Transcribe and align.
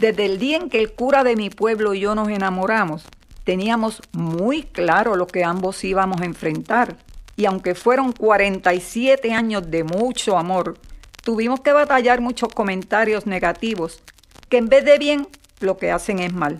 Desde 0.00 0.24
el 0.24 0.38
día 0.38 0.56
en 0.56 0.70
que 0.70 0.80
el 0.80 0.94
cura 0.94 1.24
de 1.24 1.36
mi 1.36 1.50
pueblo 1.50 1.92
y 1.92 2.00
yo 2.00 2.14
nos 2.14 2.30
enamoramos, 2.30 3.04
teníamos 3.44 4.00
muy 4.12 4.62
claro 4.62 5.14
lo 5.14 5.26
que 5.26 5.44
ambos 5.44 5.84
íbamos 5.84 6.22
a 6.22 6.24
enfrentar. 6.24 6.96
Y 7.36 7.44
aunque 7.44 7.74
fueron 7.74 8.12
47 8.12 9.34
años 9.34 9.70
de 9.70 9.84
mucho 9.84 10.38
amor, 10.38 10.78
tuvimos 11.22 11.60
que 11.60 11.74
batallar 11.74 12.22
muchos 12.22 12.48
comentarios 12.48 13.26
negativos, 13.26 14.02
que 14.48 14.56
en 14.56 14.70
vez 14.70 14.86
de 14.86 14.96
bien, 14.96 15.28
lo 15.60 15.76
que 15.76 15.90
hacen 15.90 16.18
es 16.20 16.32
mal. 16.32 16.56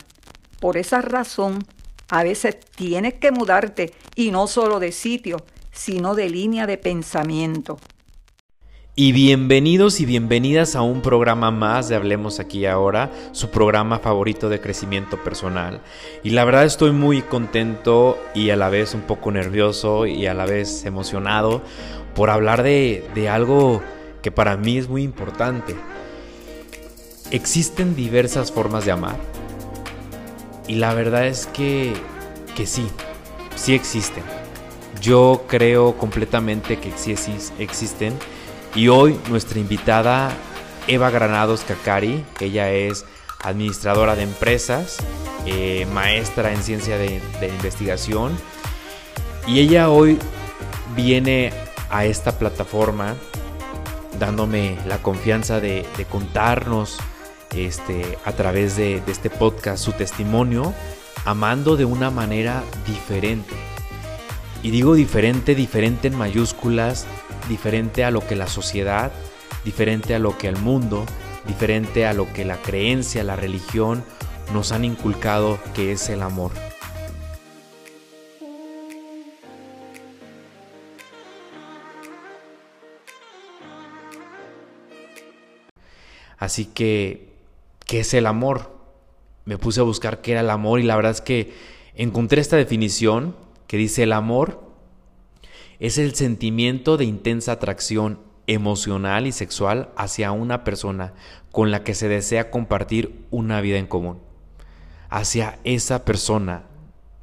Por 0.60 0.76
esa 0.76 1.00
razón, 1.00 1.64
a 2.10 2.22
veces 2.22 2.60
tienes 2.60 3.14
que 3.14 3.32
mudarte 3.32 3.94
y 4.16 4.32
no 4.32 4.48
solo 4.48 4.80
de 4.80 4.92
sitio, 4.92 5.38
sino 5.72 6.14
de 6.14 6.28
línea 6.28 6.66
de 6.66 6.76
pensamiento. 6.76 7.78
Y 9.02 9.12
bienvenidos 9.12 9.98
y 10.00 10.04
bienvenidas 10.04 10.76
a 10.76 10.82
un 10.82 11.00
programa 11.00 11.50
más 11.50 11.88
de 11.88 11.96
Hablemos 11.96 12.38
aquí 12.38 12.66
ahora, 12.66 13.10
su 13.32 13.48
programa 13.48 13.98
favorito 13.98 14.50
de 14.50 14.60
crecimiento 14.60 15.24
personal. 15.24 15.80
Y 16.22 16.28
la 16.28 16.44
verdad 16.44 16.66
estoy 16.66 16.92
muy 16.92 17.22
contento 17.22 18.22
y 18.34 18.50
a 18.50 18.56
la 18.56 18.68
vez 18.68 18.92
un 18.92 19.00
poco 19.00 19.32
nervioso 19.32 20.04
y 20.04 20.26
a 20.26 20.34
la 20.34 20.44
vez 20.44 20.84
emocionado 20.84 21.62
por 22.14 22.28
hablar 22.28 22.62
de, 22.62 23.02
algo 23.30 23.80
que 24.20 24.30
para 24.30 24.58
mí 24.58 24.76
es 24.76 24.90
muy 24.90 25.02
importante. 25.02 25.74
Existen 27.30 27.96
diversas 27.96 28.52
formas 28.52 28.84
de 28.84 28.92
amar. 28.92 29.16
Y 30.68 30.74
la 30.74 30.92
verdad 30.92 31.26
es 31.26 31.46
que, 31.46 31.94
que 32.54 32.66
sí, 32.66 32.86
sí 33.56 33.74
existen. 33.74 34.24
Yo 35.00 35.46
creo 35.48 35.96
completamente 35.96 36.76
que 36.76 36.92
sí 36.94 37.14
existen. 37.58 38.12
Y 38.74 38.88
hoy 38.88 39.18
nuestra 39.28 39.58
invitada, 39.58 40.32
Eva 40.86 41.10
Granados 41.10 41.62
Cacari, 41.62 42.24
ella 42.38 42.70
es 42.70 43.04
administradora 43.42 44.14
de 44.14 44.22
empresas, 44.22 44.98
eh, 45.46 45.86
maestra 45.92 46.52
en 46.52 46.62
ciencia 46.62 46.96
de, 46.96 47.20
investigación. 47.42 48.32
Y 49.46 49.58
ella 49.58 49.90
hoy 49.90 50.18
viene 50.94 51.52
a 51.90 52.04
esta 52.04 52.38
plataforma 52.38 53.16
dándome 54.20 54.78
la 54.86 54.98
confianza 54.98 55.58
de, 55.60 55.84
contarnos 56.08 56.98
este, 57.56 58.18
a 58.24 58.32
través 58.32 58.76
de 58.76 59.02
este 59.08 59.30
podcast 59.30 59.82
su 59.82 59.92
testimonio, 59.92 60.72
amando 61.24 61.76
de 61.76 61.86
una 61.86 62.10
manera 62.10 62.62
diferente. 62.86 63.56
Y 64.62 64.70
digo 64.70 64.94
diferente, 64.94 65.54
diferente 65.54 66.08
en 66.08 66.16
mayúsculas, 66.16 67.06
diferente 67.50 68.04
a 68.04 68.12
lo 68.12 68.26
que 68.26 68.36
la 68.36 68.46
sociedad, 68.46 69.12
diferente 69.64 70.14
a 70.14 70.20
lo 70.20 70.38
que 70.38 70.48
el 70.48 70.56
mundo, 70.56 71.04
diferente 71.46 72.06
a 72.06 72.14
lo 72.14 72.32
que 72.32 72.44
la 72.44 72.56
creencia, 72.62 73.24
la 73.24 73.34
religión 73.36 74.04
nos 74.54 74.70
han 74.70 74.84
inculcado 74.84 75.58
que 75.74 75.90
es 75.90 76.08
el 76.08 76.22
amor. 76.22 76.52
Así 86.38 86.64
que 86.64 87.34
¿qué 87.84 88.00
es 88.00 88.14
el 88.14 88.26
amor? 88.26 88.70
Me 89.44 89.58
puse 89.58 89.80
a 89.80 89.82
buscar 89.82 90.22
qué 90.22 90.32
era 90.32 90.40
el 90.40 90.50
amor 90.50 90.78
y 90.78 90.84
la 90.84 90.94
verdad 90.94 91.10
es 91.10 91.20
que 91.20 91.52
encontré 91.96 92.40
esta 92.40 92.56
definición 92.56 93.34
que 93.66 93.76
dice 93.76 94.04
el 94.04 94.12
amor 94.12 94.69
es 95.80 95.96
el 95.96 96.14
sentimiento 96.14 96.98
de 96.98 97.06
intensa 97.06 97.52
atracción 97.52 98.20
emocional 98.46 99.26
y 99.26 99.32
sexual 99.32 99.90
hacia 99.96 100.30
una 100.30 100.62
persona 100.62 101.14
con 101.50 101.70
la 101.70 101.82
que 101.84 101.94
se 101.94 102.06
desea 102.06 102.50
compartir 102.50 103.24
una 103.30 103.62
vida 103.62 103.78
en 103.78 103.86
común. 103.86 104.20
Hacia 105.08 105.58
esa 105.64 106.04
persona, 106.04 106.64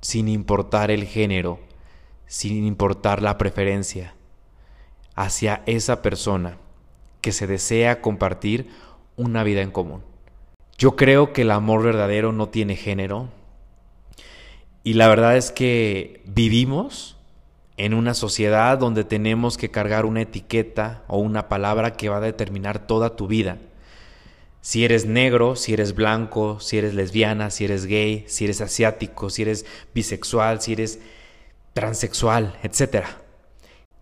sin 0.02 0.27
importar 0.27 0.89
el 0.89 1.05
género, 1.05 1.59
sin 2.25 2.66
importar 2.66 3.22
la 3.22 3.38
preferencia. 3.38 4.15
Hacia 5.15 5.61
esa 5.67 6.02
persona 6.02 6.58
que 7.21 7.32
se 7.32 7.45
desea 7.45 8.02
compartir 8.02 8.70
una 9.15 9.43
vida 9.43 9.61
en 9.61 9.71
común. 9.71 10.02
Yo 10.77 10.95
creo 10.95 11.32
que 11.32 11.43
el 11.43 11.52
amor 11.52 11.83
verdadero 11.83 12.32
no 12.32 12.49
tiene 12.49 12.76
género. 12.76 13.30
Y 14.83 14.93
la 14.93 15.08
verdad 15.08 15.37
es 15.37 15.52
que 15.52 16.23
vivimos 16.26 17.17
en 17.77 17.93
una 17.93 18.14
sociedad 18.14 18.77
donde 18.77 19.04
tenemos 19.04 19.58
que 19.58 19.71
cargar 19.71 20.05
una 20.05 20.21
etiqueta 20.21 21.04
o 21.08 21.20
una 21.20 21.48
palabra 21.48 21.93
que 21.93 22.10
va 22.10 22.17
a 22.17 22.21
determinar 22.21 22.86
toda 22.86 23.15
tu 23.15 23.27
vida. 23.27 23.58
Si 24.61 24.83
eres 24.83 25.05
negro, 25.05 25.55
si 25.55 25.73
eres 25.73 25.95
blanco, 25.95 26.60
si 26.60 26.77
eres 26.77 26.93
lesbiana, 26.93 27.49
si 27.49 27.65
eres 27.65 27.86
gay, 27.86 28.26
si 28.27 28.45
eres 28.45 28.60
asiático, 28.60 29.30
si 29.30 29.43
eres 29.43 29.65
bisexual, 29.93 30.60
si 30.61 30.73
eres 30.73 30.99
transexual, 31.73 32.58
etc. 32.64 33.05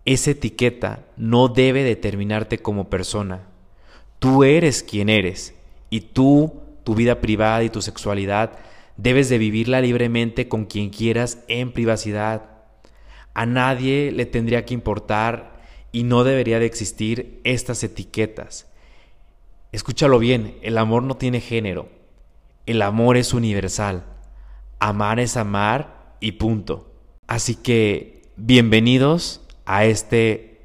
Esa 0.04 0.30
etiqueta 0.32 1.04
no 1.16 1.48
debe 1.48 1.84
determinarte 1.84 2.58
como 2.58 2.88
persona. 2.88 3.42
Tú 4.18 4.42
eres 4.42 4.82
quien 4.82 5.08
eres 5.08 5.54
y 5.90 6.00
tú 6.00 6.66
tu 6.86 6.94
vida 6.94 7.20
privada 7.20 7.64
y 7.64 7.68
tu 7.68 7.82
sexualidad, 7.82 8.52
debes 8.96 9.28
de 9.28 9.38
vivirla 9.38 9.80
libremente 9.80 10.46
con 10.46 10.66
quien 10.66 10.90
quieras 10.90 11.38
en 11.48 11.72
privacidad. 11.72 12.55
A 13.36 13.44
nadie 13.44 14.12
le 14.12 14.24
tendría 14.24 14.64
que 14.64 14.72
importar 14.72 15.60
y 15.92 16.04
no 16.04 16.24
debería 16.24 16.58
de 16.58 16.64
existir 16.64 17.38
estas 17.44 17.84
etiquetas. 17.84 18.66
Escúchalo 19.72 20.18
bien, 20.18 20.56
el 20.62 20.78
amor 20.78 21.02
no 21.02 21.18
tiene 21.18 21.42
género. 21.42 21.90
El 22.64 22.80
amor 22.80 23.18
es 23.18 23.34
universal. 23.34 24.04
Amar 24.78 25.20
es 25.20 25.36
amar 25.36 26.16
y 26.18 26.32
punto. 26.32 26.90
Así 27.26 27.56
que 27.56 28.22
bienvenidos 28.36 29.42
a 29.66 29.84
este 29.84 30.62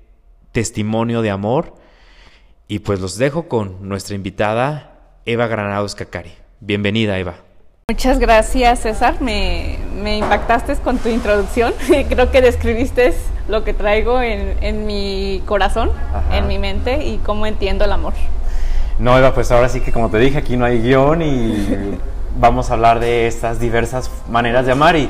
testimonio 0.53 1.21
de 1.21 1.29
amor 1.29 1.75
y 2.69 2.79
pues 2.79 3.01
los 3.01 3.17
dejo 3.17 3.49
con 3.49 3.89
nuestra 3.89 4.15
invitada 4.15 5.19
Eva 5.25 5.47
Granados 5.47 5.93
Cacari. 5.93 6.31
Bienvenida, 6.61 7.19
Eva. 7.19 7.50
Muchas 7.91 8.19
gracias, 8.19 8.79
César. 8.79 9.19
Me, 9.19 9.77
impactaste 10.01 10.77
con 10.77 10.97
tu 10.97 11.09
introducción. 11.09 11.73
Creo 12.09 12.31
que 12.31 12.41
describiste 12.41 13.13
lo 13.49 13.65
que 13.65 13.73
traigo 13.73 14.21
en, 14.21 14.85
mi 14.85 15.43
corazón, 15.45 15.91
en 16.31 16.47
mi 16.47 16.57
mente 16.57 17.05
y 17.05 17.17
cómo 17.17 17.45
entiendo 17.47 17.83
el 17.83 17.91
amor. 17.91 18.13
No, 18.97 19.17
Eva, 19.17 19.33
pues 19.33 19.51
ahora 19.51 19.67
sí 19.67 19.81
que 19.81 19.91
como 19.91 20.09
te 20.09 20.19
dije, 20.19 20.37
aquí 20.37 20.55
no 20.55 20.63
hay 20.63 20.81
guion 20.81 21.21
y 21.21 21.97
vamos 22.39 22.69
a 22.69 22.75
hablar 22.75 23.01
de 23.01 23.27
estas 23.27 23.59
diversas 23.59 24.09
maneras 24.29 24.65
de 24.65 24.71
amar 24.71 24.95
y, 24.95 25.09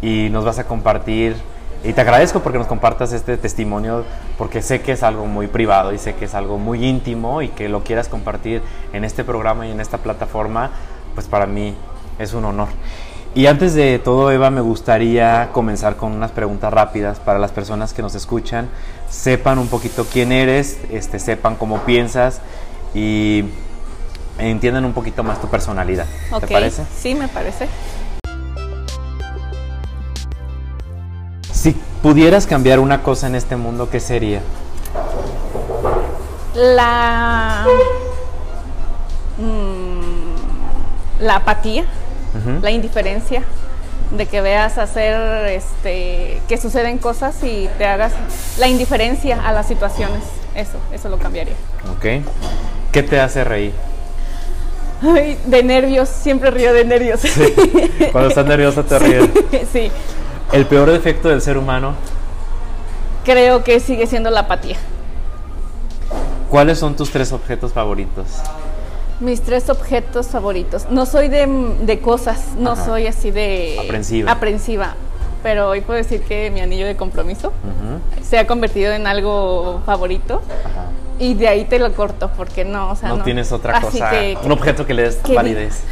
y 0.00 0.28
nos 0.30 0.44
vas 0.44 0.60
a 0.60 0.64
compartir 0.64 1.34
y 1.82 1.92
te 1.92 2.02
agradezco 2.02 2.38
porque 2.38 2.58
nos 2.58 2.68
compartas 2.68 3.12
este 3.12 3.36
testimonio, 3.36 4.04
porque 4.38 4.62
sé 4.62 4.80
que 4.80 4.92
es 4.92 5.02
algo 5.02 5.26
muy 5.26 5.48
privado 5.48 5.92
y 5.92 5.98
sé 5.98 6.14
que 6.14 6.26
es 6.26 6.36
algo 6.36 6.56
muy 6.56 6.86
íntimo 6.86 7.42
y 7.42 7.48
que 7.48 7.68
lo 7.68 7.82
quieras 7.82 8.06
compartir 8.06 8.62
en 8.92 9.02
este 9.02 9.24
programa 9.24 9.66
y 9.66 9.72
en 9.72 9.80
esta 9.80 9.98
plataforma, 9.98 10.70
pues 11.16 11.26
para 11.26 11.46
mí 11.46 11.74
es 12.22 12.34
un 12.34 12.44
honor. 12.44 12.68
Y 13.34 13.46
antes 13.46 13.74
de 13.74 13.98
todo, 13.98 14.30
Eva, 14.30 14.50
me 14.50 14.60
gustaría 14.60 15.50
comenzar 15.52 15.96
con 15.96 16.12
unas 16.12 16.32
preguntas 16.32 16.72
rápidas 16.72 17.18
para 17.18 17.38
las 17.38 17.50
personas 17.50 17.94
que 17.94 18.02
nos 18.02 18.14
escuchan, 18.14 18.68
sepan 19.08 19.58
un 19.58 19.68
poquito 19.68 20.06
quién 20.10 20.32
eres, 20.32 20.78
este, 20.90 21.18
sepan 21.18 21.56
cómo 21.56 21.78
piensas 21.80 22.40
y 22.94 23.44
entiendan 24.38 24.84
un 24.84 24.92
poquito 24.92 25.22
más 25.22 25.40
tu 25.40 25.48
personalidad. 25.48 26.06
¿Te 26.40 26.46
parece? 26.46 26.84
Sí, 26.94 27.14
me 27.14 27.28
parece. 27.28 27.68
Si 31.50 31.74
pudieras 32.02 32.46
cambiar 32.46 32.80
una 32.80 33.02
cosa 33.02 33.28
en 33.28 33.34
este 33.34 33.56
mundo, 33.56 33.88
¿qué 33.88 34.00
sería? 34.00 34.42
La. 36.54 37.64
Mm, 39.38 41.22
la 41.22 41.36
apatía, 41.36 41.84
la 42.62 42.70
indiferencia, 42.70 43.42
de 44.16 44.26
que 44.26 44.40
veas 44.40 44.78
hacer, 44.78 45.46
este, 45.46 46.40
que 46.48 46.58
suceden 46.58 46.98
cosas 46.98 47.42
y 47.42 47.68
te 47.78 47.86
hagas 47.86 48.12
la 48.58 48.68
indiferencia 48.68 49.46
a 49.46 49.52
las 49.52 49.66
situaciones. 49.66 50.22
Eso, 50.54 50.78
eso 50.92 51.08
lo 51.08 51.18
cambiaría. 51.18 51.54
Ok. 51.96 52.24
¿Qué 52.92 53.02
te 53.02 53.20
hace 53.20 53.42
reír? 53.42 53.72
Ay, 55.02 55.38
de 55.46 55.62
nervios, 55.62 56.08
siempre 56.08 56.50
río 56.50 56.72
de 56.72 56.84
nervios. 56.84 57.20
Cuando 58.12 58.28
estás 58.28 58.46
nerviosa 58.46 58.82
te 58.82 58.98
ríes. 59.00 59.30
sí. 59.72 59.90
¿El 60.52 60.66
peor 60.66 60.90
defecto 60.90 61.28
del 61.28 61.40
ser 61.40 61.56
humano? 61.56 61.94
Creo 63.24 63.64
que 63.64 63.80
sigue 63.80 64.06
siendo 64.06 64.30
la 64.30 64.40
apatía. 64.40 64.76
¿Cuáles 66.50 66.78
son 66.78 66.94
tus 66.94 67.10
tres 67.10 67.32
objetos 67.32 67.72
favoritos? 67.72 68.26
Mis 69.22 69.40
tres 69.40 69.70
objetos 69.70 70.26
favoritos. 70.26 70.86
No 70.90 71.06
soy 71.06 71.28
de, 71.28 72.00
cosas, 72.02 72.48
no 72.58 72.74
soy 72.76 73.06
así 73.06 73.30
de... 73.30 73.78
Aprensiva. 73.84 74.32
Aprensiva. 74.32 74.94
Pero 75.44 75.70
hoy 75.70 75.80
puedo 75.80 75.96
decir 75.96 76.22
que 76.22 76.50
mi 76.50 76.60
anillo 76.60 76.86
de 76.86 76.96
compromiso 76.96 77.52
se 78.22 78.38
ha 78.38 78.46
convertido 78.46 78.92
en 78.92 79.06
algo 79.06 79.80
favorito. 79.86 80.42
y 81.18 81.34
de 81.34 81.46
ahí 81.46 81.64
te 81.66 81.78
lo 81.78 81.92
corto 81.94 82.30
porque 82.36 82.64
no, 82.64 82.90
o 82.90 82.96
sea, 82.96 83.10
no, 83.10 83.18
no. 83.18 83.24
tienes 83.24 83.52
otra 83.52 83.76
Así 83.76 83.98
cosa, 84.00 84.10
que- 84.10 84.36
un 84.42 84.50
objeto 84.50 84.86
que 84.86 84.94
le 84.94 85.02
des 85.02 85.16
que- 85.16 85.34
validez. 85.36 85.82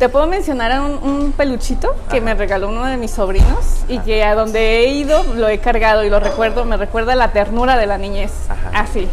Te 0.00 0.08
puedo 0.08 0.26
mencionar 0.26 0.72
a 0.72 0.82
un, 0.82 0.92
un 1.08 1.32
peluchito 1.32 1.94
que 2.10 2.20
me 2.20 2.34
regaló 2.34 2.68
uno 2.68 2.84
de 2.86 2.96
mis 2.96 3.12
sobrinos 3.12 3.84
y 3.88 3.98
que 4.00 4.24
a 4.24 4.34
donde 4.34 4.80
he 4.80 4.88
ido 4.88 5.22
lo 5.36 5.48
he 5.48 5.58
cargado 5.58 6.02
y 6.02 6.10
lo 6.10 6.18
recuerdo, 6.18 6.64
me 6.64 6.76
recuerda 6.76 7.14
la 7.14 7.30
ternura 7.32 7.76
de 7.76 7.86
la 7.86 7.98
niñez. 7.98 8.32
Ajá. 8.48 8.70
Así. 8.80 9.06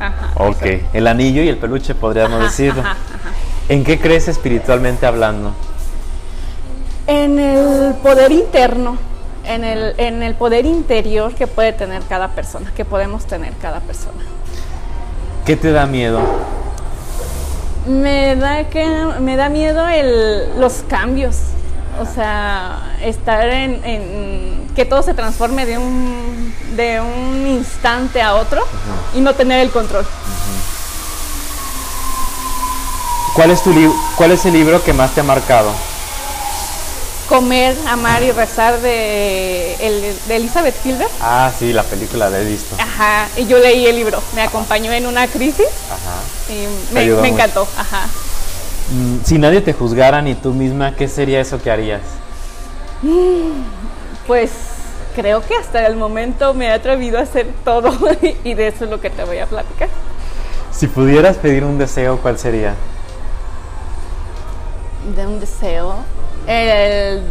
Ajá. 0.00 0.30
Ok, 0.36 0.62
el 0.94 1.06
anillo 1.06 1.42
y 1.42 1.48
el 1.48 1.58
peluche 1.58 1.94
podríamos 1.94 2.38
Ajá, 2.40 2.44
decirlo. 2.50 2.80
ajá, 2.80 2.90
ajá. 2.92 3.30
¿En 3.68 3.84
qué 3.84 4.00
crees 4.00 4.26
espiritualmente 4.28 5.06
hablando? 5.06 5.52
En 7.06 7.38
el 7.38 7.94
poder 7.94 8.32
interno, 8.32 8.96
en 9.44 9.62
el, 9.64 9.94
en 9.98 10.22
el 10.22 10.34
poder 10.34 10.64
interior 10.66 11.34
que 11.34 11.46
puede 11.46 11.72
tener 11.72 12.02
cada 12.08 12.28
persona, 12.28 12.72
que 12.74 12.84
podemos 12.84 13.26
tener 13.26 13.52
cada 13.60 13.80
persona. 13.80 14.22
¿Qué 15.44 15.56
te 15.56 15.70
da 15.72 15.86
miedo? 15.86 16.20
Me 17.86 18.36
da 18.36 18.64
que 18.68 18.86
me 19.20 19.36
da 19.36 19.48
miedo 19.48 19.88
el, 19.88 20.60
los 20.60 20.84
cambios, 20.88 21.36
o 21.98 22.04
sea, 22.14 22.96
estar 23.02 23.48
en, 23.48 23.84
en- 23.84 24.68
que 24.76 24.84
todo 24.84 25.02
se 25.02 25.14
transforme 25.14 25.66
de 25.66 25.78
un 25.78 26.54
de 26.76 27.00
un 27.00 27.46
instante 27.48 28.22
a 28.22 28.34
otro 28.34 28.64
y 29.14 29.20
no 29.20 29.34
tener 29.34 29.60
el 29.60 29.70
control. 29.70 30.06
¿Cuál 33.34 33.50
es, 33.50 33.62
tu 33.62 33.72
¿Cuál 34.16 34.32
es 34.32 34.44
el 34.44 34.52
libro 34.52 34.82
que 34.82 34.92
más 34.92 35.12
te 35.12 35.20
ha 35.20 35.24
marcado? 35.24 35.70
Comer, 37.28 37.76
amar 37.88 38.22
y 38.24 38.32
rezar 38.32 38.80
de, 38.80 39.74
el- 39.80 40.16
de 40.26 40.36
Elizabeth 40.36 40.74
Gilbert. 40.82 41.10
Ah, 41.20 41.50
sí, 41.56 41.72
la 41.72 41.84
película 41.84 42.28
la 42.28 42.40
he 42.40 42.44
visto. 42.44 42.74
Ajá, 42.78 43.28
y 43.36 43.46
yo 43.46 43.58
leí 43.58 43.86
el 43.86 43.94
libro, 43.96 44.20
me 44.34 44.42
acompañó 44.42 44.92
en 44.92 45.06
una 45.06 45.28
crisis 45.28 45.66
Ajá. 45.88 46.52
y 46.52 46.92
me, 46.92 47.06
mucho. 47.06 47.24
encantó. 47.24 47.68
Ajá. 47.78 48.08
Mm, 48.90 49.24
Si 49.24 49.38
nadie 49.38 49.60
te 49.60 49.72
juzgara 49.72 50.20
ni 50.22 50.34
tú 50.34 50.52
misma, 50.52 50.94
¿qué 50.94 51.08
sería 51.08 51.40
eso 51.40 51.60
que 51.62 51.70
harías? 51.70 52.00
Pues 54.26 54.50
creo 55.14 55.42
que 55.44 55.54
hasta 55.56 55.86
el 55.86 55.96
momento 55.96 56.54
me 56.54 56.66
he 56.66 56.70
atrevido 56.72 57.18
a 57.18 57.22
hacer 57.22 57.48
todo 57.64 57.92
y 58.44 58.54
de 58.54 58.68
eso 58.68 58.84
es 58.84 58.90
lo 58.90 59.00
que 59.00 59.10
te 59.10 59.24
voy 59.24 59.38
a 59.38 59.46
platicar. 59.46 59.88
Si 60.72 60.86
pudieras 60.86 61.36
pedir 61.36 61.64
un 61.64 61.78
deseo, 61.78 62.18
¿cuál 62.18 62.38
sería? 62.38 62.74
De 65.16 65.26
un 65.26 65.40
deseo, 65.40 65.96
el, 66.46 67.22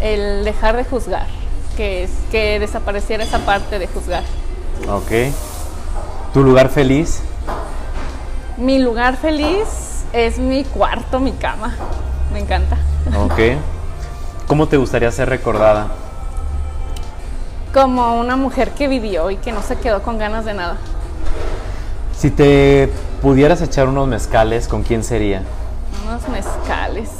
el 0.00 0.44
dejar 0.44 0.76
de 0.76 0.84
juzgar, 0.84 1.26
que 1.76 2.04
es 2.04 2.10
que 2.30 2.58
desapareciera 2.60 3.24
esa 3.24 3.38
parte 3.40 3.78
de 3.78 3.86
juzgar. 3.88 4.22
Ok. 4.88 5.32
¿Tu 6.32 6.42
lugar 6.42 6.68
feliz? 6.68 7.20
Mi 8.56 8.78
lugar 8.78 9.16
feliz 9.16 9.93
es 10.14 10.38
mi 10.38 10.64
cuarto, 10.64 11.18
mi 11.18 11.32
cama. 11.32 11.74
Me 12.32 12.38
encanta. 12.38 12.76
Ok. 13.18 13.58
¿Cómo 14.46 14.68
te 14.68 14.76
gustaría 14.76 15.10
ser 15.10 15.28
recordada? 15.28 15.88
Como 17.72 18.20
una 18.20 18.36
mujer 18.36 18.70
que 18.70 18.86
vivió 18.86 19.30
y 19.30 19.36
que 19.36 19.50
no 19.50 19.60
se 19.62 19.76
quedó 19.76 20.02
con 20.02 20.16
ganas 20.18 20.44
de 20.44 20.54
nada. 20.54 20.76
Si 22.16 22.30
te 22.30 22.90
pudieras 23.20 23.60
echar 23.60 23.88
unos 23.88 24.06
mezcales, 24.06 24.68
¿con 24.68 24.84
quién 24.84 25.02
sería? 25.02 25.42
Unos 26.06 26.28
mezcales. 26.28 27.10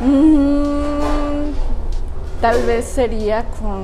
Mm, 0.00 1.52
tal 2.40 2.64
vez 2.64 2.84
sería 2.86 3.44
con. 3.60 3.82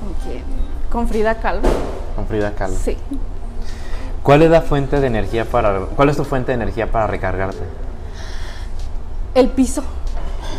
¿Con 0.00 0.14
quién? 0.22 0.44
Con 0.90 1.08
Frida 1.08 1.36
Kahlo. 1.36 1.62
Con 2.14 2.26
Frida 2.26 2.52
Kahlo. 2.54 2.76
Sí. 2.76 2.98
¿Cuál 4.26 4.42
es 4.42 4.50
la 4.50 4.60
fuente 4.60 4.98
de 4.98 5.06
energía 5.06 5.44
para 5.44 5.78
cuál 5.94 6.08
es 6.08 6.16
tu 6.16 6.24
fuente 6.24 6.48
de 6.50 6.54
energía 6.56 6.90
para 6.90 7.06
recargarte? 7.06 7.60
El 9.36 9.50
piso. 9.50 9.84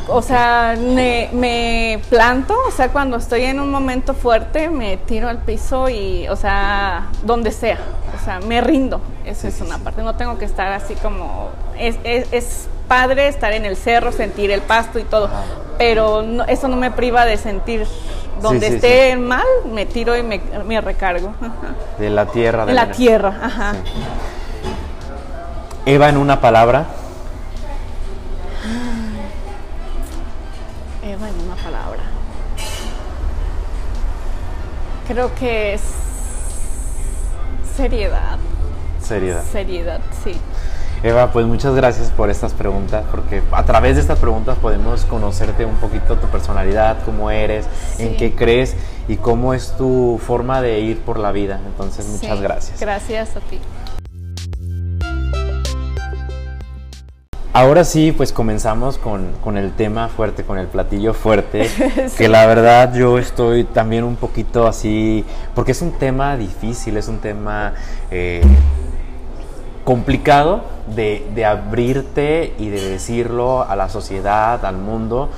O 0.07 0.21
sea, 0.21 0.77
me, 0.79 1.29
me 1.33 1.99
planto, 2.09 2.55
o 2.65 2.71
sea, 2.71 2.87
cuando 2.93 3.17
estoy 3.17 3.43
en 3.43 3.59
un 3.59 3.69
momento 3.69 4.13
fuerte, 4.13 4.69
me 4.69 4.95
tiro 4.95 5.27
al 5.27 5.39
piso 5.39 5.89
y, 5.89 6.29
o 6.29 6.37
sea, 6.37 7.07
donde 7.23 7.51
sea. 7.51 7.77
O 8.17 8.23
sea, 8.23 8.39
me 8.39 8.61
rindo. 8.61 9.01
Esa 9.25 9.49
es 9.49 9.59
una 9.59 9.79
parte. 9.79 10.01
No 10.03 10.15
tengo 10.15 10.37
que 10.37 10.45
estar 10.45 10.71
así 10.71 10.95
como. 10.95 11.49
Es, 11.77 11.97
es, 12.05 12.31
es 12.31 12.69
padre 12.87 13.27
estar 13.27 13.51
en 13.51 13.65
el 13.65 13.75
cerro, 13.75 14.13
sentir 14.13 14.49
el 14.51 14.61
pasto 14.61 14.97
y 14.97 15.03
todo. 15.03 15.29
Pero 15.77 16.21
no- 16.21 16.45
eso 16.45 16.69
no 16.69 16.77
me 16.77 16.89
priva 16.89 17.25
de 17.25 17.35
sentir. 17.35 17.85
Donde 18.41 18.67
sí, 18.67 18.75
esté 18.75 19.15
mal, 19.15 19.45
me 19.65 19.85
tiro 19.85 20.15
y 20.17 20.23
me, 20.23 20.41
me 20.65 20.79
recargo. 20.81 21.33
Ajá. 21.39 21.75
De 21.97 22.09
la 22.09 22.25
tierra. 22.25 22.65
de 22.65 22.73
la 22.73 22.91
tierra, 22.91 23.39
ajá. 23.41 23.73
Eva 25.85 26.09
en 26.09 26.17
una 26.17 26.41
palabra. 26.41 26.85
Eva 31.03 31.29
en 31.29 31.41
una 31.45 31.55
palabra. 31.55 32.03
Creo 35.07 35.33
que 35.35 35.73
es 35.73 35.81
seriedad. 37.77 38.37
Seriedad. 39.01 39.43
Seriedad, 39.49 40.01
sí. 40.23 40.37
Eva, 41.03 41.31
pues 41.31 41.45
muchas 41.45 41.75
gracias 41.75 42.09
por 42.09 42.29
estas 42.29 42.53
preguntas, 42.53 43.03
porque 43.11 43.41
a 43.51 43.63
través 43.63 43.95
de 43.95 44.01
estas 44.01 44.17
preguntas 44.19 44.57
podemos 44.57 45.05
conocerte 45.05 45.63
un 45.65 45.75
poquito 45.75 46.15
tu 46.17 46.27
personalidad, 46.27 46.97
cómo 47.05 47.29
eres, 47.29 47.65
en 47.99 48.17
qué 48.17 48.33
crees 48.33 48.75
y 49.07 49.17
cómo 49.17 49.53
es 49.53 49.73
tu 49.77 50.19
forma 50.25 50.61
de 50.61 50.79
ir 50.79 50.99
por 51.01 51.19
la 51.19 51.31
vida. 51.31 51.59
Entonces, 51.67 52.07
muchas 52.07 52.37
Sí. 52.37 52.43
gracias. 52.43 52.79
Gracias 52.79 53.35
a 53.35 53.39
ti. 53.41 53.59
Ahora 57.53 57.83
sí, 57.85 58.11
pues 58.11 58.31
comenzamos 58.33 58.99
con, 58.99 59.31
con 59.43 59.57
el 59.57 59.71
tema 59.71 60.09
fuerte, 60.09 60.43
con 60.43 60.59
el 60.59 60.67
platillo 60.67 61.13
fuerte, 61.15 61.67
Sí. 62.09 62.17
que 62.17 62.27
la 62.27 62.45
verdad 62.45 62.93
yo 62.93 63.17
estoy 63.17 63.63
también 63.63 64.03
un 64.03 64.15
poquito 64.15 64.67
así, 64.67 65.25
porque 65.55 65.71
es 65.71 65.81
un 65.81 65.91
tema 65.93 66.37
difícil, 66.37 66.97
es 66.97 67.07
un 67.07 67.17
tema 67.17 67.73
eh, 68.11 68.41
complicado 69.87 70.65
de, 70.93 71.25
de 71.33 71.45
abrirte 71.45 72.53
y 72.59 72.67
de 72.67 72.89
decirlo 72.89 73.63
a 73.63 73.73
la 73.77 73.87
sociedad, 73.87 74.65
al 74.65 74.75
mundo, 74.75 75.29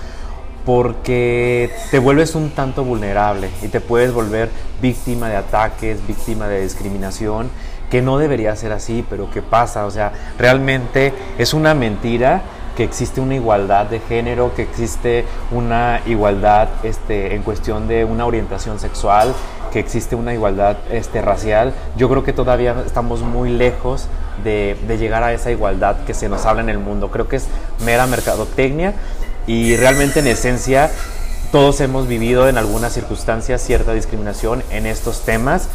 porque 0.66 1.70
te 1.92 2.00
vuelves 2.00 2.34
un 2.34 2.50
tanto 2.50 2.84
vulnerable 2.84 3.52
y 3.62 3.68
te 3.68 3.80
puedes 3.80 4.12
volver 4.12 4.50
víctima 4.82 5.30
de 5.30 5.36
ataques, 5.36 6.00
víctima 6.08 6.48
de 6.48 6.62
discriminación, 6.62 7.52
que 7.92 8.02
no 8.02 8.18
debería 8.18 8.56
ser 8.56 8.72
así, 8.72 9.06
pero 9.08 9.30
que 9.30 9.44
pasa, 9.44 9.86
o 9.86 9.92
sea, 9.92 10.14
realmente 10.40 11.14
es 11.38 11.54
una 11.54 11.76
mentira 11.76 12.42
que 12.80 12.86
existe 12.86 13.20
una 13.20 13.36
igualdad 13.36 13.88
de 13.88 14.00
género, 14.00 14.56
que 14.56 14.62
existe 14.62 15.26
una 15.52 16.00
igualdad 16.06 16.70
este, 16.84 17.36
en 17.36 17.44
cuestión 17.44 17.90
de 17.90 18.06
una 18.06 18.26
orientación 18.26 18.80
sexual, 18.80 19.36
que 19.74 19.80
existe 19.80 20.16
una 20.16 20.34
igualdad 20.34 20.78
este, 20.90 21.22
racial. 21.22 21.74
Yo 21.98 22.08
creo 22.08 22.24
que 22.24 22.32
todavía 22.32 22.82
estamos 22.86 23.20
muy 23.20 23.50
lejos 23.50 24.08
de, 24.46 24.78
llegar 24.98 25.24
a 25.24 25.34
esa 25.34 25.52
igualdad 25.52 26.06
que 26.08 26.14
se 26.14 26.30
nos 26.30 26.46
habla 26.46 26.62
en 26.62 26.70
el 26.70 26.80
mundo. 26.80 27.12
Creo 27.12 27.28
que 27.28 27.36
es 27.36 27.48
mera 27.84 28.08
mercadotecnia 28.08 28.94
y 29.46 29.76
realmente 29.76 30.22
en 30.22 30.28
esencia 30.28 30.90
todos 31.52 31.82
hemos 31.82 32.08
vivido 32.08 32.48
en 32.48 32.58
algunas 32.58 32.94
circunstancias 32.94 33.62
cierta 33.62 33.92
discriminación 33.92 34.64
en 34.72 34.86
estos 34.86 35.26
temas 35.26 35.68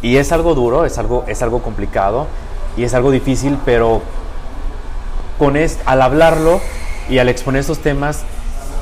y 0.00 0.18
es 0.18 0.30
algo 0.30 0.54
duro, 0.54 0.84
es 0.84 0.96
algo, 0.96 1.24
es 1.26 1.42
algo 1.42 1.60
complicado 1.60 2.28
y 2.76 2.84
es 2.84 2.94
algo 2.94 3.10
difícil, 3.10 3.58
pero 3.64 4.00
con 5.38 5.56
es, 5.56 5.78
al 5.84 6.02
hablarlo 6.02 6.60
y 7.08 7.18
al 7.18 7.28
exponer 7.28 7.60
estos 7.60 7.78
temas, 7.78 8.22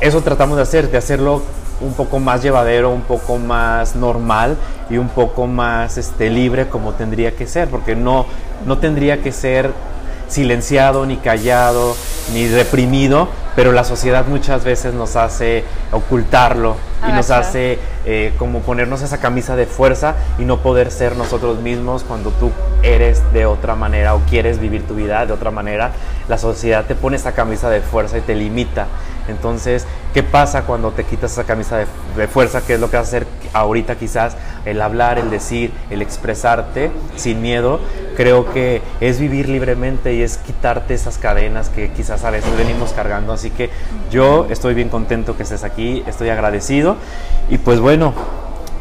eso 0.01 0.23
tratamos 0.23 0.57
de 0.57 0.63
hacer, 0.63 0.91
de 0.91 0.99
hacerlo 0.99 1.43
un 1.81 1.95
poco 1.95 2.19
más 2.19 2.43
llevadero, 2.43 2.91
un 2.91 3.03
poco 3.03 3.39
más 3.39 3.97
normal 3.97 4.57
y 4.91 4.99
un 4.99 5.09
poco 5.09 5.47
más 5.47 5.97
este, 5.99 6.31
libre 6.31 6.69
como 6.69 6.93
tendría 6.93 7.35
que 7.35 7.47
ser, 7.47 7.69
porque 7.69 7.97
no, 7.97 8.27
no 8.67 8.79
tendría 8.79 9.23
que 9.23 9.33
ser 9.33 9.73
silenciado, 10.29 11.07
ni 11.07 11.17
callado, 11.17 11.97
ni 12.33 12.47
reprimido, 12.49 13.29
pero 13.57 13.73
la 13.73 13.85
sociedad 13.85 14.27
muchas 14.27 14.65
veces 14.65 14.95
nos 14.95 15.17
hace 15.17 15.65
ocultarlo 15.91 16.77
y 17.09 17.13
nos 17.13 17.31
hace 17.31 17.79
eh, 18.05 18.33
como 18.39 18.61
ponernos 18.61 19.03
esa 19.03 19.19
camisa 19.19 19.57
de 19.57 19.67
fuerza 19.67 20.15
y 20.39 20.45
no 20.45 20.59
poder 20.59 20.91
ser 20.91 21.17
nosotros 21.17 21.61
mismos 21.61 22.05
cuando 22.05 22.31
tú 22.31 22.51
eres 22.83 23.23
de 23.33 23.47
otra 23.47 23.75
manera 23.75 24.15
o 24.15 24.21
quieres 24.21 24.59
vivir 24.59 24.87
tu 24.87 24.95
vida 24.95 25.25
de 25.27 25.33
otra 25.33 25.51
manera, 25.51 25.93
la 26.29 26.39
sociedad 26.39 26.85
te 26.85 26.95
pone 26.95 27.17
esa 27.17 27.33
camisa 27.33 27.71
de 27.71 27.81
fuerza 27.81 28.19
y 28.19 28.23
te 28.23 28.35
limita. 28.35 28.87
Entonces, 29.29 29.87
¿qué 30.13 30.23
pasa 30.23 30.63
cuando 30.63 30.91
te 30.91 31.05
quitas 31.05 31.33
esa 31.33 31.45
camisa 31.45 31.79
de, 32.17 32.29
fuerza? 32.29 32.63
¿Qué 32.67 32.75
es 32.75 32.81
lo 32.81 32.91
que 32.91 32.97
vas 32.97 33.07
a 33.07 33.09
hacer 33.09 33.27
ahorita 33.53 33.97
quizás? 33.97 34.37
El 34.65 34.83
hablar, 34.83 35.19
el 35.19 35.31
decir, 35.31 35.73
el 35.91 36.03
expresarte 36.03 36.91
sin 37.17 37.41
miedo. 37.43 37.81
Creo 38.17 38.53
que 38.53 38.83
es 39.01 39.19
vivir 39.19 39.49
libremente 39.49 40.15
y 40.15 40.23
es 40.23 40.39
quitarte 40.39 40.95
esas 40.95 41.19
cadenas 41.19 41.69
que 41.69 41.91
quizás 41.93 42.25
a 42.25 42.31
veces 42.31 42.57
venimos 42.57 42.93
cargando. 42.93 43.33
Así 43.33 43.51
que 43.51 43.71
yo 44.11 44.47
estoy 44.51 44.75
bien 44.75 44.89
contento 44.89 45.37
que 45.37 45.45
estés 45.45 45.65
aquí, 45.65 46.03
estoy 46.07 46.29
agradecido. 46.29 46.97
Y 47.49 47.59
pues 47.59 47.81
bueno, 47.81 48.13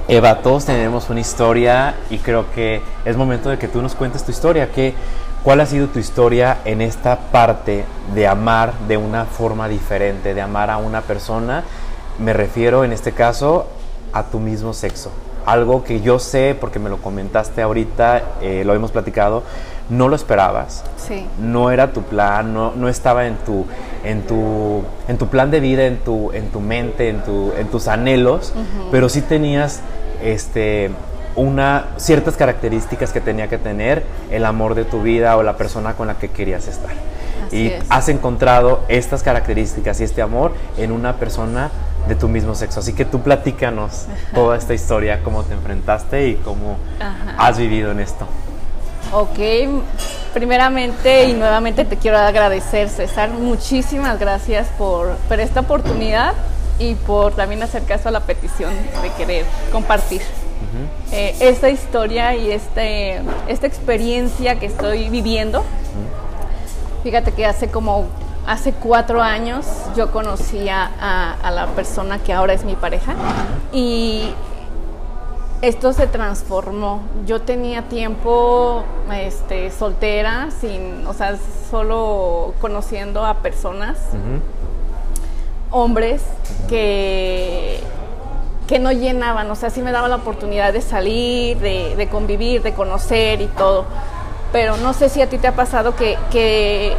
Eva, 0.08 0.42
todos 0.42 0.66
tenemos 0.66 1.10
una 1.10 1.20
historia 1.20 1.96
y 2.10 2.18
creo 2.18 2.52
que 2.52 2.82
es 3.06 3.16
momento 3.16 3.50
de 3.50 3.60
que 3.60 3.68
tú 3.68 3.82
nos 3.82 3.94
cuentes 3.94 4.24
tu 4.24 4.32
historia. 4.32 4.72
¿Qué, 4.72 4.96
¿Cuál 5.44 5.62
ha 5.62 5.66
sido 5.66 5.88
tu 5.88 6.00
historia 6.00 6.58
en 6.66 6.82
esta 6.82 7.18
parte 7.18 7.86
de 8.14 8.28
amar 8.28 8.74
de 8.90 8.98
una 8.98 9.24
forma 9.24 9.70
diferente, 9.70 10.34
de 10.34 10.42
amar 10.42 10.70
a 10.70 10.78
una 10.78 11.00
persona? 11.02 11.64
Me 12.20 12.34
refiero 12.34 12.84
en 12.84 12.92
este 12.92 13.14
caso 13.14 13.68
a 14.12 14.24
tu 14.24 14.40
mismo 14.40 14.74
sexo. 14.74 15.12
Algo 15.46 15.86
que 15.86 16.02
yo 16.02 16.20
sé, 16.20 16.58
porque 16.60 16.78
me 16.78 16.90
lo 16.90 16.98
comentaste 16.98 17.62
ahorita, 17.62 18.22
eh, 18.42 18.64
lo 18.66 18.74
hemos 18.76 18.92
platicado, 18.92 19.44
no 19.90 20.10
lo 20.10 20.16
esperabas. 20.18 20.84
Sí. 20.98 21.26
No 21.40 21.72
era 21.72 21.94
tu 21.94 22.02
plan, 22.04 22.54
no, 22.54 22.74
no 22.76 22.90
estaba 22.90 23.26
en 23.26 23.38
tu, 23.38 23.66
en, 24.04 24.24
tu, 24.24 24.84
en 25.08 25.18
tu 25.18 25.28
plan 25.28 25.52
de 25.52 25.62
vida, 25.62 25.86
en 25.86 26.00
tu, 26.00 26.34
en 26.34 26.50
tu 26.50 26.60
mente, 26.60 27.08
en, 27.08 27.22
tu, 27.24 27.54
en 27.58 27.68
tus 27.68 27.88
anhelos, 27.88 28.54
pero 28.92 29.08
sí 29.08 29.22
tenías 29.22 29.80
este, 30.22 30.92
una, 31.40 31.88
ciertas 31.98 32.36
características 32.36 33.12
que 33.12 33.22
tenía 33.22 33.48
que 33.48 33.58
tener 33.58 34.04
el 34.30 34.46
amor 34.46 34.76
de 34.76 34.86
tu 34.86 35.02
vida 35.02 35.38
o 35.38 35.44
la 35.44 35.58
persona 35.58 35.94
con 35.94 36.08
la 36.08 36.16
que 36.16 36.30
querías 36.30 36.68
estar. 36.68 36.92
y 37.52 37.72
has 37.90 38.10
encontrado 38.10 38.84
estas 38.90 39.24
características 39.24 40.00
y 40.02 40.04
este 40.04 40.22
amor 40.22 40.54
en 40.78 40.92
una 40.92 41.16
persona 41.16 41.72
de 42.08 42.16
tu 42.16 42.28
mismo 42.28 42.54
sexo. 42.54 42.82
Así 42.82 42.94
que 42.94 43.06
tú 43.06 43.22
platícanos 43.22 44.06
toda 44.36 44.58
esta 44.58 44.74
historia, 44.74 45.22
cómo 45.24 45.44
te 45.44 45.54
enfrentaste 45.54 46.28
y 46.28 46.36
cómo 46.36 46.78
has 47.38 47.58
vivido 47.58 47.92
en 47.92 48.02
esto. 48.02 48.28
Ok, 49.12 49.40
primeramente 50.34 51.26
y 51.26 51.34
nuevamente 51.34 51.86
te 51.86 51.98
quiero 51.98 52.20
agradecer, 52.20 52.90
César. 52.90 53.30
Muchísimas 53.30 54.20
gracias 54.20 54.68
por, 54.78 55.16
por 55.28 55.40
esta 55.40 55.62
oportunidad 55.62 56.34
y 56.78 56.94
por 56.94 57.34
también 57.34 57.64
hacer 57.64 57.84
caso 57.86 58.10
a 58.10 58.12
la 58.12 58.20
petición 58.20 58.72
de 59.02 59.10
querer 59.18 59.46
compartir. 59.72 60.22
Eh, 61.12 61.36
esta 61.40 61.70
historia 61.70 62.36
y 62.36 62.52
este, 62.52 63.22
esta 63.48 63.68
experiencia 63.68 64.60
que 64.60 64.66
estoy 64.66 65.10
viviendo. 65.10 65.64
Fíjate 67.04 67.32
que 67.32 67.46
hace 67.46 67.70
como 67.70 68.08
hace 68.46 68.74
cuatro 68.74 69.22
años 69.22 69.66
yo 69.96 70.12
conocí 70.12 70.70
a, 70.70 70.86
a, 71.42 71.52
la 71.52 71.68
persona 71.68 72.18
que 72.18 72.34
ahora 72.34 72.54
es 72.54 72.66
mi 72.66 72.76
pareja 72.76 73.14
y 73.72 74.34
esto 75.62 75.94
se 75.94 76.08
transformó. 76.08 77.02
Yo 77.26 77.42
tenía 77.42 77.84
tiempo 77.84 78.84
este, 79.14 79.72
soltera, 79.72 80.50
sin, 80.60 81.06
o 81.06 81.14
sea, 81.14 81.38
solo 81.70 82.54
conociendo 82.62 83.26
a 83.26 83.36
personas, 83.36 83.98
hombres, 85.70 86.22
que, 86.68 87.82
que 88.70 88.78
no 88.78 88.92
llenaban. 88.92 89.50
O 89.50 89.56
sea, 89.56 89.72
sí 89.72 89.82
me 89.82 89.92
daba 89.92 90.08
la 90.08 90.18
oportunidad 90.18 90.72
de 90.72 90.82
salir, 90.82 91.58
de, 91.58 92.08
convivir, 92.12 92.62
de 92.62 92.74
conocer 92.74 93.42
y 93.42 93.48
todo. 93.48 93.86
Pero 94.52 94.78
no 94.78 94.94
sé 94.94 95.10
si 95.10 95.22
a 95.22 95.28
ti 95.28 95.40
te 95.40 95.48
ha 95.48 95.56
pasado 95.56 95.96
que, 95.96 96.18
que 96.32 96.96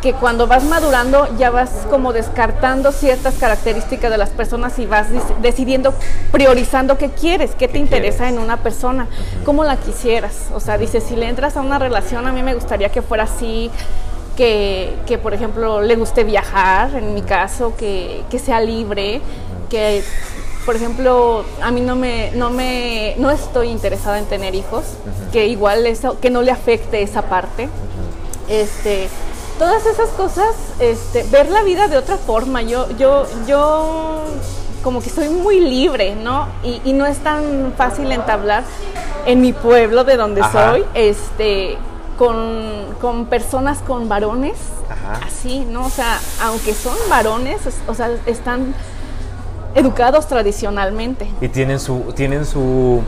que 0.00 0.14
cuando 0.14 0.46
vas 0.46 0.64
madurando 0.64 1.28
ya 1.36 1.50
vas 1.50 1.86
como 1.90 2.14
descartando 2.14 2.90
ciertas 2.90 3.34
características 3.34 4.10
de 4.10 4.16
las 4.16 4.30
personas 4.30 4.78
y 4.78 4.86
vas 4.86 5.08
decidiendo, 5.42 5.92
priorizando 6.32 6.96
qué 6.96 7.10
quieres, 7.10 7.54
qué 7.54 7.68
te 7.68 7.76
interesa 7.76 8.26
en 8.26 8.38
una 8.38 8.56
persona, 8.56 9.08
cómo 9.44 9.62
la 9.62 9.76
quisieras. 9.76 10.46
O 10.54 10.60
sea, 10.60 10.78
dices, 10.78 11.04
si 11.04 11.16
le 11.16 11.28
entras 11.28 11.58
a 11.58 11.60
una 11.60 11.78
relación, 11.78 12.26
a 12.26 12.32
mí 12.32 12.42
me 12.42 12.54
gustaría 12.54 12.88
que 12.88 13.02
fuera 13.02 13.24
así, 13.24 13.70
que, 14.38 14.94
que 15.06 15.18
por 15.18 15.34
ejemplo 15.34 15.82
le 15.82 15.96
guste 15.96 16.24
viajar, 16.24 16.94
en 16.94 17.14
mi 17.14 17.20
caso, 17.20 17.74
que, 17.76 18.22
que 18.30 18.38
sea 18.38 18.58
libre, 18.62 19.20
que 19.68 20.02
por 20.66 20.76
ejemplo, 20.76 21.44
a 21.62 21.70
mí 21.70 21.80
no 21.80 21.96
me, 21.96 22.30
no 22.32 22.50
me, 22.50 23.14
no 23.18 23.30
estoy 23.30 23.68
interesada 23.68 24.18
en 24.18 24.26
tener 24.26 24.54
hijos, 24.54 24.84
que 25.32 25.46
igual 25.46 25.86
eso, 25.86 26.20
que 26.20 26.30
no 26.30 26.42
le 26.42 26.50
afecte 26.50 27.02
esa 27.02 27.22
parte. 27.22 27.68
Este, 28.48 29.08
todas 29.58 29.86
esas 29.86 30.10
cosas, 30.10 30.54
este, 30.78 31.22
ver 31.24 31.48
la 31.50 31.62
vida 31.62 31.88
de 31.88 31.96
otra 31.96 32.16
forma. 32.16 32.62
Yo, 32.62 32.88
yo, 32.98 33.26
yo 33.46 34.24
como 34.82 35.00
que 35.02 35.10
soy 35.10 35.28
muy 35.28 35.60
libre, 35.60 36.14
¿no? 36.14 36.48
Y, 36.62 36.92
no 36.92 37.06
es 37.06 37.18
tan 37.18 37.72
fácil 37.76 38.10
entablar 38.12 38.64
en 39.26 39.40
mi 39.40 39.52
pueblo 39.52 40.04
de 40.04 40.16
donde 40.16 40.42
soy, 40.50 40.84
este, 40.94 41.78
con, 42.18 43.26
personas 43.26 43.78
con 43.78 44.08
varones, 44.08 44.56
así, 45.26 45.60
¿no? 45.60 45.86
O 45.86 45.90
sea, 45.90 46.18
aunque 46.42 46.74
son 46.74 46.96
varones, 47.08 47.60
o 47.86 47.94
sea, 47.94 48.10
están 48.26 48.74
educados 49.74 50.26
tradicionalmente. 50.26 51.28
Y 51.40 51.48
tienen 51.48 51.80
su, 51.80 52.12
tienen 52.14 52.44
su 52.44 53.02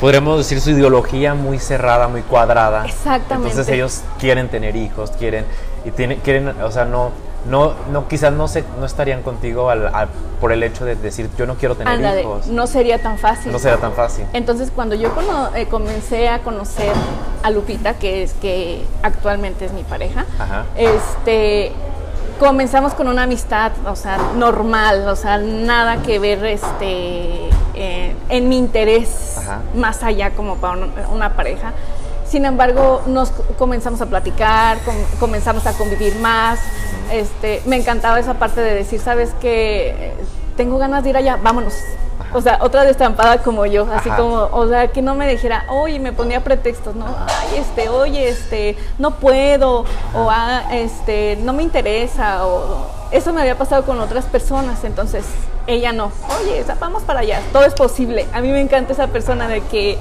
podríamos 0.00 0.38
decir, 0.38 0.60
su 0.60 0.70
ideología 0.70 1.34
muy 1.34 1.58
cerrada, 1.58 2.08
muy 2.08 2.22
cuadrada. 2.22 2.84
Exactamente. 2.84 3.50
Entonces 3.50 3.74
ellos 3.74 4.02
quieren 4.18 4.48
tener 4.48 4.76
hijos, 4.76 5.10
quieren, 5.12 5.44
y 5.84 5.90
tienen, 5.90 6.20
quieren, 6.20 6.48
o 6.62 6.70
sea, 6.70 6.84
no, 6.84 7.10
no, 7.48 7.74
no 7.90 8.08
quizás 8.08 8.32
no 8.32 8.48
se, 8.48 8.64
no 8.78 8.86
estarían 8.86 9.22
contigo 9.22 9.70
al, 9.70 10.08
por 10.40 10.52
el 10.52 10.62
hecho 10.62 10.84
de 10.84 10.96
decir 10.96 11.30
yo 11.38 11.46
no 11.46 11.54
quiero 11.54 11.74
tener 11.74 12.20
hijos. 12.20 12.46
No 12.46 12.66
sería 12.66 13.00
tan 13.00 13.18
fácil. 13.18 13.52
No 13.52 13.58
sería 13.58 13.78
tan 13.78 13.92
fácil. 13.92 14.26
Entonces 14.32 14.70
cuando 14.74 14.94
yo 14.94 15.10
eh, 15.54 15.66
comencé 15.66 16.28
a 16.28 16.40
conocer 16.40 16.92
a 17.42 17.50
Lupita, 17.50 17.94
que 17.94 18.22
es 18.22 18.32
que 18.34 18.84
actualmente 19.02 19.66
es 19.66 19.72
mi 19.72 19.84
pareja, 19.84 20.24
este 20.76 21.72
comenzamos 22.44 22.92
con 22.92 23.08
una 23.08 23.22
amistad, 23.22 23.72
o 23.86 23.96
sea, 23.96 24.18
normal, 24.36 25.08
o 25.08 25.16
sea, 25.16 25.38
nada 25.38 26.02
que 26.02 26.18
ver 26.18 26.44
este 26.44 27.48
eh, 27.72 28.14
en 28.28 28.48
mi 28.50 28.58
interés 28.58 29.40
más 29.74 30.02
allá 30.02 30.30
como 30.32 30.56
para 30.56 30.86
una 31.10 31.36
pareja. 31.36 31.72
Sin 32.26 32.44
embargo, 32.44 33.00
nos 33.06 33.30
comenzamos 33.58 34.02
a 34.02 34.06
platicar, 34.06 34.76
comenzamos 35.18 35.66
a 35.66 35.72
convivir 35.72 36.16
más. 36.16 36.60
Este, 37.10 37.62
me 37.64 37.76
encantaba 37.76 38.20
esa 38.20 38.34
parte 38.34 38.60
de 38.60 38.74
decir, 38.74 39.00
sabes 39.00 39.30
que 39.40 40.12
tengo 40.54 40.76
ganas 40.76 41.02
de 41.02 41.10
ir 41.10 41.16
allá, 41.16 41.38
vámonos. 41.42 41.72
O 42.34 42.40
sea, 42.40 42.58
otra 42.60 42.84
destampada 42.84 43.38
como 43.38 43.64
yo, 43.64 43.86
así 43.92 44.10
como, 44.10 44.48
o 44.50 44.66
sea, 44.66 44.88
que 44.88 45.02
no 45.02 45.14
me 45.14 45.28
dijera, 45.28 45.66
oye, 45.70 46.00
me 46.00 46.12
ponía 46.12 46.42
pretextos, 46.42 46.96
¿no? 46.96 47.06
Ay, 47.06 47.58
este, 47.58 47.88
oye, 47.88 48.28
este, 48.28 48.76
no 48.98 49.12
puedo, 49.12 49.84
o 50.14 50.28
ah, 50.30 50.64
este, 50.72 51.38
no 51.42 51.52
me 51.52 51.62
interesa, 51.62 52.44
o 52.44 52.88
eso 53.12 53.32
me 53.32 53.40
había 53.40 53.56
pasado 53.56 53.84
con 53.84 54.00
otras 54.00 54.24
personas, 54.24 54.82
entonces 54.82 55.24
ella 55.68 55.92
no, 55.92 56.10
oye, 56.40 56.64
vamos 56.80 57.04
para 57.04 57.20
allá, 57.20 57.40
todo 57.52 57.64
es 57.64 57.74
posible. 57.74 58.26
A 58.32 58.40
mí 58.40 58.48
me 58.48 58.60
encanta 58.60 58.92
esa 58.92 59.06
persona 59.06 59.46
de 59.46 59.60
que 59.60 59.96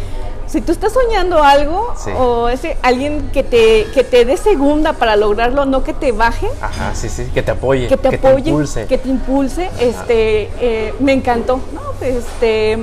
si 0.47 0.61
tú 0.61 0.71
estás 0.71 0.93
soñando 0.93 1.41
algo 1.43 1.93
o 2.17 2.49
ese 2.49 2.77
alguien 2.81 3.29
que 3.31 3.43
te 3.43 3.85
que 3.93 4.03
te 4.03 4.25
dé 4.25 4.37
segunda 4.37 4.93
para 4.93 5.15
lograrlo, 5.15 5.65
no 5.65 5.83
que 5.83 5.93
te 5.93 6.11
baje. 6.11 6.47
Ajá, 6.61 6.93
sí, 6.95 7.09
sí, 7.09 7.29
que 7.33 7.41
te 7.41 7.51
apoye, 7.51 7.87
que 7.87 7.97
te 7.97 8.15
apoye, 8.15 8.49
impulse. 8.49 8.85
que 8.85 8.97
te 8.97 9.09
impulse. 9.09 9.69
Este, 9.79 10.49
eh, 10.59 10.93
me 10.99 11.13
encantó, 11.13 11.59
¿no? 11.73 11.81
Este, 12.05 12.77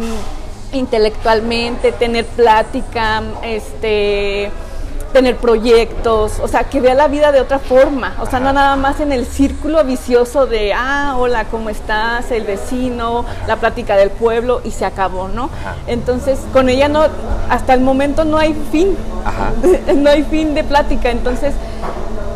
intelectualmente, 0.73 1.93
tener 1.93 2.27
plática, 2.27 3.23
este 3.43 4.51
tener 5.13 5.37
proyectos, 5.37 6.39
o 6.41 6.49
sea, 6.49 6.65
que 6.65 6.81
vea 6.81 6.95
la 6.95 7.09
vida 7.09 7.33
de 7.33 7.41
otra 7.41 7.59
forma, 7.59 8.15
o 8.21 8.27
sea, 8.27 8.41
no 8.41 8.53
nada 8.53 8.77
más 8.77 9.01
en 9.01 9.13
el 9.13 9.27
círculo 9.27 9.83
vicioso 9.85 10.47
de, 10.47 10.73
ah, 10.73 11.17
hola, 11.19 11.47
¿cómo 11.47 11.71
estás? 11.71 12.31
El 12.31 12.45
vecino, 12.45 13.25
la 13.47 13.57
plática 13.57 13.97
del 13.97 14.11
pueblo 14.11 14.61
y 14.65 14.71
se 14.71 14.85
acabó, 14.85 15.29
¿no? 15.29 15.51
Entonces, 15.87 16.39
con 16.53 16.69
ella 16.69 16.89
no, 16.89 17.07
hasta 17.49 17.75
el 17.75 17.81
momento 17.81 18.25
no 18.25 18.39
hay 18.39 18.55
fin, 18.71 18.97
no 19.97 20.11
hay 20.11 20.23
fin 20.25 20.55
de 20.55 20.65
plática, 20.65 21.11
entonces 21.11 21.55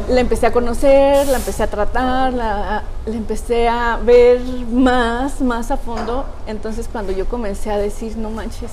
la 0.09 0.21
empecé 0.21 0.47
a 0.47 0.53
conocer, 0.53 1.27
la 1.29 1.37
empecé 1.37 1.63
a 1.63 1.67
tratar, 1.67 2.33
la, 2.33 2.83
la, 3.07 3.15
empecé 3.15 3.69
a 3.69 3.99
ver 4.03 4.41
más, 4.71 5.41
más 5.41 5.71
a 5.71 5.77
fondo. 5.77 6.25
Entonces 6.47 6.89
cuando 6.91 7.13
yo 7.13 7.27
comencé 7.27 7.71
a 7.71 7.79
decir, 7.79 8.17
no 8.17 8.31
manches, 8.31 8.71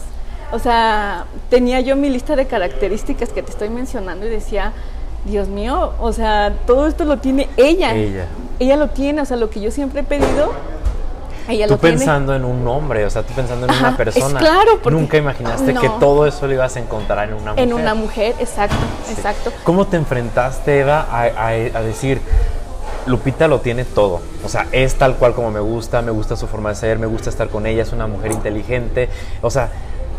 o 0.52 0.60
sea, 0.60 1.26
tenía 1.50 1.80
yo 1.82 1.96
mi 1.96 2.10
lista 2.10 2.36
de 2.36 2.46
características 2.46 3.30
que 3.30 3.44
te 3.44 3.52
estoy 3.52 3.70
mencionando 3.70 4.26
y 4.26 4.30
decía, 4.30 4.74
Dios 5.26 5.48
mío, 5.48 5.94
o 6.00 6.14
sea, 6.14 6.54
todo 6.66 6.88
esto 6.88 7.06
lo 7.06 7.18
tiene 7.18 7.50
ella. 7.58 7.94
Ella. 7.94 8.26
Ella 8.60 8.76
lo 8.76 8.90
tiene, 8.90 9.22
o 9.22 9.26
sea, 9.26 9.38
lo 9.38 9.50
que 9.50 9.60
yo 9.60 9.72
siempre 9.72 10.02
he 10.02 10.04
pedido, 10.04 10.54
ella 11.48 11.68
tú 11.68 11.74
lo 11.74 11.80
pensando 11.80 12.36
en 12.36 12.46
un 12.46 12.68
hombre, 12.68 13.06
o 13.06 13.10
sea, 13.10 13.24
tú 13.24 13.34
pensando 13.34 13.66
en 13.66 13.74
una 13.74 13.98
persona. 13.98 14.40
claro, 14.40 14.80
porque 14.82 15.00
nunca 15.00 15.18
imaginaste 15.18 15.74
que 15.74 15.90
todo 16.00 16.28
eso 16.28 16.48
lo 16.48 16.54
ibas 16.54 16.76
a 16.76 16.80
encontrar 16.80 17.30
en 17.30 17.36
una 17.36 17.52
mujer. 17.52 17.68
En 17.68 17.74
una 17.74 17.96
mujer, 17.96 18.36
exacto, 18.40 18.78
exacto. 19.10 19.52
¿Cómo 19.64 19.88
te 19.88 19.98
enfrentaste, 19.98 20.80
Eva, 20.80 21.08
a, 21.12 21.48
a 21.48 21.82
decir, 21.82 22.22
Lupita 23.06 23.48
lo 23.48 23.62
tiene 23.62 23.84
todo. 23.86 24.22
O 24.46 24.50
sea, 24.50 24.68
es 24.72 24.96
tal 24.96 25.16
cual 25.16 25.34
como 25.34 25.52
me 25.52 25.60
gusta, 25.60 26.02
me 26.02 26.12
gusta 26.12 26.36
su 26.36 26.48
forma 26.48 26.70
de 26.70 26.76
ser, 26.76 27.00
me 27.00 27.08
gusta 27.08 27.30
estar 27.30 27.50
con 27.50 27.66
ella, 27.66 27.84
es 27.84 27.94
una 27.94 28.08
mujer 28.08 28.32
inteligente. 28.32 29.10
O 29.42 29.50
sea, 29.50 29.70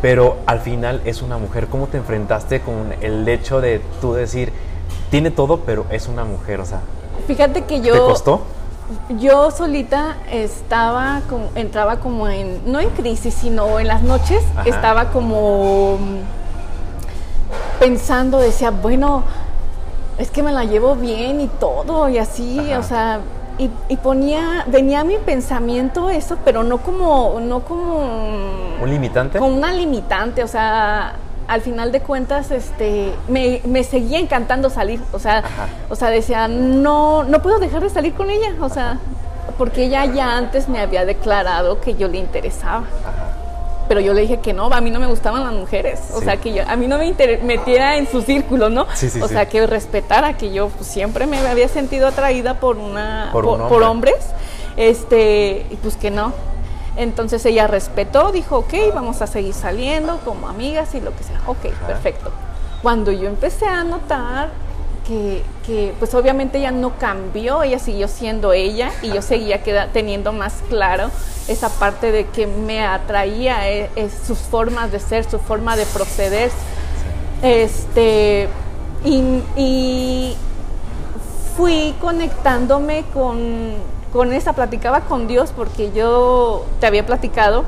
pero 0.03 0.37
al 0.47 0.61
final 0.61 1.01
es 1.07 1.23
una 1.23 1.39
mujer. 1.39 1.69
¿Cómo 1.69 1.87
te 1.87 1.97
enfrentaste 1.97 2.61
con 2.61 2.93
el 3.01 3.27
hecho 3.29 3.61
de 3.63 3.81
tú 4.01 4.13
decir, 4.13 4.53
tiene 5.11 5.31
todo, 5.31 5.61
pero 5.61 5.87
es 5.91 6.09
una 6.09 6.25
mujer? 6.25 6.61
O 6.61 6.67
sea, 6.67 6.81
fíjate 7.27 7.65
que 7.65 7.81
yo... 7.81 7.95
¿Te 7.95 8.01
costó? 8.01 8.43
yo 9.19 9.51
solita 9.51 10.17
estaba, 10.31 11.23
como, 11.29 11.49
entraba 11.55 11.99
como 12.01 12.29
en, 12.29 12.61
no 12.71 12.81
en 12.81 12.91
crisis, 12.91 13.33
sino 13.33 13.79
en 13.79 13.89
las 13.89 14.03
noches 14.03 14.43
Ajá. 14.57 14.69
estaba 14.69 15.09
como 15.11 15.99
pensando, 17.79 18.39
decía, 18.39 18.71
bueno, 18.71 19.23
es 20.19 20.31
que 20.31 20.43
me 20.43 20.53
la 20.53 20.65
llevo 20.65 20.95
bien 20.95 21.41
y 21.41 21.49
todo, 21.49 22.09
y 22.09 22.19
así, 22.19 22.59
Ajá. 22.59 22.79
o 22.79 22.83
sea, 22.83 23.21
y, 23.63 23.71
y 23.89 23.97
ponía, 23.97 24.65
venía 24.67 25.01
a 25.01 25.05
mi 25.05 25.17
pensamiento 25.17 26.11
eso, 26.11 26.39
pero 26.45 26.63
no 26.65 26.79
como, 26.79 27.39
no 27.41 27.61
como 27.61 27.99
¿Un 28.83 28.91
limitante? 28.91 29.39
como 29.39 29.55
una 29.55 29.73
limitante, 29.73 30.43
o 30.43 30.49
sea, 30.49 31.15
al 31.49 31.61
final 31.61 31.93
de 31.93 32.01
cuentas, 32.01 32.51
este, 32.51 33.13
me, 33.29 33.61
me 33.65 33.85
seguía 33.85 34.19
encantando 34.19 34.71
salir, 34.71 35.01
o 35.13 35.19
sea, 35.19 35.39
Ajá. 35.39 35.69
o 35.89 35.97
sea, 35.97 36.11
decía, 36.11 36.49
no, 36.49 37.25
no 37.25 37.43
puedo 37.43 37.59
dejar 37.59 37.83
de 37.83 37.91
salir 37.91 38.15
con 38.15 38.31
ella, 38.31 38.55
o 38.61 38.69
sea, 38.69 38.99
porque 39.59 39.85
ella 39.85 40.05
ya 40.07 40.37
antes 40.37 40.69
me 40.69 40.81
había 40.81 41.05
declarado 41.05 41.81
que 41.81 41.95
yo 41.95 42.09
le 42.09 42.19
interesaba. 42.19 42.85
Ajá. 43.05 43.32
Pero 43.93 44.01
yo 44.01 44.15
le 44.15 44.23
dije 44.23 44.39
que 44.41 44.55
no, 44.55 44.73
a 44.73 44.81
mí 44.81 44.91
no 44.91 44.99
me 44.99 45.07
gustaban 45.07 45.45
las 45.45 45.53
mujeres, 45.53 46.01
o 46.15 46.21
Sí. 46.21 46.25
sea, 46.25 46.39
que 46.39 46.55
yo, 46.55 46.63
a 46.67 46.77
mí 46.77 46.87
no 46.87 46.97
me 46.97 47.13
metiera 47.43 47.99
en 47.99 48.11
su 48.11 48.23
círculo, 48.23 48.71
¿no? 48.71 48.87
Sí, 48.95 49.11
sí, 49.11 49.21
o 49.21 49.29
sea, 49.29 49.51
que 49.51 49.67
respetara, 49.67 50.39
que 50.39 50.51
yo 50.51 50.71
pues, 50.71 50.87
siempre 50.87 51.27
me 51.27 51.37
había 51.47 51.69
sentido 51.69 52.07
atraída 52.09 52.59
por 52.59 52.79
una 52.79 53.29
Por 53.33 53.45
un 53.45 53.59
por, 53.69 53.83
hombre. 53.83 53.87
hombres, 54.15 54.15
este, 54.79 55.67
y 55.71 55.77
pues 55.77 55.97
que 55.99 56.11
no. 56.11 56.33
Entonces 56.97 57.45
ella 57.45 57.67
respetó, 57.67 58.33
dijo, 58.33 58.57
ok, 58.61 58.73
vamos 58.95 59.21
a 59.21 59.27
seguir 59.27 59.53
saliendo 59.53 60.21
como 60.25 60.49
amigas 60.49 60.95
y 60.95 61.03
lo 61.03 61.15
que 61.15 61.25
sea. 61.25 61.43
Ok, 61.47 61.67
perfecto. 61.87 62.31
Cuando 62.81 63.13
yo 63.13 63.29
empecé 63.29 63.67
a 63.67 63.85
notar 63.85 64.49
que, 65.07 65.43
que, 65.67 65.95
pues 65.99 66.13
obviamente 66.15 66.59
ella 66.59 66.71
no 66.73 66.99
cambió, 66.99 67.63
ella 67.63 67.79
siguió 67.79 68.09
siendo 68.09 68.53
ella 68.53 68.91
y 69.03 69.13
yo 69.13 69.23
seguía 69.23 69.63
queda- 69.63 69.89
teniendo 69.93 70.33
más 70.33 70.55
claro 70.69 71.11
esa 71.49 71.69
parte 71.69 72.11
de 72.13 72.27
que 72.27 72.47
me 72.47 72.85
atraía 72.85 73.69
eh, 73.71 73.91
sus 74.27 74.39
formas 74.39 74.91
de 74.93 74.99
ser, 75.01 75.29
su 75.29 75.39
forma 75.39 75.77
de 75.77 75.87
proceder. 75.87 76.51
Este, 77.43 78.49
y, 79.05 79.43
y 79.57 80.37
fui 81.57 81.95
conectándome 82.01 83.05
con, 83.13 83.75
con 84.13 84.33
esa, 84.33 84.53
platicaba 84.53 85.01
con 85.03 85.27
Dios 85.27 85.53
porque 85.55 85.91
yo 85.93 86.65
te 86.81 86.87
había 86.87 87.05
platicado 87.05 87.65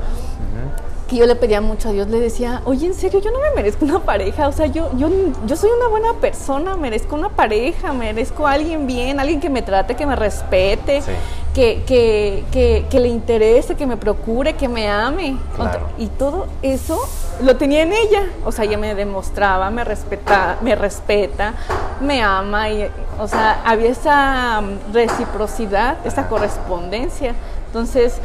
que 1.07 1.17
yo 1.17 1.25
le 1.27 1.35
pedía 1.35 1.61
mucho 1.61 1.89
a 1.89 1.91
Dios, 1.91 2.07
le 2.07 2.19
decía, 2.19 2.61
oye, 2.65 2.87
en 2.87 2.93
serio, 2.95 3.19
yo 3.19 3.31
no 3.31 3.39
me 3.39 3.51
merezco 3.55 3.85
una 3.85 3.99
pareja, 3.99 4.47
o 4.47 4.51
sea, 4.51 4.65
yo, 4.65 4.89
yo, 4.97 5.07
yo 5.45 5.55
soy 5.55 5.69
una 5.77 5.87
buena 5.87 6.13
persona, 6.13 6.75
merezco 6.75 7.15
una 7.15 7.29
pareja, 7.29 7.93
merezco 7.93 8.47
a 8.47 8.53
alguien 8.53 8.87
bien, 8.87 9.19
alguien 9.19 9.39
que 9.39 9.49
me 9.49 9.61
trate, 9.61 9.95
que 9.95 10.05
me 10.05 10.15
respete, 10.15 11.01
Sí. 11.01 11.11
que, 11.53 11.83
que, 11.85 12.43
que, 12.51 12.85
que 12.89 12.99
le 12.99 13.07
interese, 13.07 13.75
que 13.75 13.85
me 13.85 13.97
procure, 13.97 14.53
que 14.55 14.67
me 14.67 14.89
ame. 14.89 15.37
Claro. 15.55 15.89
Y 15.97 16.07
todo 16.07 16.47
eso 16.61 16.99
lo 17.41 17.55
tenía 17.55 17.83
en 17.83 17.93
ella, 17.93 18.23
o 18.43 18.51
sea, 18.51 18.65
ella 18.65 18.77
me 18.77 18.95
demostraba, 18.95 19.69
me 19.69 19.83
respeta, 19.83 20.57
me 20.61 20.73
respeta, 20.75 21.53
me 22.01 22.21
ama, 22.23 22.69
y, 22.69 22.89
o 23.19 23.27
sea, 23.27 23.61
había 23.63 23.91
esa 23.91 24.61
mm, 24.61 24.93
reciprocidad, 24.93 25.97
esa 26.05 26.27
correspondencia. 26.27 27.35
Entonces, 27.67 28.19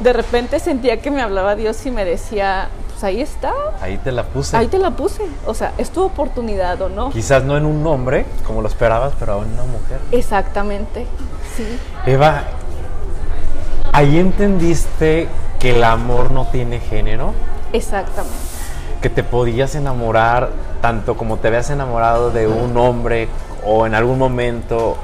de 0.00 0.12
repente 0.12 0.58
sentía 0.60 1.00
que 1.00 1.10
me 1.10 1.22
hablaba 1.22 1.54
Dios 1.56 1.84
y 1.86 1.90
me 1.90 2.04
decía, 2.04 2.68
pues 2.90 3.04
ahí 3.04 3.20
está, 3.20 3.52
Ahí 3.80 3.98
te 3.98 4.12
la 4.12 4.24
puse. 4.24 4.56
ahí 4.56 4.66
te 4.68 4.78
la 4.78 4.90
puse. 4.92 5.22
O 5.46 5.54
sea, 5.54 5.72
es 5.78 5.90
tu 5.90 6.02
oportunidad 6.02 6.80
o 6.82 6.88
no. 6.88 7.10
Quizás 7.10 7.44
no 7.44 7.56
en 7.56 7.66
un 7.66 7.86
hombre, 7.86 8.26
como 8.46 8.62
lo 8.62 8.68
esperabas, 8.68 9.12
pero 9.18 9.42
en 9.42 9.52
una 9.52 9.64
mujer. 9.64 9.98
Exactamente, 10.10 11.06
sí. 11.56 11.66
Eva, 12.06 12.44
ahí 13.92 14.18
entendiste 14.18 15.28
que 15.58 15.70
el 15.76 15.84
amor 15.84 16.30
no 16.30 16.46
tiene 16.46 16.80
género, 16.80 17.34
Exactamente. 17.72 18.34
que 19.00 19.10
te 19.10 19.22
podías 19.22 19.74
enamorar 19.74 20.50
tanto 20.80 21.16
como 21.16 21.36
te 21.38 21.48
habías 21.48 21.70
enamorado 21.70 22.30
de 22.30 22.46
un 22.48 22.76
hombre 22.76 23.28
o 23.64 23.86
en 23.86 23.94
algún 23.94 24.18
momento 24.18 24.96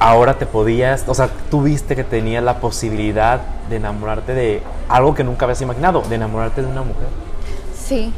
ahora 0.00 0.34
te 0.38 0.46
podías, 0.46 1.04
o 1.06 1.14
sea, 1.14 1.28
tuviste 1.50 1.94
que 1.94 2.02
tenías 2.04 2.42
la 2.42 2.58
posibilidad 2.58 3.40
de 3.68 3.76
enamorarte 3.76 4.34
de 4.34 4.62
algo 4.88 5.14
que 5.14 5.22
nunca 5.22 5.44
habías 5.44 5.60
imaginado, 5.62 6.02
de 6.08 6.16
enamorarte 6.16 6.62
de 6.62 6.68
una 6.68 6.82
mujer. 6.82 7.06
Sí. 7.86 8.12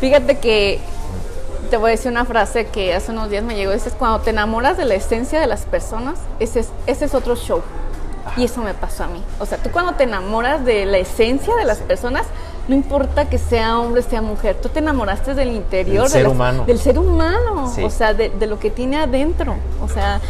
Fíjate 0.00 0.38
que 0.38 0.78
te 1.70 1.76
voy 1.78 1.88
a 1.88 1.90
decir 1.92 2.10
una 2.10 2.24
frase 2.26 2.66
que 2.66 2.94
hace 2.94 3.12
unos 3.12 3.30
días 3.30 3.42
me 3.42 3.54
llegó. 3.54 3.72
Dices, 3.72 3.94
cuando 3.98 4.20
te 4.20 4.30
enamoras 4.30 4.76
de 4.76 4.84
la 4.84 4.94
esencia 4.94 5.40
de 5.40 5.46
las 5.46 5.62
personas, 5.62 6.18
ese 6.38 6.60
es, 6.60 6.68
ese 6.86 7.06
es 7.06 7.14
otro 7.14 7.34
show. 7.34 7.62
Y 8.36 8.44
eso 8.44 8.60
me 8.60 8.74
pasó 8.74 9.04
a 9.04 9.06
mí. 9.08 9.22
O 9.40 9.46
sea, 9.46 9.58
tú 9.58 9.70
cuando 9.70 9.94
te 9.94 10.04
enamoras 10.04 10.64
de 10.64 10.86
la 10.86 10.98
esencia 10.98 11.56
de 11.56 11.64
las 11.64 11.78
personas, 11.78 12.24
no 12.68 12.74
importa 12.74 13.24
que 13.28 13.38
sea 13.38 13.78
hombre, 13.78 14.02
sea 14.02 14.22
mujer, 14.22 14.56
tú 14.62 14.68
te 14.68 14.78
enamoraste 14.80 15.34
del 15.34 15.50
interior. 15.50 16.04
Del 16.04 16.12
de 16.12 16.18
ser 16.18 16.22
las- 16.24 16.32
humano. 16.32 16.64
Del 16.66 16.78
ser 16.78 16.98
humano. 16.98 17.72
Sí. 17.74 17.82
O 17.82 17.90
sea, 17.90 18.12
de, 18.14 18.28
de 18.30 18.46
lo 18.46 18.58
que 18.58 18.70
tiene 18.70 18.98
adentro. 18.98 19.56
O 19.82 19.88
sea, 19.88 20.20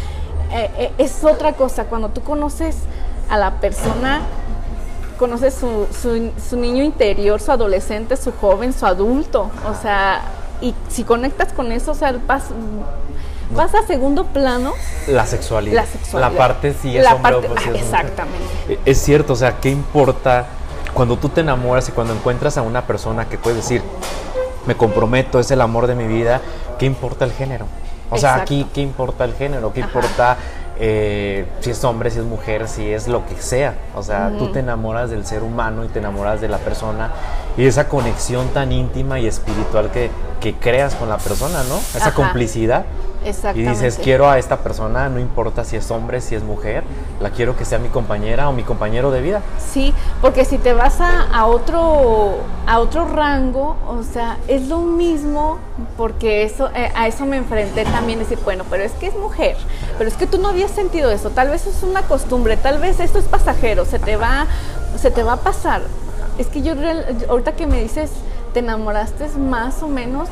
eh, 0.53 0.69
eh, 0.77 0.91
es 0.97 1.23
otra 1.23 1.53
cosa. 1.53 1.85
Cuando 1.85 2.09
tú 2.09 2.21
conoces 2.21 2.75
a 3.29 3.37
la 3.37 3.51
persona, 3.59 4.21
conoces 5.17 5.53
su, 5.53 5.87
su, 6.01 6.31
su 6.49 6.57
niño 6.57 6.83
interior, 6.83 7.39
su 7.41 7.51
adolescente, 7.51 8.17
su 8.17 8.31
joven, 8.33 8.73
su 8.73 8.85
adulto. 8.85 9.49
O 9.69 9.73
sea, 9.81 10.21
y 10.61 10.73
si 10.89 11.03
conectas 11.03 11.53
con 11.53 11.71
eso, 11.71 11.91
o 11.91 11.95
sea, 11.95 12.13
vas, 12.27 12.43
vas 13.55 13.73
a 13.75 13.85
segundo 13.85 14.25
plano 14.25 14.73
La 15.07 15.25
sexualidad. 15.25 15.75
la 15.75 15.85
sexualidad. 15.85 16.31
La 16.31 16.37
parte 16.37 16.73
si 16.73 16.97
es 16.97 17.03
La 17.03 17.15
hombre 17.15 17.33
parte- 17.33 17.47
o 17.49 17.55
ah, 17.57 17.75
es. 17.75 17.81
Exactamente. 17.81 18.79
Es 18.85 18.97
cierto, 19.01 19.33
o 19.33 19.35
sea, 19.35 19.59
¿qué 19.59 19.69
importa 19.69 20.45
cuando 20.93 21.17
tú 21.17 21.29
te 21.29 21.41
enamoras 21.41 21.89
y 21.89 21.91
cuando 21.91 22.13
encuentras 22.13 22.57
a 22.57 22.61
una 22.61 22.85
persona 22.85 23.27
que 23.27 23.37
puedes 23.37 23.57
decir, 23.57 23.81
me 24.67 24.75
comprometo, 24.75 25.39
es 25.39 25.49
el 25.51 25.59
amor 25.61 25.87
de 25.87 25.95
mi 25.95 26.05
vida, 26.07 26.39
¿qué 26.79 26.85
importa 26.85 27.25
el 27.25 27.31
género? 27.33 27.65
O 28.13 28.17
sea, 28.17 28.31
Exacto. 28.31 28.41
aquí, 28.43 28.67
¿qué 28.73 28.81
importa 28.81 29.25
el 29.25 29.33
género? 29.33 29.73
¿Qué 29.73 29.81
Ajá. 29.81 29.89
importa 29.89 30.37
eh, 30.79 31.45
si 31.59 31.69
es 31.69 31.83
hombre, 31.83 32.09
si 32.09 32.19
es 32.19 32.25
mujer, 32.25 32.67
si 32.67 32.91
es 32.91 33.07
lo 33.07 33.25
que 33.25 33.35
sea? 33.35 33.75
O 33.95 34.03
sea, 34.03 34.31
tú 34.37 34.51
te 34.51 34.59
enamoras 34.59 35.09
del 35.09 35.25
ser 35.25 35.43
humano 35.43 35.83
y 35.83 35.87
te 35.87 35.99
enamoras 35.99 36.41
de 36.41 36.47
la 36.47 36.57
persona 36.57 37.11
y 37.57 37.65
esa 37.65 37.87
conexión 37.89 38.47
tan 38.49 38.71
íntima 38.71 39.19
y 39.19 39.27
espiritual 39.27 39.91
que, 39.91 40.09
que 40.39 40.55
creas 40.55 40.95
con 40.95 41.09
la 41.09 41.17
persona, 41.17 41.63
¿no? 41.63 41.77
Esa 41.77 42.07
Ajá. 42.09 42.13
complicidad. 42.13 42.85
Y 43.25 43.29
Exactamente. 43.29 43.69
dices, 43.71 43.99
quiero 44.03 44.29
a 44.29 44.37
esta 44.37 44.57
persona, 44.57 45.07
no 45.07 45.17
importa 45.17 45.63
si 45.63 45.77
es 45.77 45.89
hombre, 45.91 46.19
si 46.19 46.35
es 46.35 46.43
mujer, 46.43 46.83
la 47.21 47.29
quiero 47.29 47.55
que 47.55 47.63
sea 47.63 47.79
mi 47.79 47.87
compañera 47.87 48.49
o 48.49 48.51
mi 48.51 48.63
compañero 48.63 49.11
de 49.11 49.21
vida. 49.21 49.41
Sí, 49.65 49.93
porque 50.19 50.43
si 50.43 50.57
te 50.57 50.73
vas 50.73 50.99
a, 50.99 51.21
a 51.33 51.45
otro 51.45 52.39
a 52.67 52.79
otro 52.79 53.05
rango, 53.07 53.77
o 53.87 54.03
sea, 54.03 54.37
es 54.49 54.67
lo 54.67 54.79
mismo, 54.79 55.57
porque 55.95 56.43
eso 56.43 56.69
eh, 56.75 56.91
a 56.95 57.07
eso 57.07 57.25
me 57.25 57.37
enfrenté 57.37 57.85
también, 57.85 58.19
decir, 58.19 58.39
bueno, 58.43 58.65
pero 58.69 58.83
es 58.83 58.91
que 58.91 59.07
es 59.07 59.15
mujer, 59.15 59.55
pero 59.97 60.09
es 60.09 60.17
que 60.17 60.27
tú 60.27 60.37
no 60.37 60.49
habías 60.49 60.71
sentido 60.71 61.09
eso, 61.09 61.29
tal 61.29 61.49
vez 61.49 61.65
es 61.65 61.81
una 61.81 62.01
costumbre, 62.01 62.57
tal 62.57 62.77
vez 62.79 62.99
esto 62.99 63.19
es 63.19 63.25
pasajero, 63.25 63.85
se 63.85 63.99
te 63.99 64.17
va, 64.17 64.47
se 64.97 65.11
te 65.11 65.23
va 65.23 65.33
a 65.33 65.37
pasar. 65.37 65.81
Es 66.37 66.47
que 66.47 66.61
yo 66.61 66.73
ahorita 67.29 67.53
que 67.53 67.67
me 67.67 67.81
dices, 67.81 68.11
te 68.53 68.59
enamoraste 68.59 69.27
más 69.37 69.81
o 69.83 69.87
menos, 69.87 70.29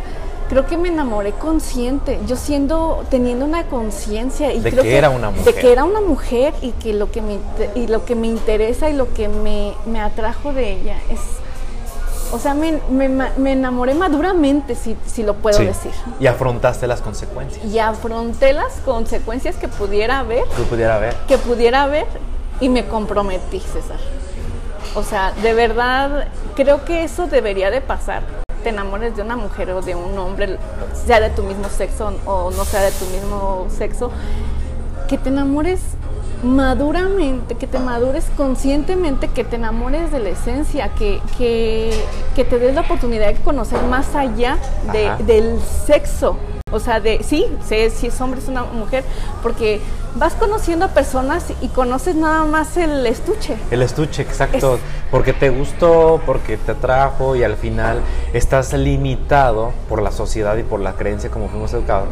creo 0.50 0.66
que 0.68 0.78
me 0.78 0.90
enamoré 0.90 1.32
consciente, 1.32 2.20
yo 2.28 2.36
siendo, 2.36 3.04
teniendo 3.10 3.46
una 3.46 3.64
conciencia 3.68 4.54
y 4.54 4.60
De 4.60 4.70
creo 4.72 4.84
que 4.84 4.98
era 4.98 5.10
una 5.10 5.32
De 5.32 5.38
mujer. 5.40 5.56
que 5.56 5.72
era 5.72 5.84
una 5.86 6.02
mujer 6.02 6.54
y 6.62 6.72
que 6.72 6.94
lo 6.94 7.10
que 7.12 7.22
me, 7.22 7.38
y 7.76 7.88
lo 7.88 8.04
que 8.06 8.16
me 8.16 8.28
interesa 8.28 8.90
y 8.90 8.94
lo 8.94 9.14
que 9.14 9.28
me, 9.30 9.74
me 9.86 10.02
atrajo 10.02 10.52
de 10.54 10.74
ella 10.74 10.98
es, 11.10 11.20
o 12.34 12.40
sea, 12.40 12.54
me, 12.54 12.80
me 12.90 13.10
me 13.10 13.52
enamoré 13.54 13.94
maduramente, 13.94 14.76
si, 14.76 14.96
si 15.06 15.24
lo 15.24 15.34
puedo 15.36 15.58
Sí. 15.58 15.66
decir. 15.66 15.92
Y 16.20 16.28
afrontaste 16.28 16.88
las 16.88 17.02
consecuencias 17.02 17.64
Y 17.66 17.80
afronté 17.80 18.54
las 18.54 18.74
consecuencias 18.86 19.56
que 19.56 19.68
pudiera 19.68 20.20
haber, 20.20 20.44
que 20.56 20.64
pudiera 20.64 20.96
haber. 20.96 21.14
que 21.28 21.38
pudiera 21.38 21.84
haber 21.84 22.06
y 22.62 22.70
me 22.70 22.86
comprometí, 22.88 23.60
César. 23.60 23.98
O 24.95 25.04
sea, 25.04 25.32
de 25.41 25.54
verdad, 25.54 26.27
creo 26.56 26.84
que 26.84 27.04
eso 27.04 27.27
debería 27.27 27.71
de 27.71 27.82
pasar. 27.82 28.23
Te 28.63 28.69
enamores 28.69 29.15
de 29.15 29.21
una 29.21 29.38
mujer 29.38 29.71
o 29.71 29.82
de 29.82 29.95
un 29.95 30.17
hombre, 30.17 30.58
sea 31.06 31.19
de 31.19 31.30
tu 31.30 31.43
mismo 31.43 31.69
sexo 31.69 32.13
o 32.25 32.51
no 32.51 32.65
sea 32.65 32.82
de 32.82 32.91
tu 32.91 33.06
mismo 33.06 33.67
sexo, 33.69 34.12
que 35.08 35.17
te 35.17 35.30
enamores 35.30 35.80
maduramente, 36.43 37.56
que 37.56 37.67
te 37.67 37.80
madures 37.80 38.25
conscientemente, 38.36 39.27
que 39.30 39.43
te 39.43 39.56
enamores 39.56 40.12
de 40.12 40.19
la 40.19 40.30
esencia, 40.30 40.89
que, 40.95 41.21
que, 41.38 41.91
que 42.36 42.43
te 42.43 42.60
des 42.60 42.75
la 42.75 42.82
oportunidad 42.82 43.27
de 43.27 43.36
conocer 43.36 43.82
más 43.84 44.13
allá 44.15 44.58
de- 44.91 45.12
del 45.23 45.60
sexo. 45.62 46.36
O 46.72 46.80
sea, 46.80 47.00
de 47.00 47.22
sí, 47.24 47.46
sé 47.68 47.90
si 47.90 48.08
es 48.08 48.22
hombre, 48.22 48.40
es 48.40 48.48
una 48.48 48.64
mujer, 48.64 49.04
porque 49.44 49.82
vas 50.16 50.34
conociendo 50.34 50.86
a 50.86 50.88
personas 50.90 51.46
y 51.62 51.68
conoces 51.68 52.16
nada 52.16 52.46
más 52.46 52.78
el 52.78 53.06
estuche. 53.06 53.58
El 53.72 53.82
estuche, 53.82 54.22
exacto. 54.22 54.76
Es- 54.76 54.82
Porque 55.12 55.34
te 55.34 55.50
gustó, 55.50 56.22
porque 56.26 56.56
te 56.58 56.72
atrajo 56.72 57.36
y 57.36 57.44
al 57.44 57.56
final 57.58 58.00
estás 58.34 58.72
limitado 58.74 59.72
por 59.90 60.02
la 60.02 60.12
sociedad 60.12 60.56
y 60.58 60.64
por 60.64 60.80
la 60.80 60.94
creencia 60.94 61.30
como 61.30 61.50
fuimos 61.50 61.74
educados 61.74 62.08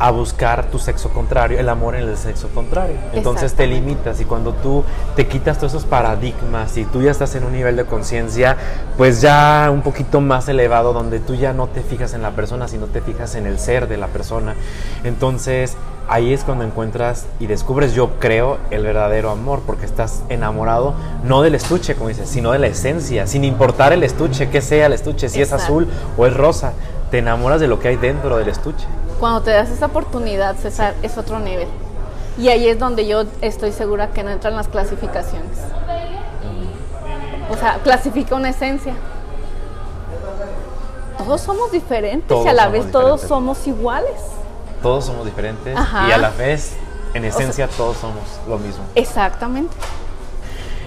a 0.00 0.10
buscar 0.10 0.70
tu 0.70 0.78
sexo 0.78 1.10
contrario, 1.10 1.60
el 1.60 1.68
amor 1.68 1.94
en 1.94 2.08
el 2.08 2.16
sexo 2.16 2.48
contrario. 2.48 2.96
Entonces 3.12 3.52
te 3.52 3.66
limitas 3.66 4.18
y 4.20 4.24
cuando 4.24 4.54
tú 4.54 4.82
te 5.14 5.28
quitas 5.28 5.58
todos 5.58 5.74
esos 5.74 5.84
paradigmas 5.84 6.78
y 6.78 6.86
tú 6.86 7.02
ya 7.02 7.10
estás 7.10 7.34
en 7.34 7.44
un 7.44 7.52
nivel 7.52 7.76
de 7.76 7.84
conciencia, 7.84 8.56
pues 8.96 9.20
ya 9.20 9.68
un 9.70 9.82
poquito 9.82 10.22
más 10.22 10.48
elevado, 10.48 10.94
donde 10.94 11.20
tú 11.20 11.34
ya 11.34 11.52
no 11.52 11.66
te 11.66 11.82
fijas 11.82 12.14
en 12.14 12.22
la 12.22 12.30
persona, 12.30 12.66
sino 12.66 12.86
te 12.86 13.02
fijas 13.02 13.34
en 13.34 13.46
el 13.46 13.58
ser 13.58 13.88
de 13.88 13.98
la 13.98 14.06
persona. 14.06 14.54
Entonces 15.04 15.76
ahí 16.08 16.32
es 16.32 16.44
cuando 16.44 16.64
encuentras 16.64 17.26
y 17.38 17.46
descubres, 17.46 17.92
yo 17.92 18.18
creo, 18.18 18.56
el 18.70 18.82
verdadero 18.82 19.28
amor, 19.28 19.60
porque 19.66 19.84
estás 19.84 20.22
enamorado 20.30 20.94
no 21.24 21.42
del 21.42 21.54
estuche, 21.54 21.94
como 21.94 22.08
dices, 22.08 22.26
sino 22.26 22.52
de 22.52 22.58
la 22.58 22.68
esencia, 22.68 23.26
sin 23.26 23.44
importar 23.44 23.92
el 23.92 24.02
estuche, 24.02 24.48
que 24.48 24.62
sea 24.62 24.86
el 24.86 24.94
estuche, 24.94 25.28
si 25.28 25.42
es 25.42 25.52
azul 25.52 25.86
o 26.16 26.26
es 26.26 26.34
rosa, 26.34 26.72
te 27.10 27.18
enamoras 27.18 27.60
de 27.60 27.68
lo 27.68 27.78
que 27.80 27.88
hay 27.88 27.96
dentro 27.96 28.38
del 28.38 28.48
estuche. 28.48 28.86
Cuando 29.20 29.42
te 29.42 29.50
das 29.50 29.68
esa 29.68 29.86
oportunidad, 29.86 30.56
César, 30.56 30.94
es 31.02 31.18
otro 31.18 31.38
nivel. 31.40 31.68
Y 32.38 32.48
ahí 32.48 32.66
es 32.66 32.78
donde 32.78 33.06
yo 33.06 33.24
estoy 33.42 33.70
segura 33.70 34.12
que 34.12 34.22
no 34.22 34.30
entran 34.30 34.56
las 34.56 34.68
clasificaciones. 34.68 35.58
O 37.50 37.56
sea, 37.56 37.80
clasifica 37.84 38.34
una 38.34 38.48
esencia. 38.48 38.94
Todos 41.18 41.42
somos 41.42 41.70
diferentes 41.70 42.34
y 42.44 42.48
a 42.48 42.54
la 42.54 42.68
vez 42.68 42.90
todos 42.90 43.20
somos 43.20 43.66
iguales. 43.66 44.22
Todos 44.82 45.04
somos 45.04 45.26
diferentes 45.26 45.76
y 45.76 46.12
a 46.12 46.16
la 46.16 46.30
vez, 46.30 46.76
en 47.12 47.26
esencia, 47.26 47.68
todos 47.68 47.98
somos 47.98 48.24
lo 48.48 48.56
mismo. 48.56 48.82
Exactamente. 48.94 49.76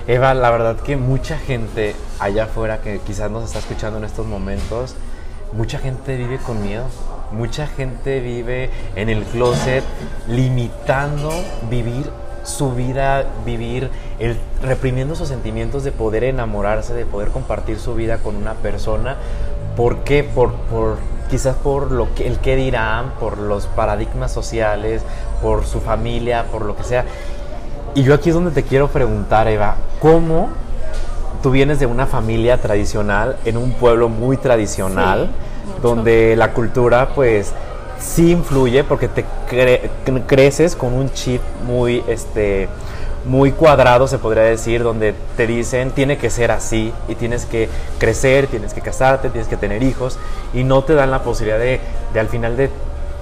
Eva, 0.08 0.34
la 0.34 0.50
verdad 0.50 0.78
que 0.78 0.98
mucha 0.98 1.38
gente 1.38 1.96
allá 2.18 2.46
afuera 2.46 2.82
que 2.82 3.00
quizás 3.00 3.30
nos 3.30 3.44
está 3.44 3.60
escuchando 3.60 4.00
en 4.00 4.06
estos 4.06 4.26
momentos, 4.26 4.96
mucha 5.52 5.78
gente 5.78 6.18
vive 6.18 6.40
con 6.40 6.64
miedo 6.64 6.86
Mucha 7.34 7.66
gente 7.66 8.20
vive 8.20 8.70
en 8.96 9.10
el 9.10 9.24
closet 9.24 9.84
limitando 10.28 11.32
vivir 11.68 12.10
su 12.44 12.74
vida, 12.74 13.26
vivir, 13.44 13.90
el, 14.20 14.38
reprimiendo 14.62 15.16
sus 15.16 15.30
sentimientos 15.30 15.84
de 15.84 15.92
poder 15.92 16.26
enamorarse, 16.26 16.94
de 16.94 17.06
poder 17.06 17.30
compartir 17.30 17.80
su 17.80 17.96
vida 17.96 18.20
con 18.20 18.36
una 18.36 18.54
persona. 18.54 19.16
¿Por 19.76 20.04
qué? 20.04 20.24
Por, 20.24 20.54
por, 20.54 20.98
quizás 21.30 21.56
por 21.56 21.92
lo 21.92 22.14
que, 22.14 22.28
el 22.28 22.38
qué 22.38 22.56
dirán, 22.56 23.14
por 23.20 23.40
los 23.40 23.66
paradigmas 23.66 24.32
sociales, 24.32 25.02
por 25.42 25.66
su 25.66 25.80
familia, 25.80 26.46
por 26.52 26.66
lo 26.66 26.76
que 26.76 26.84
sea. 26.84 27.06
Y 27.96 28.04
yo 28.04 28.14
aquí 28.14 28.30
es 28.30 28.36
donde 28.36 28.52
te 28.52 28.62
quiero 28.62 28.90
preguntar, 28.90 29.48
Eva, 29.48 29.78
¿cómo 30.00 30.50
tú 31.42 31.50
vienes 31.50 31.80
de 31.80 31.88
una 31.88 32.06
familia 32.06 32.62
tradicional, 32.62 33.38
en 33.46 33.58
un 33.58 33.72
pueblo 33.72 34.10
muy 34.10 34.38
tradicional? 34.38 35.30
Donde 35.84 36.36
la 36.36 36.54
cultura 36.54 37.10
pues 37.14 37.54
sí 38.00 38.32
influye 38.32 38.84
porque 38.84 39.08
te 39.08 39.26
creces 40.26 40.76
con 40.76 40.94
un 40.94 41.12
chip 41.12 41.42
muy 41.68 42.04
este 42.08 42.68
muy 43.26 43.52
cuadrado 43.52 44.08
se 44.08 44.18
podría 44.18 44.44
decir 44.44 44.84
donde 44.84 45.14
te 45.38 45.46
dicen 45.46 45.92
tiene 45.92 46.18
que 46.18 46.30
ser 46.30 46.52
así 46.52 46.92
y 47.08 47.16
tienes 47.16 47.46
que 47.46 47.70
crecer 48.00 48.48
tienes 48.48 48.74
que 48.74 48.82
casarte 48.82 49.30
tienes 49.30 49.48
que 49.48 49.58
tener 49.58 49.84
hijos 49.84 50.18
y 50.54 50.64
no 50.64 50.84
te 50.84 50.96
dan 50.96 51.12
la 51.12 51.24
posibilidad 51.24 51.60
de, 51.60 51.80
de 52.14 52.20
al 52.20 52.28
final 52.28 52.58
de 52.58 52.70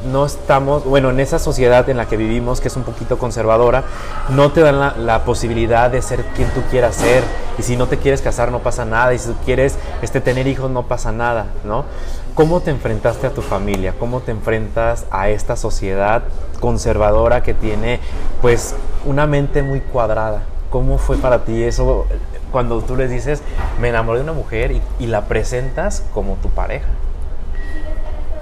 no 0.06 0.26
estamos, 0.26 0.84
bueno, 0.86 1.10
en 1.10 1.20
esa 1.20 1.40
sociedad 1.40 1.88
en 1.90 1.98
la 1.98 2.08
que 2.08 2.18
vivimos, 2.18 2.62
que 2.62 2.70
es 2.70 2.76
un 2.76 2.84
poquito 2.84 3.18
conservadora, 3.18 3.84
no 4.30 4.52
te 4.52 4.62
dan 4.62 4.80
la, 4.80 4.96
la, 4.98 5.24
posibilidad 5.24 5.90
de 5.90 6.02
ser 6.02 6.24
quien 6.36 6.50
tú 6.50 6.62
quieras 6.70 6.96
ser. 6.96 7.24
Y 7.58 7.64
si 7.64 7.78
no 7.78 7.88
te 7.88 7.98
quieres 7.98 8.22
casar, 8.22 8.52
no 8.52 8.60
pasa 8.60 8.86
nada. 8.86 9.14
Y 9.14 9.20
si 9.20 9.28
tú 9.28 9.36
quieres 9.46 9.78
este, 10.02 10.22
tener 10.22 10.48
hijos, 10.48 10.72
no 10.72 10.84
pasa 10.84 11.12
nada, 11.12 11.48
¿no? 11.64 11.86
¿Cómo 12.34 12.62
te 12.62 12.72
enfrentaste 12.72 13.28
a 13.28 13.34
tu 13.34 13.42
familia? 13.42 13.94
¿Cómo 14.00 14.22
te 14.22 14.32
enfrentas 14.32 15.06
a 15.12 15.28
esta 15.28 15.58
sociedad 15.58 16.24
conservadora 16.62 17.44
que 17.44 17.54
tiene 17.54 18.00
pues 18.42 18.74
una 19.06 19.28
mente 19.28 19.62
muy 19.64 19.82
cuadrada? 19.82 20.44
¿Cómo 20.70 20.98
fue 20.98 21.18
para 21.18 21.44
ti 21.44 21.62
eso 21.62 22.08
cuando 22.50 22.82
tú 22.82 22.96
les 22.96 23.10
dices, 23.10 23.44
me 23.82 23.90
enamoré 23.90 24.20
de 24.20 24.24
una 24.24 24.34
mujer 24.34 24.72
y, 25.00 25.08
la 25.08 25.26
presentas 25.26 26.06
como 26.14 26.36
tu 26.36 26.50
pareja? 26.50 26.88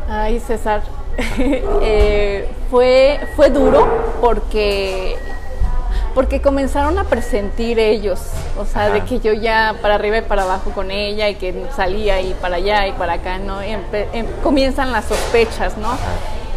Ay, 0.07 0.39
César, 0.39 0.83
eh, 1.39 2.47
fue, 2.69 3.19
fue 3.35 3.49
duro 3.49 3.87
porque 4.21 5.15
porque 6.13 6.41
comenzaron 6.41 6.97
a 6.97 7.03
presentir 7.05 7.79
ellos, 7.79 8.19
o 8.57 8.65
sea, 8.65 8.89
de 8.89 9.01
que 9.01 9.19
yo 9.19 9.33
ya 9.33 9.75
para 9.81 9.95
arriba 9.95 10.17
y 10.17 10.21
para 10.21 10.43
abajo 10.43 10.71
con 10.71 10.91
ella 10.91 11.29
y 11.29 11.35
que 11.35 11.65
salía 11.75 12.21
y 12.21 12.33
para 12.33 12.57
allá 12.57 12.87
y 12.87 12.91
para 12.93 13.13
acá, 13.13 13.37
¿no? 13.37 13.61
Em, 13.61 13.79
comienzan 14.43 14.91
las 14.91 15.05
sospechas, 15.05 15.77
¿no? 15.77 15.89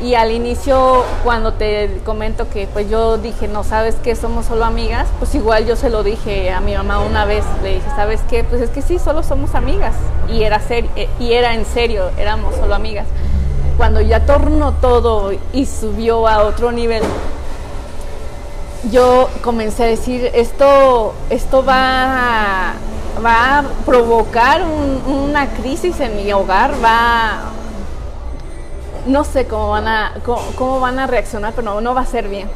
Y 0.02 0.16
al 0.16 0.32
inicio, 0.32 1.04
cuando 1.22 1.52
te 1.52 2.00
comento 2.04 2.50
que 2.50 2.66
pues 2.66 2.90
yo 2.90 3.18
dije, 3.18 3.46
no, 3.46 3.62
¿sabes 3.62 3.94
qué? 4.02 4.16
Somos 4.16 4.46
solo 4.46 4.64
amigas, 4.64 5.06
pues 5.20 5.32
igual 5.36 5.64
yo 5.64 5.76
se 5.76 5.90
lo 5.90 6.02
dije 6.02 6.50
a 6.50 6.60
mi 6.60 6.74
mamá 6.74 7.00
una 7.00 7.24
vez, 7.24 7.44
le 7.62 7.74
dije, 7.74 7.88
¿sabes 7.94 8.20
qué? 8.28 8.42
Pues 8.42 8.60
es 8.62 8.70
que 8.70 8.82
sí, 8.82 8.98
solo 8.98 9.22
somos 9.22 9.54
amigas. 9.54 9.94
Y 10.28 10.42
era, 10.42 10.58
ser, 10.58 10.86
eh, 10.96 11.08
y 11.20 11.34
era 11.34 11.54
en 11.54 11.64
serio, 11.64 12.10
éramos 12.18 12.56
solo 12.56 12.74
amigas. 12.74 13.06
Cuando 13.76 14.00
ya 14.00 14.26
tornó 14.26 14.72
todo 14.72 15.32
y 15.52 15.66
subió 15.66 16.26
a 16.26 16.42
otro 16.42 16.72
nivel, 16.72 17.02
yo 18.90 19.28
comencé 19.42 19.84
a 19.84 19.86
decir, 19.86 20.30
esto, 20.34 21.14
esto 21.30 21.64
va, 21.64 22.74
va 23.24 23.58
a 23.58 23.62
provocar 23.86 24.62
una 25.06 25.48
crisis 25.54 26.00
en 26.00 26.16
mi 26.16 26.32
hogar, 26.32 26.72
va, 26.82 27.52
no 29.06 29.24
sé 29.24 29.46
cómo 29.46 29.70
van 29.70 29.86
a, 29.86 30.14
cómo, 30.56 30.80
van 30.80 30.98
a 30.98 31.06
reaccionar, 31.06 31.52
pero 31.54 31.80
no, 31.80 31.94
va 31.94 32.00
a 32.00 32.06
ser 32.06 32.28
bien. 32.28 32.48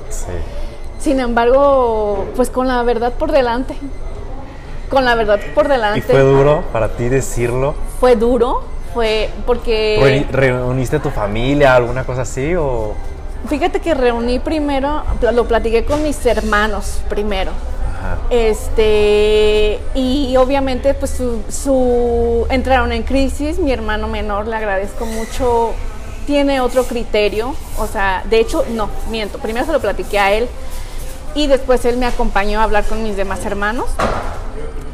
Sin 0.98 1.20
embargo, 1.20 2.26
pues 2.34 2.50
con 2.50 2.66
la 2.66 2.82
verdad 2.82 3.12
por 3.12 3.30
delante, 3.30 3.76
con 4.88 5.04
la 5.04 5.14
verdad 5.14 5.38
por 5.54 5.68
delante. 5.68 6.00
¿Y 6.00 6.02
fue 6.02 6.20
duro 6.20 6.64
para 6.72 6.88
ti 6.88 7.08
decirlo? 7.08 7.74
Fue 8.00 8.16
duro, 8.16 8.62
fue 8.94 9.30
porque... 9.46 10.26
¿Reuniste 10.32 10.96
a 10.96 11.02
tu 11.02 11.10
familia, 11.10 11.76
alguna 11.76 12.04
cosa 12.04 12.22
así 12.22 12.54
o...? 12.56 12.94
Fíjate 13.48 13.80
que 13.80 13.94
reuní 13.94 14.38
primero, 14.38 15.04
lo 15.32 15.46
platiqué 15.46 15.84
con 15.84 16.02
mis 16.02 16.24
hermanos 16.26 17.00
primero. 17.08 17.52
Este, 18.30 19.80
y 19.94 20.36
obviamente 20.36 20.94
pues 20.94 21.20
su, 21.48 22.46
entraron 22.50 22.92
en 22.92 23.02
crisis, 23.02 23.58
mi 23.58 23.72
hermano 23.72 24.08
menor, 24.08 24.46
le 24.46 24.56
agradezco 24.56 25.06
mucho, 25.06 25.72
tiene 26.26 26.60
otro 26.60 26.84
criterio, 26.84 27.54
o 27.78 27.86
sea, 27.86 28.24
de 28.28 28.40
hecho, 28.40 28.64
no, 28.70 28.88
miento, 29.10 29.38
primero 29.38 29.66
se 29.66 29.72
lo 29.72 29.80
platiqué 29.80 30.18
a 30.18 30.32
él 30.32 30.48
y 31.34 31.46
después 31.46 31.84
él 31.84 31.96
me 31.98 32.06
acompañó 32.06 32.60
a 32.60 32.64
hablar 32.64 32.84
con 32.84 33.02
mis 33.02 33.16
demás 33.16 33.44
hermanos 33.44 33.86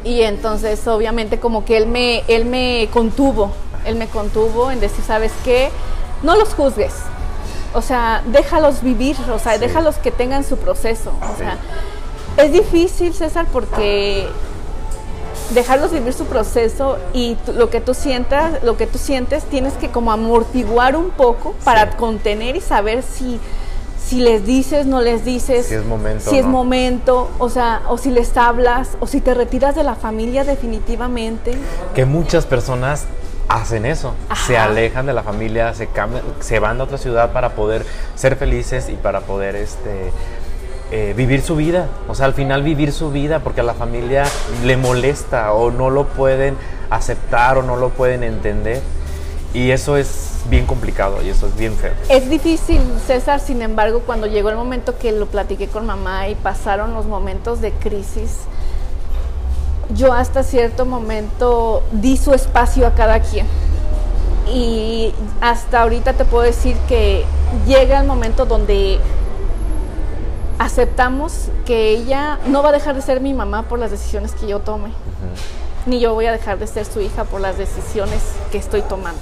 y 0.03 0.21
entonces 0.21 0.87
obviamente 0.87 1.39
como 1.39 1.65
que 1.65 1.77
él 1.77 1.87
me, 1.87 2.23
él 2.27 2.45
me 2.45 2.87
contuvo, 2.91 3.51
él 3.85 3.95
me 3.95 4.07
contuvo 4.07 4.71
en 4.71 4.79
decir, 4.79 5.03
¿sabes 5.03 5.31
qué? 5.43 5.69
No 6.21 6.35
los 6.35 6.53
juzgues, 6.53 6.93
o 7.73 7.81
sea, 7.81 8.23
déjalos 8.25 8.81
vivir, 8.81 9.15
o 9.31 9.39
sea, 9.39 9.57
déjalos 9.57 9.95
que 9.97 10.11
tengan 10.11 10.43
su 10.43 10.57
proceso. 10.57 11.11
O 11.33 11.37
sea, 11.37 11.57
es 12.37 12.51
difícil, 12.51 13.13
César, 13.13 13.45
porque 13.51 14.27
dejarlos 15.51 15.91
vivir 15.91 16.13
su 16.13 16.25
proceso 16.25 16.97
y 17.13 17.37
lo 17.55 17.69
que 17.69 17.81
tú 17.81 17.93
sientas, 17.93 18.63
lo 18.63 18.77
que 18.77 18.87
tú 18.87 18.97
sientes, 18.97 19.43
tienes 19.43 19.73
que 19.73 19.89
como 19.89 20.11
amortiguar 20.11 20.95
un 20.95 21.09
poco 21.09 21.53
para 21.63 21.91
contener 21.97 22.55
y 22.55 22.61
saber 22.61 23.03
si 23.03 23.39
si 24.05 24.19
les 24.19 24.45
dices, 24.45 24.85
no 24.85 25.01
les 25.01 25.23
dices, 25.23 25.65
si 25.65 25.75
es 25.75 25.85
momento, 25.85 26.29
si 26.29 26.37
es 26.37 26.45
momento, 26.45 27.29
o 27.39 27.49
sea, 27.49 27.83
o 27.87 27.97
si 27.97 28.11
les 28.11 28.35
hablas, 28.35 28.97
o 28.99 29.07
si 29.07 29.21
te 29.21 29.33
retiras 29.33 29.75
de 29.75 29.83
la 29.83 29.95
familia 29.95 30.43
definitivamente. 30.43 31.57
Que 31.95 32.05
muchas 32.05 32.45
personas 32.45 33.05
hacen 33.47 33.85
eso, 33.85 34.13
se 34.47 34.57
alejan 34.57 35.05
de 35.05 35.13
la 35.13 35.23
familia, 35.23 35.73
se 35.73 35.87
cambian, 35.87 36.23
se 36.39 36.59
van 36.59 36.79
a 36.79 36.83
otra 36.83 36.97
ciudad 36.97 37.31
para 37.33 37.49
poder 37.49 37.85
ser 38.15 38.35
felices 38.35 38.89
y 38.89 38.93
para 38.93 39.21
poder 39.21 39.55
este 39.55 40.11
eh, 40.91 41.13
vivir 41.17 41.41
su 41.41 41.55
vida, 41.55 41.87
o 42.07 42.13
sea, 42.13 42.27
al 42.27 42.33
final 42.33 42.61
vivir 42.61 42.91
su 42.91 43.11
vida 43.11 43.39
porque 43.39 43.61
a 43.61 43.63
la 43.63 43.73
familia 43.73 44.25
le 44.63 44.77
molesta 44.77 45.53
o 45.53 45.71
no 45.71 45.89
lo 45.89 46.05
pueden 46.05 46.55
aceptar 46.89 47.57
o 47.57 47.63
no 47.63 47.75
lo 47.75 47.89
pueden 47.89 48.23
entender. 48.23 48.81
Y 49.55 49.71
eso 49.71 49.97
es 49.97 50.41
bien 50.49 50.65
complicado 50.65 51.21
y 51.23 51.29
eso 51.29 51.47
es 51.47 51.55
bien 51.55 51.73
feo. 51.75 51.93
Es 52.09 52.29
difícil, 52.29 52.81
César, 53.05 53.39
sin 53.39 53.61
embargo, 53.61 54.01
cuando 54.05 54.27
llegó 54.27 54.49
el 54.49 54.55
momento 54.55 54.97
que 54.97 55.11
lo 55.11 55.27
platiqué 55.27 55.67
con 55.67 55.85
mamá 55.85 56.27
y 56.27 56.35
pasaron 56.35 56.93
los 56.93 57.05
momentos 57.05 57.61
de 57.61 57.71
crisis, 57.71 58.41
yo 59.89 60.13
hasta 60.13 60.43
cierto 60.43 60.85
momento 60.85 61.83
di 61.91 62.17
su 62.17 62.33
espacio 62.33 62.87
a 62.87 62.91
cada 62.91 63.19
quien. 63.21 63.47
Y 64.53 65.13
hasta 65.41 65.81
ahorita 65.81 66.13
te 66.13 66.25
puedo 66.25 66.43
decir 66.43 66.75
que 66.87 67.25
llega 67.65 67.99
el 67.99 68.07
momento 68.07 68.45
donde 68.45 68.99
aceptamos 70.59 71.49
que 71.65 71.89
ella 71.89 72.39
no 72.47 72.61
va 72.61 72.69
a 72.69 72.71
dejar 72.71 72.95
de 72.95 73.01
ser 73.01 73.21
mi 73.21 73.33
mamá 73.33 73.63
por 73.63 73.79
las 73.79 73.91
decisiones 73.91 74.33
que 74.33 74.47
yo 74.47 74.59
tome, 74.59 74.89
ni 75.85 75.99
yo 75.99 76.13
voy 76.13 76.25
a 76.25 76.31
dejar 76.31 76.59
de 76.59 76.67
ser 76.67 76.85
su 76.85 77.01
hija 77.01 77.23
por 77.23 77.41
las 77.41 77.57
decisiones 77.57 78.21
que 78.51 78.57
estoy 78.57 78.81
tomando. 78.81 79.21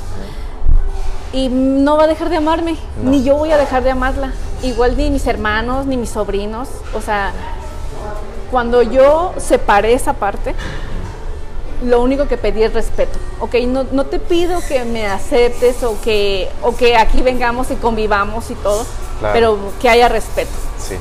y 1.34 1.48
no 1.48 1.96
va 1.96 2.04
a 2.04 2.08
dejar 2.08 2.30
de 2.30 2.36
amarme, 2.38 2.76
ni 3.04 3.24
yo 3.24 3.38
voy 3.38 3.52
a 3.52 3.58
dejar 3.58 3.84
de 3.84 3.92
amarla. 3.92 4.34
Igual 4.64 4.98
ni 4.98 5.10
mis 5.10 5.26
hermanos, 5.28 5.86
ni 5.86 5.96
mis 5.96 6.10
sobrinos. 6.10 6.68
O 6.94 7.02
sea, 7.02 7.32
cuando 8.52 8.82
yo 8.82 9.34
separé 9.38 9.94
esa 9.94 10.14
parte, 10.14 10.54
lo 11.84 12.02
único 12.02 12.28
que 12.28 12.38
pedí 12.38 12.62
es 12.62 12.74
respeto. 12.74 13.18
Ok, 13.40 13.56
no, 13.68 13.86
no 13.92 14.06
te 14.06 14.20
pido 14.20 14.60
que 14.68 14.84
me 14.86 15.08
aceptes 15.08 15.84
o 15.84 16.00
que, 16.02 16.50
o 16.62 16.76
que 16.76 16.96
aquí 16.96 17.22
vengamos 17.22 17.72
y 17.72 17.76
convivamos 17.76 18.52
y 18.52 18.56
todo, 18.56 18.86
pero 19.34 19.58
que 19.82 19.90
haya 19.90 20.10
respeto. 20.10 20.52
Sí. 20.78 20.98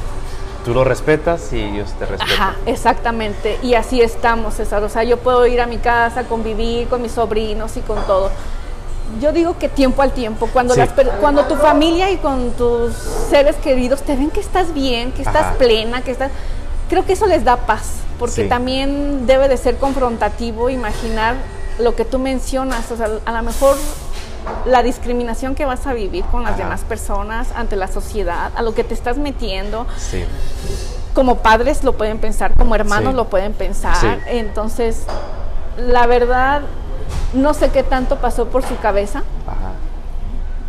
Tú 0.64 0.74
lo 0.74 0.84
respetas 0.84 1.52
y 1.52 1.62
ellos 1.62 1.90
te 1.98 2.06
respetan. 2.06 2.34
Ajá, 2.34 2.56
exactamente. 2.66 3.58
Y 3.62 3.74
así 3.74 4.00
estamos, 4.00 4.54
César. 4.54 4.82
O 4.84 4.88
sea, 4.88 5.04
yo 5.04 5.16
puedo 5.16 5.46
ir 5.46 5.60
a 5.60 5.66
mi 5.66 5.78
casa, 5.78 6.24
convivir 6.24 6.86
con 6.88 7.02
mis 7.02 7.12
sobrinos 7.12 7.76
y 7.76 7.80
con 7.80 8.00
todo 8.06 8.30
yo 9.18 9.32
digo 9.32 9.58
que 9.58 9.68
tiempo 9.68 10.02
al 10.02 10.12
tiempo, 10.12 10.48
cuando, 10.52 10.74
cuando 11.20 11.44
tu 11.46 11.56
familia 11.56 12.10
y 12.10 12.18
con 12.18 12.52
tus 12.52 12.94
seres 12.94 13.56
queridos 13.56 14.02
te 14.02 14.14
ven 14.14 14.30
que 14.30 14.40
estás 14.40 14.72
bien, 14.72 15.12
que 15.12 15.22
estás 15.22 15.56
plena, 15.56 16.02
que 16.02 16.12
estás... 16.12 16.30
Creo 16.90 17.06
que 17.06 17.12
eso 17.12 17.26
les 17.26 17.44
da 17.44 17.56
paz, 17.56 18.00
porque 18.18 18.44
también 18.44 19.26
debe 19.26 19.48
de 19.48 19.56
ser 19.56 19.78
confrontativo 19.78 20.68
imaginar 20.70 21.36
lo 21.78 21.94
que 21.94 22.04
tú 22.04 22.18
mencionas, 22.18 22.90
o 22.90 22.96
sea, 22.96 23.08
a 23.24 23.32
lo 23.32 23.42
mejor 23.42 23.76
la 24.66 24.82
discriminación 24.82 25.54
que 25.54 25.64
vas 25.64 25.86
a 25.86 25.92
vivir 25.92 26.24
con 26.24 26.42
las 26.42 26.58
demás 26.58 26.80
personas 26.80 27.48
ante 27.54 27.76
la 27.76 27.86
sociedad, 27.86 28.50
a 28.56 28.62
lo 28.62 28.74
que 28.74 28.84
te 28.84 28.94
estás 28.94 29.18
metiendo. 29.18 29.86
Como 31.14 31.36
padres 31.36 31.84
lo 31.84 31.92
pueden 31.92 32.18
pensar, 32.18 32.52
como 32.56 32.74
hermanos 32.74 33.14
lo 33.14 33.28
pueden 33.28 33.52
pensar. 33.52 34.20
Entonces, 34.26 35.04
la 35.78 36.06
verdad, 36.06 36.62
no 37.34 37.54
sé 37.54 37.70
qué 37.70 37.84
tanto 37.84 38.16
pasó 38.16 38.48
por 38.48 38.64
su 38.64 38.76
cabeza, 38.78 39.22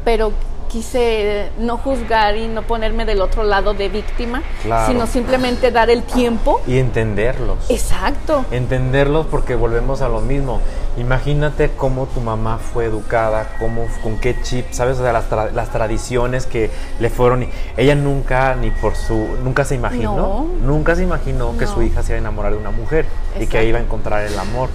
pero 0.05 0.33
quise 0.71 1.49
no 1.59 1.77
juzgar 1.77 2.37
y 2.37 2.47
no 2.47 2.61
ponerme 2.61 3.03
del 3.03 3.21
otro 3.21 3.43
lado 3.43 3.73
de 3.73 3.89
víctima, 3.89 4.41
sino 4.87 5.05
simplemente 5.05 5.69
dar 5.69 5.89
el 5.89 6.03
tiempo. 6.03 6.61
Y 6.65 6.77
entenderlos. 6.77 7.69
Exacto. 7.69 8.45
Entenderlos 8.51 9.25
porque 9.25 9.55
volvemos 9.55 10.01
a 10.01 10.07
lo 10.07 10.21
mismo. 10.21 10.61
Imagínate 10.97 11.71
cómo 11.77 12.05
tu 12.07 12.19
mamá 12.19 12.57
fue 12.57 12.85
educada, 12.85 13.55
cómo, 13.59 13.87
con 14.03 14.17
qué 14.17 14.35
chip, 14.41 14.71
¿sabes? 14.71 14.99
O 14.99 15.03
sea, 15.03 15.13
las, 15.13 15.25
las 15.53 15.69
tradiciones 15.69 16.45
que 16.45 16.69
le 16.99 17.09
fueron. 17.09 17.47
Ella 17.77 17.95
nunca, 17.95 18.55
ni 18.55 18.71
por 18.71 18.95
su. 18.95 19.37
Nunca 19.41 19.63
se 19.63 19.75
imaginó. 19.75 20.47
Nunca 20.61 20.95
se 20.95 21.03
imaginó 21.03 21.57
que 21.57 21.65
su 21.65 21.81
hija 21.81 22.03
se 22.03 22.11
iba 22.11 22.17
a 22.17 22.19
enamorar 22.19 22.51
de 22.51 22.57
una 22.57 22.71
mujer 22.71 23.05
y 23.39 23.47
que 23.47 23.57
ahí 23.57 23.67
iba 23.69 23.79
a 23.79 23.81
encontrar 23.81 24.23
el 24.23 24.37
amor. 24.37 24.69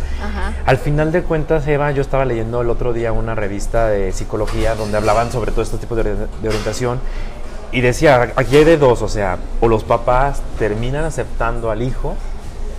Al 0.65 0.79
final 0.79 1.13
de 1.13 1.23
cuentas, 1.23 1.67
Eva, 1.69 1.91
yo 1.91 2.01
estaba 2.01 2.25
leyendo 2.25 2.63
el 2.63 2.71
otro 2.71 2.95
día 2.95 3.13
una 3.13 3.35
revista 3.35 3.89
de 3.89 4.11
psicología 4.13 4.75
donde 4.75 4.97
hablaban 4.97 5.31
sobre 5.31 5.51
todo 5.53 5.63
este 5.63 5.77
tipo 5.77 5.97
de, 5.97 6.03
de 6.15 6.49
orientación 6.49 6.99
y 7.73 7.83
decía: 7.83 8.33
aquí 8.37 8.57
hay 8.57 8.65
de 8.65 8.79
dos, 8.79 9.03
o 9.03 9.09
sea, 9.09 9.37
o 9.61 9.69
los 9.69 9.85
papás 9.85 10.41
terminan 10.59 11.05
aceptando 11.05 11.71
al 11.71 11.83
hijo 11.83 12.15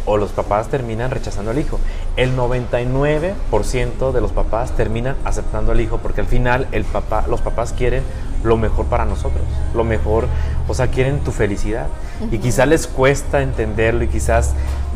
o 0.08 0.18
los 0.18 0.32
papás 0.32 0.70
terminan 0.70 1.12
rechazando 1.12 1.52
al 1.52 1.60
hijo. 1.60 1.80
El 2.16 2.36
99% 2.36 4.12
de 4.12 4.22
los 4.22 4.32
papás 4.32 4.72
terminan 4.72 5.16
aceptando 5.26 5.74
al 5.74 5.82
hijo 5.82 6.00
porque 6.00 6.22
al 6.22 6.28
final 6.28 6.68
el 6.72 6.86
papá, 6.86 7.26
los 7.30 7.42
papás 7.42 7.74
quieren 7.74 8.04
lo 8.44 8.58
mejor 8.58 8.86
para 8.86 9.06
nosotros, 9.06 9.44
lo 9.76 9.84
mejor, 9.84 10.28
o 10.68 10.74
sea, 10.74 10.88
quieren 10.88 11.20
tu 11.20 11.32
felicidad. 11.32 11.88
Y 12.32 12.40
quizás 12.40 12.68
les 12.68 12.88
cuesta 12.88 13.42
entenderlo 13.42 14.04
y 14.04 14.08
quizás, 14.08 14.54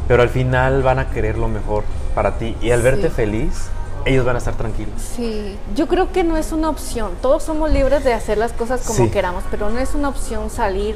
pero 0.08 0.24
al 0.24 0.30
final 0.30 0.82
van 0.82 1.00
a 1.00 1.10
querer 1.10 1.38
lo 1.38 1.50
mejor 1.50 1.84
para 2.16 2.38
ti. 2.38 2.56
Y 2.62 2.72
al 2.72 2.82
verte 2.82 3.10
feliz, 3.10 3.70
ellos 4.06 4.26
van 4.26 4.36
a 4.36 4.40
estar 4.40 4.56
tranquilos. 4.56 4.94
Sí, 5.16 5.58
yo 5.76 5.88
creo 5.88 6.12
que 6.14 6.24
no 6.24 6.38
es 6.38 6.54
una 6.54 6.70
opción. 6.70 7.12
Todos 7.22 7.44
somos 7.44 7.70
libres 7.72 8.04
de 8.06 8.14
hacer 8.14 8.38
las 8.38 8.54
cosas 8.54 8.82
como 8.88 9.12
queramos, 9.12 9.44
pero 9.52 9.70
no 9.70 9.80
es 9.80 9.94
una 9.94 10.08
opción 10.08 10.50
salir 10.50 10.96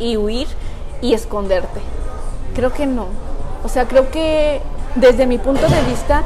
y 0.00 0.16
huir 0.16 0.48
y 1.00 1.14
esconderte. 1.14 1.80
Creo 2.54 2.72
que 2.72 2.86
no. 2.86 3.06
O 3.64 3.68
sea, 3.68 3.88
creo 3.88 4.10
que 4.10 4.60
desde 4.94 5.26
mi 5.26 5.38
punto 5.38 5.66
de 5.68 5.82
vista, 5.82 6.22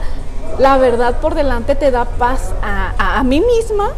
la 0.59 0.77
verdad 0.77 1.21
por 1.21 1.35
delante 1.35 1.75
te 1.75 1.91
da 1.91 2.05
paz 2.05 2.53
a, 2.63 3.23
mí 3.25 3.41
misma 3.41 3.91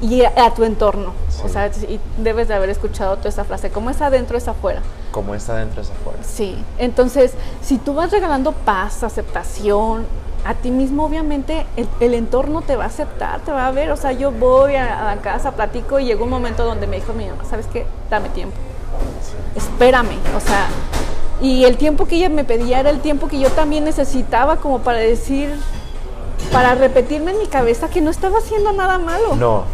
y 0.00 0.24
a, 0.24 0.50
tu 0.54 0.64
entorno. 0.64 1.12
O 1.44 1.48
sea, 1.48 1.68
y 1.88 2.00
debes 2.18 2.48
de 2.48 2.54
haber 2.54 2.68
escuchado 2.68 3.16
toda 3.16 3.30
esa 3.30 3.44
frase, 3.44 3.70
como 3.70 3.90
es 3.90 4.02
adentro 4.02 4.36
es 4.36 4.48
afuera. 4.48 4.82
Como 5.12 5.34
es 5.34 5.48
adentro 5.48 5.82
es 5.82 5.90
afuera. 5.90 6.18
Sí, 6.22 6.56
entonces, 6.78 7.34
si 7.62 7.78
tú 7.78 7.94
vas 7.94 8.10
regalando 8.10 8.52
paz, 8.52 9.04
aceptación, 9.04 10.04
a 10.44 10.54
ti 10.54 10.70
mismo 10.70 11.04
obviamente 11.04 11.66
el, 12.00 12.14
entorno 12.14 12.62
te 12.62 12.76
va 12.76 12.84
a 12.84 12.86
aceptar, 12.88 13.40
te 13.40 13.52
va 13.52 13.66
a 13.66 13.70
ver. 13.70 13.90
O 13.90 13.96
sea, 13.96 14.12
yo 14.12 14.32
voy 14.32 14.74
a, 14.74 15.04
la 15.04 15.16
casa, 15.22 15.52
platico 15.52 15.98
y 16.00 16.06
llegó 16.06 16.24
un 16.24 16.30
momento 16.30 16.64
donde 16.64 16.86
me 16.86 16.96
dijo 16.96 17.12
mi 17.12 17.26
mamá, 17.26 17.44
¿sabes 17.48 17.66
qué? 17.66 17.86
Dame 18.10 18.28
tiempo. 18.30 18.56
Espérame. 19.54 20.18
O 20.36 20.40
sea, 20.40 20.68
y 21.40 21.64
el 21.64 21.76
tiempo 21.76 22.06
que 22.06 22.16
ella 22.16 22.28
me 22.28 22.44
pedía 22.44 22.80
era 22.80 22.90
el 22.90 23.00
tiempo 23.00 23.28
que 23.28 23.38
yo 23.38 23.50
también 23.50 23.84
necesitaba 23.84 24.56
como 24.56 24.80
para 24.80 24.98
decir, 24.98 25.54
para 26.52 26.74
repetirme 26.74 27.30
en 27.32 27.38
mi 27.38 27.46
cabeza 27.46 27.88
que 27.88 28.00
no 28.00 28.10
estaba 28.10 28.38
haciendo 28.38 28.72
nada 28.72 28.98
malo. 28.98 29.36
No. 29.36 29.64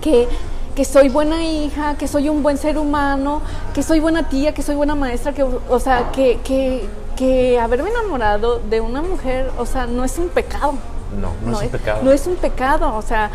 Que, 0.00 0.28
que 0.74 0.84
soy 0.84 1.08
buena 1.08 1.44
hija, 1.44 1.96
que 1.96 2.08
soy 2.08 2.28
un 2.28 2.42
buen 2.42 2.58
ser 2.58 2.78
humano, 2.78 3.42
que 3.72 3.82
soy 3.82 4.00
buena 4.00 4.28
tía, 4.28 4.52
que 4.54 4.62
soy 4.62 4.74
buena 4.74 4.96
maestra, 4.96 5.32
que, 5.32 5.44
o 5.44 5.80
sea, 5.80 6.10
que, 6.10 6.40
que, 6.42 6.88
que 7.16 7.60
haberme 7.60 7.90
enamorado 7.90 8.58
de 8.58 8.80
una 8.80 9.00
mujer, 9.00 9.50
o 9.56 9.66
sea, 9.66 9.86
no 9.86 10.04
es 10.04 10.18
un 10.18 10.28
pecado. 10.28 10.74
No, 11.20 11.30
no, 11.48 11.58
es 11.58 11.64
un 11.64 11.70
pecado. 11.70 12.02
No 12.02 12.10
es 12.10 12.26
un 12.26 12.36
pecado, 12.36 12.96
o 12.96 13.02
sea, 13.02 13.30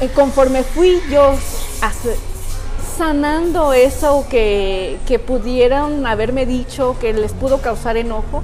eh, 0.00 0.10
conforme 0.12 0.64
fui 0.64 1.00
yo 1.08 1.34
sanando 2.96 3.72
eso 3.72 4.24
que, 4.30 4.98
que 5.06 5.18
pudieran 5.18 6.06
haberme 6.06 6.46
dicho, 6.46 6.96
que 7.00 7.12
les 7.12 7.32
pudo 7.32 7.58
causar 7.58 7.96
enojo, 7.96 8.42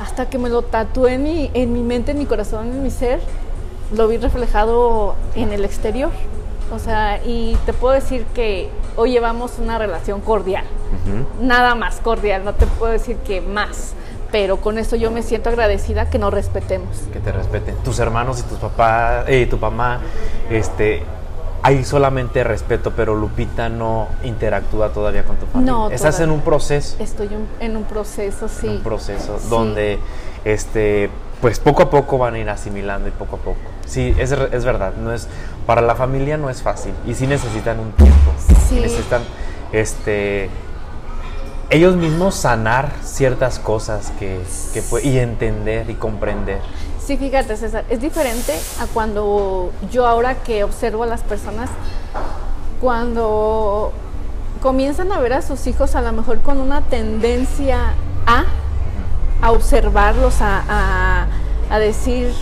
hasta 0.00 0.28
que 0.28 0.38
me 0.38 0.48
lo 0.48 0.62
tatué 0.62 1.14
en 1.14 1.22
mi, 1.22 1.50
en 1.54 1.72
mi 1.72 1.82
mente, 1.82 2.12
en 2.12 2.18
mi 2.18 2.26
corazón, 2.26 2.68
en 2.68 2.82
mi 2.82 2.90
ser, 2.90 3.20
lo 3.94 4.08
vi 4.08 4.16
reflejado 4.16 5.14
en 5.34 5.52
el 5.52 5.64
exterior. 5.64 6.10
O 6.72 6.78
sea, 6.78 7.20
y 7.24 7.56
te 7.66 7.72
puedo 7.72 7.94
decir 7.94 8.24
que 8.34 8.70
hoy 8.96 9.10
llevamos 9.10 9.58
una 9.58 9.78
relación 9.78 10.20
cordial, 10.20 10.64
nada 11.40 11.74
más 11.74 11.96
cordial, 11.96 12.44
no 12.44 12.54
te 12.54 12.66
puedo 12.66 12.92
decir 12.92 13.16
que 13.16 13.40
más, 13.40 13.94
pero 14.30 14.58
con 14.58 14.78
eso 14.78 14.94
yo 14.94 15.10
me 15.10 15.22
siento 15.22 15.48
agradecida 15.48 16.08
que 16.08 16.20
nos 16.20 16.32
respetemos. 16.32 16.96
Que 17.12 17.18
te 17.18 17.32
respeten. 17.32 17.74
Tus 17.82 17.98
hermanos 17.98 18.38
y 18.38 18.42
tus 18.44 18.58
papás, 18.58 19.24
eh, 19.26 19.46
tu 19.50 19.58
mamá, 19.58 20.00
este, 20.48 21.02
hay 21.62 21.84
solamente 21.84 22.42
respeto, 22.44 22.92
pero 22.96 23.14
Lupita 23.14 23.68
no 23.68 24.08
interactúa 24.24 24.90
todavía 24.90 25.24
con 25.24 25.36
tu 25.36 25.46
familia. 25.46 25.72
No, 25.72 25.90
Estás 25.90 26.20
en 26.20 26.30
un 26.30 26.40
proceso. 26.40 26.96
Estoy 26.98 27.28
en 27.60 27.76
un 27.76 27.84
proceso, 27.84 28.48
sí. 28.48 28.66
En 28.66 28.72
un 28.76 28.82
proceso 28.82 29.38
donde, 29.48 29.98
este, 30.44 31.10
pues 31.40 31.58
poco 31.60 31.82
a 31.82 31.90
poco 31.90 32.18
van 32.18 32.34
a 32.34 32.38
ir 32.38 32.48
asimilando 32.48 33.08
y 33.08 33.12
poco 33.12 33.36
a 33.36 33.38
poco. 33.40 33.58
Sí, 33.86 34.14
es, 34.18 34.32
es 34.32 34.64
verdad. 34.64 34.94
No 34.94 35.12
es 35.12 35.28
para 35.66 35.82
la 35.82 35.94
familia 35.94 36.36
no 36.36 36.50
es 36.50 36.62
fácil 36.62 36.92
y 37.06 37.14
sí 37.14 37.26
necesitan 37.26 37.78
un 37.78 37.92
tiempo. 37.92 38.32
Sí. 38.68 38.80
Necesitan, 38.80 39.22
este, 39.72 40.50
ellos 41.70 41.94
mismos 41.94 42.34
sanar 42.34 42.90
ciertas 43.04 43.60
cosas 43.60 44.12
que, 44.18 44.40
que 44.74 44.82
y 45.06 45.18
entender 45.18 45.88
y 45.88 45.94
comprender. 45.94 46.58
Sí, 47.10 47.16
fíjate, 47.16 47.56
César, 47.56 47.84
es 47.90 48.00
diferente 48.00 48.52
a 48.78 48.86
cuando 48.86 49.72
yo 49.90 50.06
ahora 50.06 50.44
que 50.44 50.62
observo 50.62 51.02
a 51.02 51.06
las 51.06 51.22
personas, 51.22 51.68
cuando 52.80 53.92
comienzan 54.62 55.10
a 55.10 55.18
ver 55.18 55.32
a 55.32 55.42
sus 55.42 55.66
hijos 55.66 55.96
a 55.96 56.02
lo 56.02 56.12
mejor 56.12 56.40
con 56.40 56.60
una 56.60 56.82
tendencia 56.82 57.94
a, 58.28 58.44
a 59.42 59.50
observarlos, 59.50 60.36
a, 60.40 61.26
a, 61.68 61.78
decir, 61.80 62.32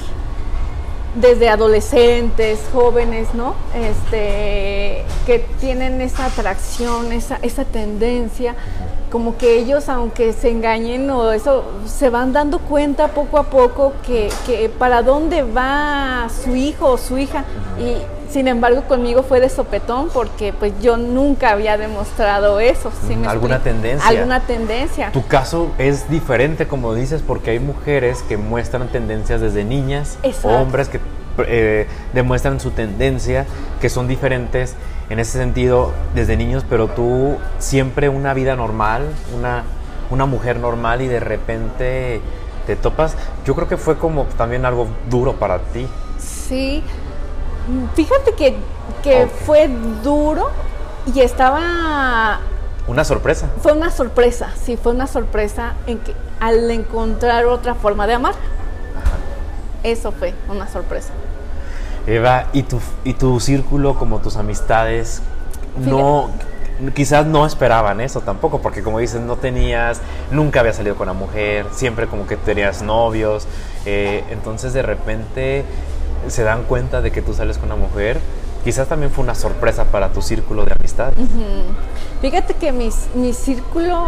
desde 1.14 1.48
adolescentes, 1.48 2.60
jóvenes, 2.70 3.32
¿no? 3.32 3.54
Este, 3.74 5.06
que 5.24 5.46
tienen 5.62 6.02
esa 6.02 6.26
atracción, 6.26 7.10
esa, 7.12 7.38
esa 7.40 7.64
tendencia 7.64 8.54
como 9.10 9.36
que 9.36 9.58
ellos, 9.58 9.88
aunque 9.88 10.32
se 10.32 10.50
engañen 10.50 11.10
o 11.10 11.32
eso, 11.32 11.64
se 11.86 12.10
van 12.10 12.32
dando 12.32 12.58
cuenta 12.58 13.08
poco 13.08 13.38
a 13.38 13.44
poco 13.44 13.92
que, 14.06 14.28
que 14.46 14.68
para 14.68 15.02
dónde 15.02 15.42
va 15.42 16.28
su 16.44 16.54
hijo 16.54 16.92
o 16.92 16.98
su 16.98 17.18
hija. 17.18 17.44
Y 17.78 17.96
sin 18.30 18.48
embargo 18.48 18.82
conmigo 18.82 19.22
fue 19.22 19.40
de 19.40 19.48
sopetón 19.48 20.10
porque 20.12 20.52
pues 20.52 20.72
yo 20.82 20.96
nunca 20.96 21.50
había 21.50 21.78
demostrado 21.78 22.60
eso. 22.60 22.92
¿Alguna 23.26 23.60
tendencia? 23.60 24.08
Alguna 24.08 24.40
tendencia. 24.40 25.10
Tu 25.12 25.26
caso 25.26 25.70
es 25.78 26.10
diferente, 26.10 26.66
como 26.66 26.94
dices, 26.94 27.22
porque 27.26 27.52
hay 27.52 27.58
mujeres 27.58 28.22
que 28.22 28.36
muestran 28.36 28.88
tendencias 28.88 29.40
desde 29.40 29.64
niñas, 29.64 30.18
hombres 30.42 30.88
que 30.88 31.00
eh, 31.46 31.86
demuestran 32.12 32.60
su 32.60 32.70
tendencia, 32.72 33.46
que 33.80 33.88
son 33.88 34.08
diferentes 34.08 34.74
en 35.10 35.18
ese 35.18 35.38
sentido 35.38 35.92
desde 36.14 36.36
niños, 36.36 36.64
pero 36.68 36.88
tú 36.88 37.36
siempre 37.58 38.08
una 38.08 38.34
vida 38.34 38.56
normal, 38.56 39.06
una, 39.36 39.64
una 40.10 40.26
mujer 40.26 40.58
normal 40.58 41.02
y 41.02 41.08
de 41.08 41.20
repente 41.20 42.20
te 42.66 42.76
topas, 42.76 43.16
yo 43.46 43.54
creo 43.54 43.68
que 43.68 43.76
fue 43.76 43.96
como 43.96 44.24
también 44.36 44.64
algo 44.66 44.88
duro 45.08 45.34
para 45.34 45.58
ti. 45.58 45.86
Sí, 46.18 46.82
Fíjate 47.94 48.32
que, 48.32 48.56
que 49.02 49.26
fue 49.26 49.68
duro 50.02 50.50
y 51.14 51.20
estaba... 51.20 52.40
Una 52.86 53.04
sorpresa. 53.04 53.48
Fue 53.60 53.72
una 53.72 53.90
sorpresa, 53.90 54.50
sí, 54.62 54.78
fue 54.78 54.92
una 54.92 55.06
sorpresa 55.06 55.74
en 55.86 55.98
que 55.98 56.14
al 56.40 56.70
encontrar 56.70 57.44
otra 57.44 57.74
forma 57.74 58.06
de 58.06 58.14
amar. 58.14 58.34
Eso 59.82 60.12
fue 60.12 60.32
una 60.48 60.66
sorpresa. 60.68 61.12
Eva, 62.08 62.46
¿y 62.52 62.62
tu, 62.62 62.80
y 63.04 63.14
tu 63.14 63.38
círculo, 63.38 63.94
como 63.94 64.20
tus 64.20 64.36
amistades, 64.36 65.22
no, 65.76 66.30
quizás 66.94 67.26
no 67.26 67.44
esperaban 67.46 68.00
eso 68.00 68.20
tampoco, 68.20 68.60
porque 68.60 68.82
como 68.82 68.98
dices, 68.98 69.20
no 69.20 69.36
tenías, 69.36 70.00
nunca 70.30 70.60
había 70.60 70.72
salido 70.72 70.96
con 70.96 71.08
una 71.08 71.18
mujer, 71.18 71.66
siempre 71.72 72.06
como 72.06 72.26
que 72.26 72.36
tenías 72.36 72.82
novios, 72.82 73.46
eh, 73.84 74.24
entonces 74.30 74.72
de 74.72 74.82
repente 74.82 75.64
se 76.28 76.42
dan 76.42 76.64
cuenta 76.64 77.00
de 77.00 77.10
que 77.10 77.22
tú 77.22 77.34
sales 77.34 77.58
con 77.58 77.70
una 77.70 77.76
mujer, 77.76 78.18
quizás 78.64 78.88
también 78.88 79.12
fue 79.12 79.22
una 79.22 79.34
sorpresa 79.34 79.84
para 79.84 80.08
tu 80.08 80.22
círculo 80.22 80.64
de 80.64 80.72
amistad. 80.72 81.12
Fíjate 82.20 82.54
que 82.54 82.72
mi 82.72 83.32
círculo 83.32 84.02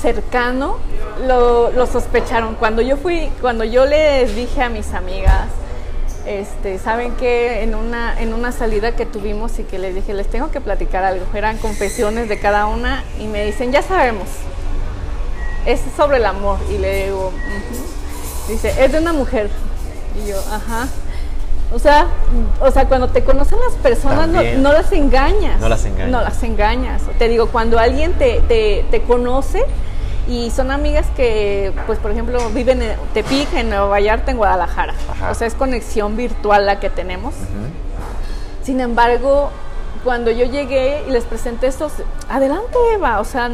cercano 0.00 0.78
lo, 1.26 1.70
lo, 1.70 1.86
sospecharon. 1.86 2.54
Cuando 2.54 2.82
yo 2.82 2.96
fui, 2.96 3.30
cuando 3.40 3.64
yo 3.64 3.86
les 3.86 4.34
dije 4.34 4.62
a 4.62 4.68
mis 4.68 4.92
amigas, 4.94 5.46
este, 6.26 6.78
saben 6.78 7.12
que 7.12 7.62
en 7.62 7.74
una, 7.74 8.20
en 8.20 8.34
una 8.34 8.52
salida 8.52 8.94
que 8.96 9.06
tuvimos 9.06 9.58
y 9.58 9.64
que 9.64 9.78
les 9.78 9.94
dije, 9.94 10.14
les 10.14 10.28
tengo 10.28 10.50
que 10.50 10.60
platicar 10.60 11.04
algo, 11.04 11.24
eran 11.34 11.58
confesiones 11.58 12.28
de 12.28 12.38
cada 12.38 12.66
una 12.66 13.04
y 13.18 13.26
me 13.26 13.44
dicen, 13.44 13.72
ya 13.72 13.82
sabemos, 13.82 14.28
es 15.66 15.80
sobre 15.96 16.18
el 16.18 16.26
amor. 16.26 16.58
Y 16.70 16.78
le 16.78 17.06
digo, 17.06 17.32
dice, 18.48 18.74
es 18.78 18.92
de 18.92 18.98
una 18.98 19.12
mujer. 19.12 19.50
Y 20.22 20.28
yo, 20.28 20.38
ajá. 20.52 20.88
O 21.72 21.78
sea, 21.78 22.08
o 22.60 22.70
sea, 22.70 22.88
cuando 22.88 23.08
te 23.08 23.22
conocen 23.22 23.58
las 23.60 23.74
personas 23.74 24.28
no, 24.28 24.72
las 24.72 24.90
engañas. 24.90 25.60
No 25.60 25.68
las 25.68 25.84
engañas. 25.84 26.10
No 26.10 26.20
las 26.20 26.42
engañas. 26.42 27.02
Te 27.18 27.28
digo, 27.28 27.46
cuando 27.46 27.78
alguien 27.78 28.12
te, 28.14 28.40
te, 28.48 28.84
te 28.90 29.02
conoce, 29.02 29.64
y 30.28 30.50
son 30.50 30.70
amigas 30.70 31.06
que, 31.16 31.72
pues 31.86 31.98
por 31.98 32.10
ejemplo, 32.10 32.50
viven 32.50 32.82
en 32.82 32.96
Tepic, 33.14 33.52
en 33.54 33.70
Nueva 33.70 33.86
Vallarta, 33.86 34.30
en 34.30 34.36
Guadalajara. 34.36 34.94
O 35.30 35.34
sea, 35.34 35.46
es 35.46 35.54
conexión 35.54 36.16
virtual 36.16 36.66
la 36.66 36.78
que 36.78 36.90
tenemos. 36.90 37.34
Sin 38.62 38.80
embargo, 38.80 39.50
cuando 40.04 40.30
yo 40.30 40.46
llegué 40.46 41.02
y 41.08 41.10
les 41.10 41.24
presenté 41.24 41.66
estos, 41.66 41.92
adelante 42.28 42.76
Eva, 42.94 43.20
o 43.20 43.24
sea, 43.24 43.50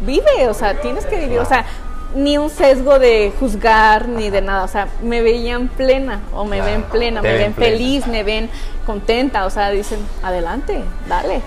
vive, 0.00 0.48
o 0.48 0.54
sea, 0.54 0.80
tienes 0.80 1.06
que 1.06 1.18
vivir, 1.18 1.38
o 1.38 1.44
sea, 1.44 1.64
ni 2.14 2.38
un 2.38 2.50
sesgo 2.50 2.98
de 2.98 3.32
juzgar 3.38 4.08
ni 4.08 4.30
de 4.30 4.40
nada, 4.40 4.64
o 4.64 4.68
sea, 4.68 4.88
me 5.02 5.22
veían 5.22 5.68
plena 5.68 6.20
o 6.32 6.44
me 6.44 6.60
ven 6.60 6.82
plena, 6.84 7.20
me 7.20 7.32
ven, 7.32 7.54
feliz, 7.54 8.06
me 8.06 8.22
ven 8.22 8.48
contenta, 8.86 9.44
o 9.44 9.50
sea, 9.50 9.70
dicen, 9.70 9.98
adelante, 10.22 10.82
dale. 11.08 11.42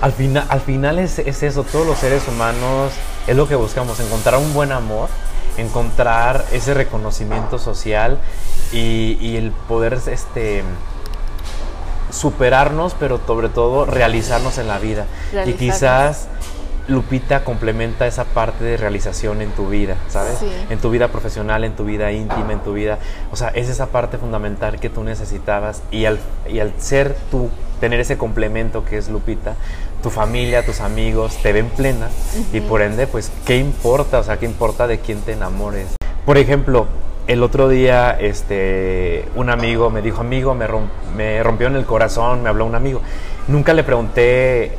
Al, 0.00 0.12
final 0.12 0.46
al 0.48 0.60
final 0.60 0.98
es, 0.98 1.18
es 1.18 1.42
eso, 1.42 1.64
todos 1.64 1.86
los 1.86 1.98
seres 1.98 2.26
humanos 2.28 2.92
es 3.26 3.36
lo 3.36 3.48
que 3.48 3.54
buscamos, 3.54 4.00
encontrar 4.00 4.38
un 4.38 4.52
buen 4.54 4.72
amor, 4.72 5.08
encontrar 5.56 6.44
ese 6.52 6.74
reconocimiento 6.74 7.58
social 7.58 8.18
y, 8.72 9.36
el 9.36 9.52
poder 9.68 9.98
este, 10.06 10.64
superarnos, 12.10 12.94
pero 12.98 13.20
sobre 13.26 13.48
todo 13.48 13.86
realizarnos 13.86 14.58
en 14.58 14.68
la 14.68 14.78
vida. 14.78 15.06
Y 15.46 15.52
quizás 15.52 16.28
Lupita 16.86 17.44
complementa 17.44 18.06
esa 18.06 18.24
parte 18.24 18.62
de 18.62 18.76
realización 18.76 19.40
en 19.40 19.50
tu 19.52 19.68
vida, 19.68 19.96
¿sabes? 20.08 20.38
En 20.68 20.78
tu 20.78 20.90
vida 20.90 21.08
profesional, 21.08 21.64
en 21.64 21.76
tu 21.76 21.84
vida 21.84 22.12
íntima, 22.12 22.52
en 22.52 22.60
tu 22.60 22.74
vida. 22.74 22.98
O 23.32 23.36
sea, 23.36 23.48
es 23.48 23.70
esa 23.70 23.86
parte 23.86 24.18
fundamental 24.18 24.78
que 24.78 24.90
tú 24.90 25.02
necesitabas 25.02 25.82
y 25.90 26.04
al, 26.04 26.18
y 26.46 26.58
al 26.58 26.72
ser 26.78 27.16
tú, 27.30 27.48
tener 27.80 28.00
ese 28.00 28.18
complemento 28.18 28.84
que 28.84 28.98
es 28.98 29.08
Lupita, 29.08 29.54
tu 30.04 30.10
familia, 30.10 30.64
tus 30.66 30.80
amigos 30.80 31.38
te 31.42 31.54
ven 31.54 31.70
plena 31.70 32.10
y 32.52 32.60
por 32.60 32.82
ende, 32.82 33.06
pues, 33.06 33.32
¿qué 33.46 33.56
importa? 33.56 34.18
O 34.18 34.22
sea, 34.22 34.36
¿qué 34.36 34.44
importa 34.44 34.86
de 34.86 34.98
quién 34.98 35.22
te 35.22 35.32
enamores? 35.32 35.96
Por 36.26 36.36
ejemplo, 36.36 36.86
el 37.26 37.42
otro 37.42 37.70
día, 37.70 38.10
este, 38.10 39.24
un 39.34 39.48
amigo 39.48 39.88
me 39.88 40.02
dijo, 40.02 40.20
amigo, 40.20 40.54
me, 40.54 40.66
me 41.16 41.42
rompió 41.42 41.68
en 41.68 41.76
el 41.76 41.86
corazón, 41.86 42.42
me 42.42 42.50
habló 42.50 42.66
un 42.66 42.74
amigo. 42.74 43.00
Nunca 43.48 43.72
le 43.72 43.82
pregunté 43.82 44.72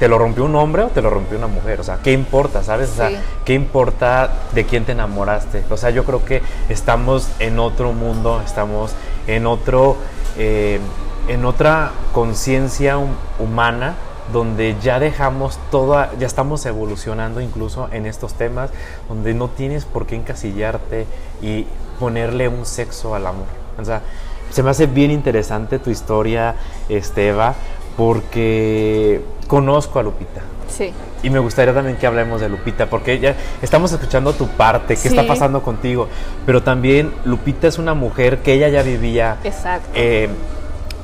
¿Te 0.00 0.06
lo 0.06 0.16
rompió 0.16 0.44
un 0.44 0.54
hombre 0.54 0.82
o 0.84 0.88
te 0.88 1.02
lo 1.02 1.10
rompió 1.10 1.38
una 1.38 1.48
mujer? 1.48 1.80
O 1.80 1.82
sea, 1.82 1.98
¿qué 2.02 2.12
importa, 2.12 2.62
sabes? 2.62 2.90
O 2.90 2.94
sea, 2.94 3.10
¿qué 3.44 3.54
importa 3.54 4.30
de 4.52 4.64
quién 4.64 4.84
te 4.84 4.92
enamoraste? 4.92 5.64
O 5.70 5.76
sea, 5.76 5.90
yo 5.90 6.04
creo 6.04 6.24
que 6.24 6.40
estamos 6.68 7.28
en 7.40 7.58
otro 7.58 7.92
mundo, 7.92 8.40
estamos 8.46 8.92
en 9.26 9.46
otro, 9.46 9.96
eh, 10.36 10.78
en 11.26 11.44
otra 11.44 11.90
conciencia 12.12 12.96
humana 13.40 13.96
donde 14.32 14.76
ya 14.82 14.98
dejamos 14.98 15.58
toda, 15.70 16.10
ya 16.18 16.26
estamos 16.26 16.64
evolucionando 16.66 17.40
incluso 17.40 17.88
en 17.92 18.06
estos 18.06 18.34
temas, 18.34 18.70
donde 19.08 19.34
no 19.34 19.48
tienes 19.48 19.84
por 19.84 20.06
qué 20.06 20.16
encasillarte 20.16 21.06
y 21.42 21.66
ponerle 21.98 22.48
un 22.48 22.66
sexo 22.66 23.14
al 23.14 23.26
amor. 23.26 23.46
O 23.78 23.84
sea, 23.84 24.02
se 24.50 24.62
me 24.62 24.70
hace 24.70 24.86
bien 24.86 25.10
interesante 25.10 25.78
tu 25.78 25.90
historia, 25.90 26.54
Esteba, 26.88 27.54
porque 27.96 29.20
conozco 29.46 29.98
a 29.98 30.02
Lupita. 30.02 30.42
Sí. 30.68 30.92
Y 31.22 31.30
me 31.30 31.38
gustaría 31.38 31.74
también 31.74 31.96
que 31.96 32.06
hablemos 32.06 32.40
de 32.40 32.48
Lupita, 32.48 32.86
porque 32.86 33.18
ya 33.18 33.34
estamos 33.62 33.92
escuchando 33.92 34.32
tu 34.34 34.46
parte, 34.48 34.96
qué 34.96 35.08
está 35.08 35.26
pasando 35.26 35.62
contigo, 35.62 36.08
pero 36.46 36.62
también 36.62 37.12
Lupita 37.24 37.66
es 37.66 37.78
una 37.78 37.94
mujer 37.94 38.38
que 38.38 38.52
ella 38.54 38.68
ya 38.68 38.82
vivía. 38.82 39.38
Exacto. 39.42 39.90
Eh, 39.94 40.28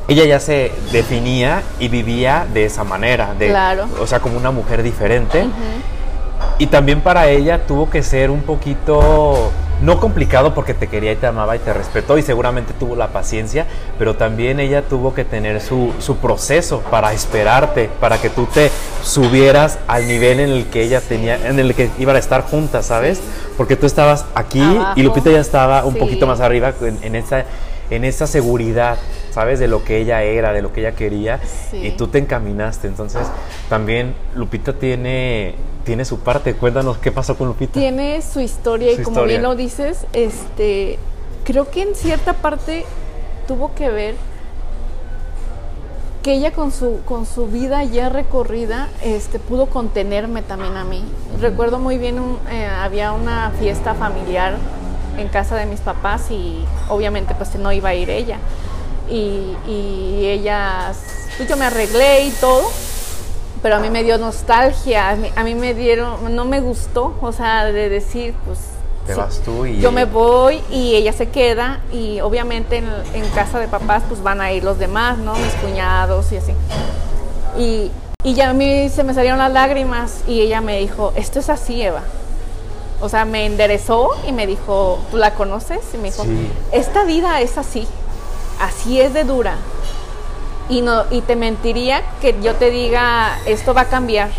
ella 0.08 0.24
ya 0.24 0.40
se 0.40 0.72
definía 0.92 1.62
y 1.78 1.88
vivía 1.88 2.46
de 2.52 2.66
esa 2.66 2.84
manera, 2.84 3.34
de, 3.34 3.48
claro. 3.48 3.88
o 4.00 4.06
sea, 4.06 4.20
como 4.20 4.36
una 4.36 4.50
mujer 4.50 4.82
diferente. 4.82 5.46
Y 6.58 6.66
también 6.66 7.00
para 7.00 7.28
ella 7.28 7.66
tuvo 7.66 7.90
que 7.90 8.02
ser 8.02 8.30
un 8.30 8.42
poquito 8.42 9.50
no 9.82 10.00
complicado 10.00 10.54
porque 10.54 10.72
te 10.72 10.86
quería 10.86 11.12
y 11.12 11.16
te 11.16 11.26
amaba 11.26 11.56
y 11.56 11.58
te 11.58 11.72
respetó 11.72 12.16
y 12.16 12.22
seguramente 12.22 12.72
tuvo 12.72 12.96
la 12.96 13.08
paciencia, 13.08 13.66
pero 13.98 14.14
también 14.14 14.60
ella 14.60 14.82
tuvo 14.82 15.14
que 15.14 15.24
tener 15.24 15.60
su, 15.60 15.92
su 15.98 16.16
proceso 16.16 16.80
para 16.90 17.12
esperarte, 17.12 17.90
para 18.00 18.18
que 18.18 18.30
tú 18.30 18.46
te 18.46 18.70
subieras 19.02 19.78
al 19.86 20.06
nivel 20.06 20.40
en 20.40 20.50
el 20.50 20.66
que 20.66 20.82
ella 20.82 21.00
tenía, 21.00 21.36
en 21.48 21.58
el 21.58 21.74
que 21.74 21.90
iban 21.98 22.16
a 22.16 22.18
estar 22.18 22.42
juntas, 22.42 22.86
¿sabes? 22.86 23.20
Porque 23.56 23.76
tú 23.76 23.86
estabas 23.86 24.24
aquí 24.34 24.64
y 24.96 25.02
Lupita 25.02 25.30
ya 25.30 25.40
estaba 25.40 25.84
un 25.84 25.96
poquito 25.96 26.26
más 26.26 26.40
arriba 26.40 26.72
en, 26.80 27.14
esa, 27.14 27.44
en 27.90 28.04
esa 28.04 28.26
seguridad, 28.26 28.96
¿sabes? 29.34 29.58
De 29.58 29.66
lo 29.66 29.82
que 29.82 29.98
ella 29.98 30.22
era, 30.22 30.52
de 30.52 30.62
lo 30.62 30.72
que 30.72 30.80
ella 30.80 30.92
quería 30.92 31.40
y 31.72 31.90
tú 31.90 32.06
te 32.06 32.18
encaminaste. 32.18 32.86
Entonces 32.86 33.26
también 33.68 34.14
Lupita 34.34 34.74
tiene 34.74 35.56
tiene 35.84 36.04
su 36.04 36.20
parte. 36.20 36.54
Cuéntanos 36.54 36.98
qué 36.98 37.10
pasó 37.12 37.36
con 37.36 37.48
Lupita. 37.48 37.74
Tiene 37.74 38.22
su 38.22 38.40
historia 38.40 38.92
y 38.92 39.02
como 39.02 39.24
bien 39.24 39.42
lo 39.42 39.56
dices, 39.56 40.06
este, 40.12 40.98
creo 41.44 41.70
que 41.70 41.82
en 41.82 41.94
cierta 41.94 42.32
parte 42.34 42.84
tuvo 43.46 43.74
que 43.74 43.90
ver 43.90 44.14
que 46.22 46.32
ella 46.32 46.52
con 46.52 46.72
su, 46.72 47.00
con 47.04 47.26
su 47.26 47.48
vida 47.48 47.84
ya 47.84 48.08
recorrida 48.08 48.88
este, 49.02 49.38
pudo 49.38 49.66
contenerme 49.66 50.40
también 50.40 50.76
a 50.78 50.84
mí. 50.84 51.04
Recuerdo 51.40 51.78
muy 51.78 51.98
bien, 51.98 52.18
eh, 52.50 52.64
había 52.66 53.12
una 53.12 53.50
fiesta 53.58 53.94
familiar 53.94 54.54
en 55.18 55.28
casa 55.28 55.56
de 55.56 55.66
mis 55.66 55.80
papás 55.80 56.30
y 56.30 56.64
obviamente 56.88 57.34
pues 57.34 57.54
no 57.56 57.72
iba 57.72 57.90
a 57.90 57.94
ir 57.94 58.08
ella. 58.08 58.38
Y, 59.10 59.56
y 59.68 60.26
ellas, 60.26 60.98
pues 61.36 61.48
yo 61.48 61.56
me 61.56 61.66
arreglé 61.66 62.26
y 62.26 62.30
todo, 62.32 62.70
pero 63.64 63.76
a 63.76 63.78
mí 63.78 63.88
me 63.88 64.04
dio 64.04 64.18
nostalgia, 64.18 65.10
a 65.10 65.44
mí, 65.44 65.54
me 65.54 65.72
dieron, 65.72 66.34
no 66.34 66.44
me 66.44 66.60
gustó, 66.60 67.14
o 67.22 67.32
sea, 67.32 67.64
de 67.64 67.88
decir, 67.88 68.34
pues... 68.44 68.58
Te 69.06 69.14
vas 69.14 69.40
tú 69.44 69.64
y... 69.64 69.80
Yo 69.80 69.90
me 69.90 70.04
voy 70.04 70.60
y 70.70 70.94
ella 70.94 71.14
se 71.14 71.28
queda 71.28 71.80
y 71.90 72.20
obviamente 72.20 72.76
en, 72.76 73.28
casa 73.34 73.58
de 73.58 73.68
papás 73.68 74.02
pues 74.06 74.22
van 74.22 74.42
a 74.42 74.52
ir 74.52 74.64
los 74.64 74.78
demás, 74.78 75.16
¿no? 75.16 75.34
Mis 75.36 75.54
cuñados 75.54 76.30
y 76.32 76.36
así. 76.36 76.52
Y, 77.58 77.90
y 78.22 78.34
ya 78.34 78.50
a 78.50 78.52
mí 78.52 78.90
se 78.90 79.02
me 79.02 79.14
salieron 79.14 79.38
las 79.38 79.52
lágrimas 79.52 80.24
y 80.26 80.42
ella 80.42 80.60
me 80.60 80.78
dijo, 80.78 81.14
esto 81.16 81.38
es 81.38 81.48
así, 81.48 81.80
Eva. 81.80 82.02
O 83.00 83.08
sea, 83.08 83.24
me 83.24 83.46
enderezó 83.46 84.10
y 84.28 84.32
me 84.32 84.46
dijo, 84.46 84.98
¿tú 85.10 85.16
la 85.16 85.34
conoces? 85.34 85.80
Y 85.94 85.96
me 85.96 86.10
dijo, 86.10 86.24
esta 86.70 87.04
vida 87.04 87.40
es 87.40 87.58
así, 87.58 87.86
así 88.60 89.00
es 89.00 89.14
de 89.14 89.24
dura 89.24 89.56
y, 90.68 90.80
no, 90.80 91.04
y 91.10 91.20
te 91.20 91.36
mentiría 91.36 92.02
que 92.20 92.34
yo 92.42 92.54
te 92.54 92.70
diga 92.70 93.38
esto 93.46 93.74
va 93.74 93.82
a 93.82 93.88
cambiar 93.88 94.30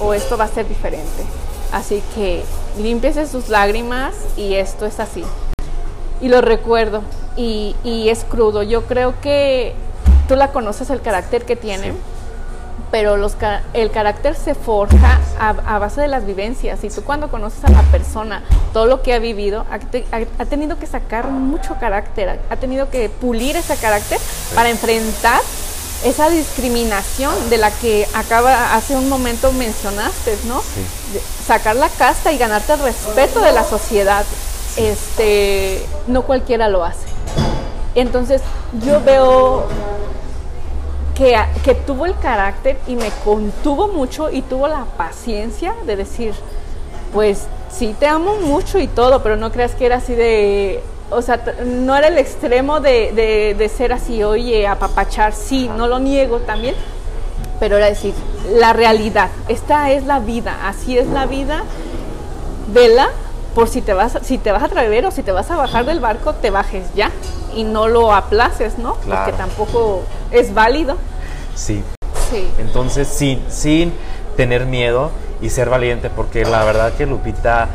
o 0.00 0.14
esto 0.14 0.36
va 0.36 0.44
a 0.44 0.48
ser 0.48 0.68
diferente. 0.68 1.24
Así 1.72 2.02
que 2.14 2.44
límpiese 2.78 3.26
sus 3.26 3.48
lágrimas 3.48 4.14
y 4.36 4.54
esto 4.54 4.86
es 4.86 5.00
así. 5.00 5.24
Y 6.20 6.28
lo 6.28 6.40
recuerdo 6.40 7.02
y, 7.36 7.76
y, 7.84 8.08
es 8.08 8.24
crudo. 8.24 8.62
Yo 8.62 8.86
creo 8.86 9.20
que 9.20 9.74
tú 10.28 10.36
la 10.36 10.52
conoces 10.52 10.88
el 10.90 11.02
carácter 11.02 11.44
que 11.44 11.56
tiene, 11.56 11.92
pero 12.90 13.16
los, 13.16 13.36
el 13.72 13.90
carácter 13.90 14.34
se 14.34 14.54
forja 14.54 15.20
a, 15.38 15.78
base 15.78 16.00
de 16.00 16.08
las 16.08 16.24
vivencias 16.24 16.82
y 16.84 16.88
tú 16.88 17.02
cuando 17.02 17.30
conoces 17.30 17.64
a 17.64 17.70
la 17.70 17.82
persona, 17.82 18.42
todo 18.72 18.86
lo 18.86 19.02
que 19.02 19.12
ha 19.12 19.18
vivido, 19.18 19.66
ha, 19.70 20.44
tenido 20.46 20.78
que 20.78 20.86
sacar 20.86 21.28
mucho 21.28 21.76
carácter, 21.78 22.40
ha 22.48 22.56
tenido 22.56 22.90
que 22.90 23.08
pulir 23.08 23.56
ese 23.56 23.76
carácter 23.76 24.18
para 24.54 24.70
enfrentar 24.70 25.40
esa 26.04 26.28
discriminación 26.30 27.32
de 27.50 27.56
la 27.58 27.70
que 27.70 28.06
acaba 28.14 28.74
hace 28.74 28.96
un 28.96 29.08
momento 29.08 29.52
mencionaste, 29.52 30.36
¿no? 30.44 30.62
Sacar 31.46 31.76
la 31.76 31.88
casta 31.88 32.32
y 32.32 32.38
ganarte 32.38 32.74
el 32.74 32.80
respeto 32.80 33.40
de 33.40 33.52
la 33.52 33.64
sociedad. 33.64 34.24
Este, 34.76 35.84
no 36.06 36.22
cualquiera 36.22 36.68
lo 36.68 36.84
hace. 36.84 37.06
Entonces, 37.94 38.42
yo 38.84 39.02
veo 39.02 39.66
que, 41.16 41.74
tuvo 41.86 42.06
el 42.06 42.16
carácter 42.18 42.78
y 42.86 42.94
me 42.94 43.08
contuvo 43.24 43.88
mucho 43.88 44.30
y 44.30 44.42
tuvo 44.42 44.68
la 44.68 44.84
paciencia 44.96 45.74
de 45.86 45.96
decir, 45.96 46.34
pues 47.12 47.46
sí 47.70 47.94
te 47.98 48.06
amo 48.06 48.36
mucho 48.36 48.78
y 48.78 48.86
todo, 48.86 49.22
pero 49.22 49.36
no 49.36 49.50
creas 49.50 49.74
que 49.74 49.86
era 49.86 49.96
así 49.96 50.14
de, 50.14 50.82
o 51.10 51.22
sea, 51.22 51.42
no 51.64 51.96
era 51.96 52.08
el 52.08 52.18
extremo 52.18 52.80
de, 52.80 53.54
de, 53.56 53.68
ser 53.70 53.92
así, 53.92 54.22
oye, 54.22 54.66
apapachar, 54.66 55.32
sí, 55.32 55.70
no 55.74 55.86
lo 55.88 55.98
niego 55.98 56.40
también, 56.40 56.74
pero 57.60 57.78
era 57.78 57.86
decir, 57.86 58.12
la 58.52 58.74
realidad, 58.74 59.30
esta 59.48 59.90
es 59.92 60.04
la 60.04 60.18
vida, 60.18 60.68
así 60.68 60.98
es 60.98 61.06
la 61.08 61.24
vida, 61.24 61.64
vela 62.74 63.08
por 63.56 63.70
si 63.70 63.80
te 63.80 63.94
vas, 63.94 64.18
si 64.20 64.36
te 64.36 64.52
vas 64.52 64.62
a 64.62 64.66
atrever 64.66 65.06
o 65.06 65.10
si 65.10 65.22
te 65.22 65.32
vas 65.32 65.50
a 65.50 65.56
bajar 65.56 65.86
del 65.86 65.98
barco, 65.98 66.34
te 66.34 66.50
bajes 66.50 66.92
ya 66.94 67.10
y 67.54 67.64
no 67.64 67.88
lo 67.88 68.12
aplaces, 68.12 68.76
¿no? 68.76 68.96
Porque 68.96 69.32
tampoco 69.32 70.02
es 70.30 70.52
válido. 70.52 70.98
Sí. 71.54 71.82
Sí. 72.30 72.46
Entonces, 72.58 73.08
sin, 73.08 73.42
sin 73.48 73.94
tener 74.36 74.66
miedo 74.66 75.10
y 75.40 75.48
ser 75.48 75.70
valiente, 75.70 76.10
porque 76.10 76.44
la 76.44 76.64
verdad 76.64 76.92
que 76.92 77.06
Lupita 77.06 77.68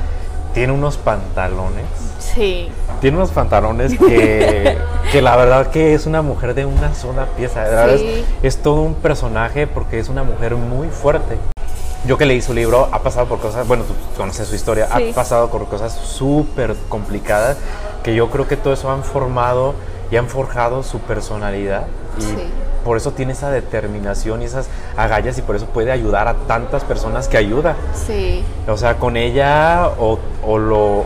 tiene 0.53 0.71
unos 0.71 0.97
pantalones. 0.97 1.85
Sí. 2.19 2.69
Tiene 2.99 3.17
unos 3.17 3.31
pantalones 3.31 3.97
que, 3.97 4.77
que 5.11 5.21
la 5.23 5.35
verdad 5.35 5.71
que 5.71 5.95
es 5.95 6.05
una 6.05 6.21
mujer 6.21 6.53
de 6.53 6.67
una 6.67 6.93
sola 6.93 7.25
pieza. 7.35 7.63
De 7.63 7.69
verdad 7.71 7.89
es, 7.95 8.25
es, 8.43 8.57
todo 8.61 8.81
un 8.81 8.93
personaje 8.93 9.65
porque 9.65 9.97
es 9.97 10.09
una 10.09 10.21
mujer 10.21 10.55
muy 10.57 10.89
fuerte. 10.89 11.39
Yo 12.05 12.17
que 12.17 12.25
leí 12.25 12.41
su 12.41 12.53
libro, 12.53 12.89
ha 12.91 12.99
pasado 12.99 13.27
por 13.27 13.39
cosas, 13.39 13.67
bueno, 13.67 13.83
tú 13.83 13.93
conoces 14.17 14.47
su 14.47 14.55
historia, 14.55 14.87
ha 14.91 14.99
pasado 15.13 15.49
por 15.49 15.67
cosas 15.67 15.93
súper 15.93 16.75
complicadas 16.89 17.57
que 18.03 18.15
yo 18.15 18.29
creo 18.31 18.47
que 18.47 18.57
todo 18.57 18.73
eso 18.73 18.89
han 18.89 19.03
formado 19.03 19.75
y 20.09 20.17
han 20.17 20.27
forjado 20.27 20.81
su 20.81 20.99
personalidad 20.99 21.85
y 22.17 22.83
por 22.83 22.97
eso 22.97 23.11
tiene 23.11 23.33
esa 23.33 23.51
determinación 23.51 24.41
y 24.41 24.45
esas 24.45 24.67
agallas 24.97 25.37
y 25.37 25.41
por 25.41 25.55
eso 25.55 25.67
puede 25.67 25.91
ayudar 25.91 26.27
a 26.27 26.33
tantas 26.33 26.83
personas 26.83 27.27
que 27.27 27.37
ayuda. 27.37 27.75
Sí. 27.93 28.43
O 28.67 28.77
sea, 28.77 28.97
con 28.97 29.17
ella 29.17 29.89
o, 29.99 30.19
o 30.45 30.57
lo... 30.57 31.05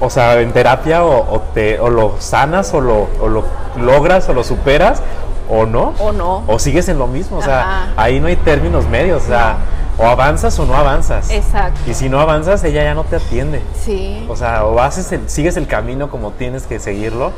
O, 0.00 0.10
sea, 0.10 0.40
en 0.40 0.52
terapia 0.52 1.04
o, 1.04 1.40
te, 1.54 1.78
o 1.78 1.88
lo 1.88 2.16
sanas 2.18 2.74
o 2.74 2.80
lo, 2.80 3.08
o 3.20 3.28
lo 3.28 3.44
logras 3.80 4.28
o 4.28 4.32
lo 4.32 4.42
superas 4.42 5.00
o 5.48 5.64
no. 5.64 5.94
O 6.00 6.10
no. 6.10 6.42
O 6.48 6.58
sigues 6.58 6.88
en 6.88 6.98
lo 6.98 7.06
mismo. 7.06 7.38
O 7.38 7.42
sea, 7.42 7.92
ahí 7.96 8.18
no 8.18 8.26
hay 8.26 8.34
términos 8.34 8.88
medios. 8.88 9.22
O 9.22 9.26
sea, 9.26 9.58
o 10.02 10.06
avanzas 10.06 10.58
o 10.58 10.66
no 10.66 10.74
avanzas. 10.74 11.30
Exacto. 11.30 11.80
Y 11.88 11.94
si 11.94 12.08
no 12.08 12.20
avanzas, 12.20 12.64
ella 12.64 12.82
ya 12.82 12.94
no 12.94 13.04
te 13.04 13.16
atiende. 13.16 13.60
Sí. 13.80 14.26
O 14.28 14.36
sea, 14.36 14.64
o 14.64 14.80
haces 14.80 15.12
el, 15.12 15.28
sigues 15.30 15.56
el 15.56 15.68
camino 15.68 16.10
como 16.10 16.32
tienes 16.32 16.64
que 16.64 16.80
seguirlo. 16.80 17.32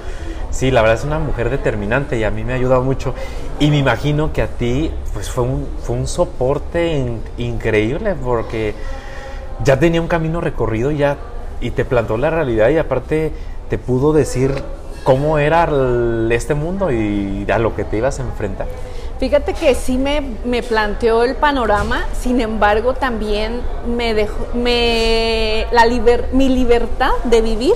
Sí, 0.51 0.71
la 0.71 0.81
verdad 0.81 0.99
es 0.99 1.05
una 1.05 1.19
mujer 1.19 1.51
determinante 1.51 2.17
y 2.17 2.25
a 2.25 2.31
mí 2.31 2.43
me 2.43 2.53
ha 2.53 2.57
ayudado 2.57 2.83
mucho. 2.83 3.15
Y 3.59 3.71
me 3.71 3.79
imagino 3.79 4.33
que 4.33 4.41
a 4.41 4.47
ti, 4.47 4.91
pues 5.13 5.29
fue 5.29 5.45
un, 5.45 5.69
fue 5.83 5.97
un 5.97 6.07
soporte 6.07 7.19
increíble 7.37 8.15
porque 8.15 8.75
ya 9.63 9.79
tenía 9.79 10.01
un 10.01 10.09
camino 10.09 10.41
recorrido 10.41 10.91
ya, 10.91 11.19
y 11.61 11.71
te 11.71 11.85
plantó 11.85 12.17
la 12.17 12.31
realidad 12.31 12.69
y 12.69 12.79
aparte 12.79 13.33
te 13.69 13.79
pudo 13.79 14.13
decir 14.13 14.53
cómo 15.03 15.39
era 15.39 15.69
este 16.31 16.55
mundo 16.55 16.93
y 16.93 17.47
a 17.51 17.59
lo 17.59 17.75
que 17.75 17.85
te 17.85 17.97
ibas 17.99 18.21
a 18.21 18.23
enfrentar. 18.23 18.67
Fíjate 19.19 19.55
que 19.55 19.75
sí 19.75 19.97
me, 19.97 20.23
me 20.45 20.63
planteó 20.63 21.23
el 21.23 21.37
panorama, 21.37 22.05
sin 22.21 22.41
embargo 22.41 22.95
también 22.95 23.63
me 23.87 24.13
dejó, 24.13 24.49
me, 24.55 25.67
la 25.71 25.87
mi 26.33 26.49
libertad 26.49 27.13
de 27.23 27.41
vivir, 27.41 27.75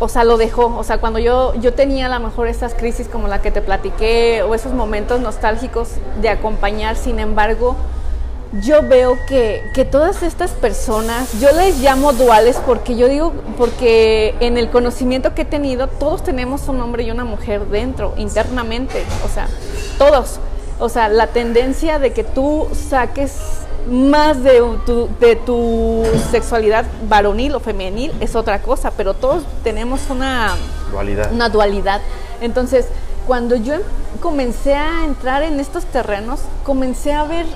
o 0.00 0.08
sea, 0.08 0.24
lo 0.24 0.36
dejó. 0.36 0.74
O 0.76 0.84
sea, 0.84 0.98
cuando 0.98 1.18
yo, 1.18 1.54
yo 1.56 1.74
tenía 1.74 2.06
a 2.06 2.18
lo 2.18 2.26
mejor 2.26 2.48
esas 2.48 2.74
crisis 2.74 3.08
como 3.08 3.28
la 3.28 3.42
que 3.42 3.50
te 3.50 3.60
platiqué 3.60 4.42
o 4.42 4.54
esos 4.54 4.72
momentos 4.72 5.20
nostálgicos 5.20 5.90
de 6.20 6.30
acompañar, 6.30 6.96
sin 6.96 7.18
embargo, 7.18 7.76
yo 8.52 8.82
veo 8.82 9.18
que, 9.26 9.62
que, 9.74 9.84
todas 9.84 10.22
estas 10.22 10.52
personas, 10.52 11.38
yo 11.40 11.52
les 11.52 11.80
llamo 11.80 12.12
duales 12.12 12.56
porque 12.64 12.96
yo 12.96 13.08
digo, 13.08 13.32
porque 13.56 14.34
en 14.40 14.56
el 14.56 14.70
conocimiento 14.70 15.34
que 15.34 15.42
he 15.42 15.44
tenido, 15.44 15.86
todos 15.86 16.22
tenemos 16.24 16.68
un 16.68 16.80
hombre 16.80 17.02
y 17.02 17.10
una 17.10 17.24
mujer 17.24 17.66
dentro, 17.66 18.14
internamente, 18.16 19.04
o 19.24 19.28
sea, 19.28 19.48
todos. 19.98 20.40
O 20.80 20.88
sea, 20.88 21.08
la 21.08 21.26
tendencia 21.26 21.98
de 21.98 22.12
que 22.12 22.22
tú 22.22 22.68
saques 22.72 23.34
más 23.90 24.42
de 24.42 24.62
tu, 24.86 25.08
de 25.18 25.36
tu 25.36 26.04
sexualidad 26.30 26.84
varonil 27.08 27.54
o 27.54 27.60
femenil 27.60 28.12
es 28.20 28.36
otra 28.36 28.62
cosa, 28.62 28.92
pero 28.96 29.14
todos 29.14 29.44
tenemos 29.64 30.08
una 30.08 30.56
dualidad. 30.90 31.32
Una 31.32 31.48
dualidad. 31.48 32.00
Entonces, 32.40 32.86
cuando 33.26 33.56
yo 33.56 33.74
em, 33.74 33.82
comencé 34.20 34.74
a 34.74 35.04
entrar 35.04 35.42
en 35.42 35.58
estos 35.58 35.84
terrenos, 35.84 36.40
comencé 36.64 37.12
a 37.12 37.24
ver 37.24 37.46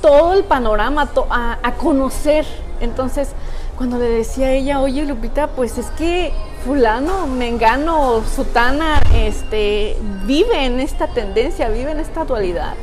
todo 0.00 0.34
el 0.34 0.44
panorama, 0.44 1.08
a, 1.30 1.72
conocer. 1.72 2.46
Entonces, 2.80 3.30
cuando 3.76 3.98
le 3.98 4.08
decía 4.08 4.48
a 4.48 4.52
ella, 4.52 4.80
oye 4.80 5.04
Lupita, 5.04 5.48
pues 5.48 5.78
es 5.78 5.86
que 5.92 6.32
fulano, 6.64 7.26
mengano, 7.26 8.22
sutana, 8.34 9.00
este, 9.14 9.96
vive 10.24 10.64
en 10.64 10.80
esta 10.80 11.08
tendencia, 11.08 11.68
vive 11.68 11.92
en 11.92 12.00
esta 12.00 12.24
dualidad. 12.24 12.74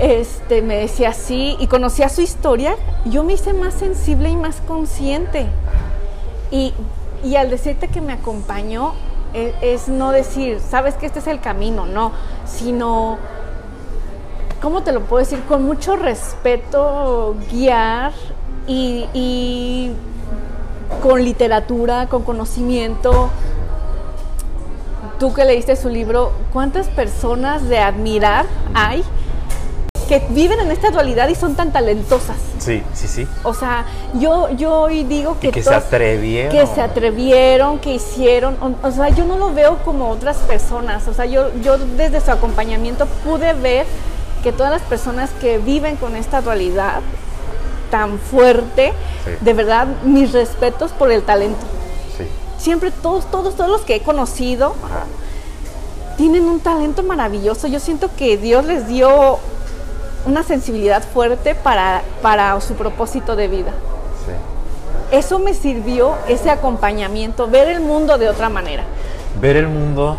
Este, 0.00 0.62
me 0.62 0.76
decía 0.76 1.10
así 1.10 1.56
y 1.60 1.66
conocía 1.66 2.08
su 2.08 2.22
historia, 2.22 2.76
yo 3.04 3.24
me 3.24 3.34
hice 3.34 3.52
más 3.52 3.74
sensible 3.74 4.30
y 4.30 4.36
más 4.36 4.60
consciente. 4.66 5.46
Y, 6.50 6.74
y 7.24 7.36
al 7.36 7.50
decirte 7.50 7.88
que 7.88 8.00
me 8.00 8.12
acompañó, 8.12 8.94
es, 9.34 9.54
es 9.62 9.88
no 9.88 10.12
decir, 10.12 10.60
sabes 10.60 10.94
que 10.94 11.06
este 11.06 11.20
es 11.20 11.26
el 11.26 11.40
camino, 11.40 11.86
no, 11.86 12.12
sino 12.44 13.18
¿cómo 14.62 14.82
te 14.82 14.92
lo 14.92 15.00
puedo 15.00 15.22
decir? 15.22 15.40
Con 15.42 15.64
mucho 15.64 15.96
respeto, 15.96 17.34
guiar 17.50 18.12
y, 18.66 19.90
con 21.02 21.22
literatura, 21.22 22.06
con 22.06 22.22
conocimiento. 22.22 23.28
Tú 25.18 25.34
que 25.34 25.44
leíste 25.44 25.76
su 25.76 25.88
libro, 25.88 26.32
¿cuántas 26.52 26.88
personas 26.88 27.68
de 27.68 27.78
admirar 27.78 28.46
hay 28.72 29.04
que 30.08 30.20
viven 30.30 30.58
en 30.60 30.70
esta 30.70 30.90
dualidad 30.90 31.28
y 31.28 31.34
son 31.34 31.54
tan 31.54 31.72
talentosas? 31.72 32.36
Sí, 32.58 32.82
sí, 32.92 33.08
sí. 33.08 33.26
O 33.42 33.54
sea, 33.54 33.84
yo, 34.14 34.50
yo 34.50 34.80
hoy 34.80 35.04
digo 35.04 35.38
que... 35.40 35.50
que 35.50 35.62
se 35.62 35.74
atrevieron. 35.74 36.52
Que 36.52 36.66
se 36.66 36.80
atrevieron, 36.80 37.78
que 37.78 37.94
hicieron. 37.94 38.56
O, 38.60 38.86
o, 38.86 38.90
sea, 38.90 39.08
yo 39.10 39.24
no 39.24 39.36
lo 39.38 39.52
veo 39.52 39.78
como 39.84 40.10
otras 40.10 40.38
personas. 40.38 41.06
O 41.08 41.14
sea, 41.14 41.24
yo, 41.26 41.52
yo 41.62 41.78
desde 41.78 42.20
su 42.20 42.30
acompañamiento 42.30 43.06
pude 43.24 43.52
ver 43.54 43.86
que 44.42 44.52
todas 44.52 44.72
las 44.72 44.82
personas 44.82 45.30
que 45.40 45.58
viven 45.58 45.96
con 45.96 46.16
esta 46.16 46.42
dualidad 46.42 47.00
tan 47.90 48.18
fuerte, 48.18 48.92
de 49.40 49.52
verdad, 49.54 49.86
mis 50.04 50.32
respetos 50.32 50.92
por 50.92 51.12
el 51.12 51.22
talento. 51.22 51.60
Siempre 52.58 52.90
todos, 52.90 53.30
todos, 53.30 53.54
todos 53.56 53.70
los 53.70 53.80
que 53.82 53.96
he 53.96 54.00
conocido 54.00 54.74
tienen 56.16 56.44
un 56.44 56.60
talento 56.60 57.02
maravilloso. 57.02 57.66
Yo 57.66 57.80
siento 57.80 58.08
que 58.16 58.36
Dios 58.36 58.64
les 58.64 58.86
dio 58.86 59.38
una 60.26 60.42
sensibilidad 60.42 61.02
fuerte 61.02 61.54
para, 61.54 62.02
para 62.22 62.58
su 62.60 62.74
propósito 62.74 63.36
de 63.36 63.48
vida. 63.48 63.72
Eso 65.10 65.38
me 65.38 65.52
sirvió, 65.52 66.14
ese 66.26 66.48
acompañamiento, 66.48 67.46
ver 67.46 67.68
el 67.68 67.80
mundo 67.80 68.16
de 68.16 68.30
otra 68.30 68.48
manera. 68.48 68.84
Ver 69.38 69.56
el 69.56 69.68
mundo 69.68 70.18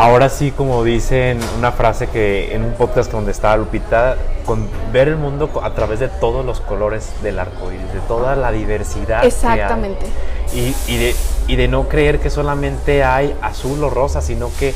ahora 0.00 0.30
sí, 0.30 0.50
como 0.50 0.82
dicen 0.82 1.38
una 1.58 1.72
frase 1.72 2.06
que 2.06 2.54
en 2.54 2.64
un 2.64 2.72
podcast 2.72 3.12
donde 3.12 3.32
estaba 3.32 3.58
Lupita, 3.58 4.16
con 4.46 4.66
ver 4.92 5.08
el 5.08 5.16
mundo 5.16 5.50
a 5.62 5.74
través 5.74 6.00
de 6.00 6.08
todos 6.08 6.44
los 6.44 6.60
colores 6.60 7.12
del 7.22 7.38
arco 7.38 7.70
iris, 7.70 7.92
de 7.92 8.00
toda 8.08 8.34
la 8.34 8.50
diversidad. 8.50 9.24
Exactamente. 9.26 10.06
Y, 10.54 10.96
de, 10.96 11.14
y 11.48 11.56
de 11.56 11.68
no 11.68 11.86
creer 11.88 12.18
que 12.18 12.30
solamente 12.30 13.04
hay 13.04 13.36
azul 13.42 13.84
o 13.84 13.90
rosa, 13.90 14.22
sino 14.22 14.50
que 14.58 14.74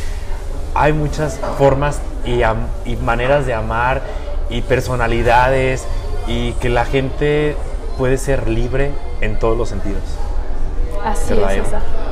hay 0.75 0.93
muchas 0.93 1.41
formas 1.57 2.01
y, 2.27 2.43
y 2.85 2.97
maneras 2.97 3.47
de 3.47 3.55
amar 3.55 4.03
y 4.51 4.61
personalidades 4.61 5.87
y 6.29 6.53
que 6.55 6.69
la 6.69 6.85
gente 6.85 7.57
puede 7.97 8.19
ser 8.19 8.47
libre 8.47 8.91
en 9.23 9.39
todos 9.39 9.57
los 9.57 9.71
sentidos. 9.71 10.03
Así 11.03 11.33
es, 11.33 11.65
César. 11.65 12.04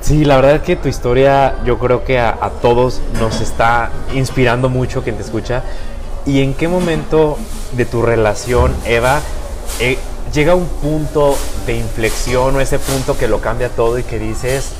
Sí, 0.00 0.24
la 0.24 0.36
verdad 0.36 0.56
es 0.56 0.62
que 0.62 0.76
tu 0.76 0.88
historia 0.88 1.56
yo 1.64 1.78
creo 1.78 2.04
que 2.04 2.18
a, 2.18 2.50
todos 2.62 3.00
nos 3.20 3.40
está 3.40 3.90
inspirando 4.14 4.68
mucho 4.68 5.02
quien 5.02 5.16
te 5.16 5.22
escucha. 5.22 5.62
¿Y 6.26 6.42
en 6.42 6.54
qué 6.54 6.68
momento 6.68 7.38
de 7.72 7.84
tu 7.84 8.02
relación, 8.02 8.74
Eva, 8.86 9.20
eh, 9.78 9.98
llega 10.32 10.54
un 10.54 10.66
punto 10.66 11.36
de 11.66 11.76
inflexión 11.76 12.56
o 12.56 12.60
ese 12.60 12.78
punto 12.78 13.16
que 13.18 13.28
lo 13.28 13.40
cambia 13.40 13.68
todo 13.68 13.98
y 13.98 14.02
que 14.02 14.18
dices, 14.18 14.72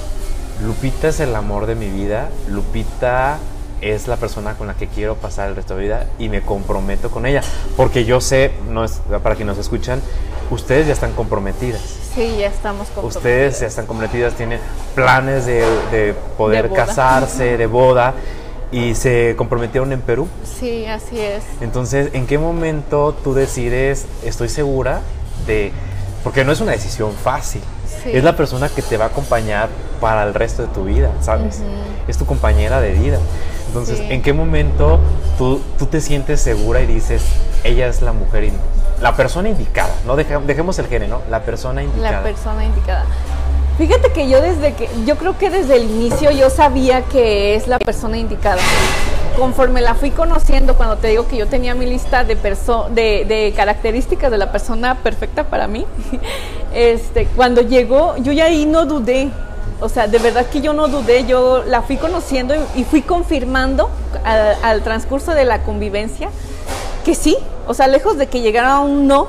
Lupita 0.65 1.09
es 1.09 1.21
el 1.21 1.35
amor 1.35 1.67
de 1.67 1.75
mi 1.75 1.89
vida, 1.89 2.31
Lupita 2.49 3.39
es 3.81 4.09
la 4.09 4.17
persona 4.17 4.55
con 4.55 4.67
la 4.67 4.75
que 4.75 4.89
quiero 4.89 5.17
pasar 5.17 5.49
el 5.49 5.57
resto 5.57 5.75
de 5.75 5.81
mi 5.81 5.87
vida 5.87 6.07
y 6.19 6.29
me 6.29 6.43
comprometo 6.43 7.11
con 7.11 7.27
ella. 7.27 7.43
Porque 7.77 8.05
yo 8.05 8.21
sé, 8.21 8.53
no 8.69 8.85
es, 8.85 9.01
para 9.23 9.37
quienes 9.37 9.57
nos 9.57 9.65
escuchan, 9.65 10.01
ustedes 10.51 10.87
ya 10.87 10.93
están 10.93 11.13
comprometidas. 11.13 12.00
Sí, 12.15 12.37
ya 12.39 12.49
estamos 12.49 12.89
comprometidas. 12.89 13.17
Ustedes 13.17 13.61
ya 13.61 13.67
están 13.67 13.87
comprometidas, 13.87 14.35
tienen 14.35 14.59
planes 14.95 15.47
de, 15.47 15.65
de 15.93 16.15
poder 16.37 16.69
De 16.69 16.75
casarse, 16.75 17.57
de 17.57 17.67
boda, 17.67 18.15
y 18.73 18.95
se 18.95 19.35
comprometieron 19.37 19.93
en 19.93 20.01
Perú. 20.01 20.29
Sí, 20.45 20.87
así 20.87 21.21
es. 21.21 21.43
Entonces, 21.61 22.11
¿en 22.13 22.27
qué 22.27 22.39
momento 22.39 23.17
tú 23.23 23.35
decides, 23.35 24.07
estoy 24.25 24.49
segura 24.49 25.01
de... 25.47 25.73
Porque 26.25 26.45
no 26.45 26.53
es 26.53 26.61
una 26.61 26.73
decisión 26.73 27.13
fácil. 27.13 27.63
Sí. 28.03 28.11
Es 28.13 28.23
la 28.23 28.37
persona 28.37 28.69
que 28.69 28.83
te 28.83 28.97
va 28.97 29.07
a 29.07 29.09
acompañar 29.09 29.69
para 30.01 30.23
el 30.25 30.35
resto 30.35 30.63
de 30.63 30.69
tu 30.69 30.85
vida, 30.85 31.11
¿sabes? 31.21 31.61
Es 32.09 32.19
tu 32.19 32.27
compañera 32.27 32.81
de 32.81 32.93
vida. 32.93 33.19
Entonces, 33.69 33.99
Sí. 33.99 34.07
¿en 34.11 34.23
qué 34.23 34.33
momento 34.33 34.99
tú, 35.39 35.61
tú 35.79 35.87
te 35.87 36.01
sientes 36.01 36.41
segura 36.41 36.81
y 36.81 36.87
dices, 36.87 37.23
ella 37.65 37.87
es 37.89 38.03
la 38.03 38.13
mujer, 38.13 38.51
la 39.01 39.17
persona 39.17 39.49
indicada? 39.49 39.91
No 40.07 40.17
Deje- 40.17 40.39
dejemos 40.45 40.79
el 40.79 40.87
género, 40.87 41.19
¿no? 41.19 41.23
La 41.31 41.43
persona 41.43 41.83
indicada. 41.83 42.11
La 42.19 42.23
persona 42.23 42.65
indicada. 42.65 43.05
Fíjate 43.79 44.13
que 44.13 44.29
yo 44.29 44.41
desde 44.43 44.75
que, 44.75 44.89
yo 45.07 45.17
creo 45.17 45.39
que 45.39 45.49
desde 45.49 45.77
el 45.77 45.85
inicio 45.85 46.31
yo 46.33 46.51
sabía 46.51 47.03
que 47.03 47.55
es 47.55 47.67
la 47.67 47.79
persona 47.79 48.19
indicada. 48.19 48.61
Conforme 49.39 49.81
la 49.81 49.95
fui 49.95 50.11
conociendo, 50.11 50.75
cuando 50.75 50.97
te 50.99 51.09
digo 51.09 51.27
que 51.27 51.37
yo 51.39 51.47
tenía 51.47 51.75
mi 51.75 51.87
lista 51.87 52.25
de, 52.25 52.37
perso 52.37 52.89
de, 52.91 53.25
de 53.27 53.55
características 53.57 54.31
de 54.31 54.37
la 54.37 54.53
persona 54.53 54.97
perfecta 54.97 55.45
para 55.45 55.67
mí, 55.67 55.87
este, 56.75 57.27
cuando 57.37 57.63
llegó, 57.63 58.17
yo 58.19 58.33
ya 58.33 58.47
ahí 58.47 58.67
no 58.67 58.85
dudé. 58.85 59.31
O 59.83 59.89
sea, 59.89 60.09
de 60.09 60.19
verdad 60.19 60.45
que 60.45 60.61
yo 60.61 60.75
no 60.75 60.89
dudé, 60.89 61.25
yo 61.25 61.63
la 61.67 61.81
fui 61.81 61.97
conociendo 61.97 62.55
y, 62.55 62.81
y 62.81 62.85
fui 62.85 63.01
confirmando 63.01 63.89
al- 64.25 64.57
al 64.63 64.83
transcurso 64.83 65.33
de 65.33 65.47
la 65.47 65.63
convivencia 65.63 66.29
que 67.05 67.15
sí, 67.15 67.37
o 67.67 67.75
sea, 67.75 67.87
lejos 67.89 68.17
de 68.19 68.27
que 68.29 68.41
llegara 68.41 68.81
un 68.81 69.07
no, 69.07 69.29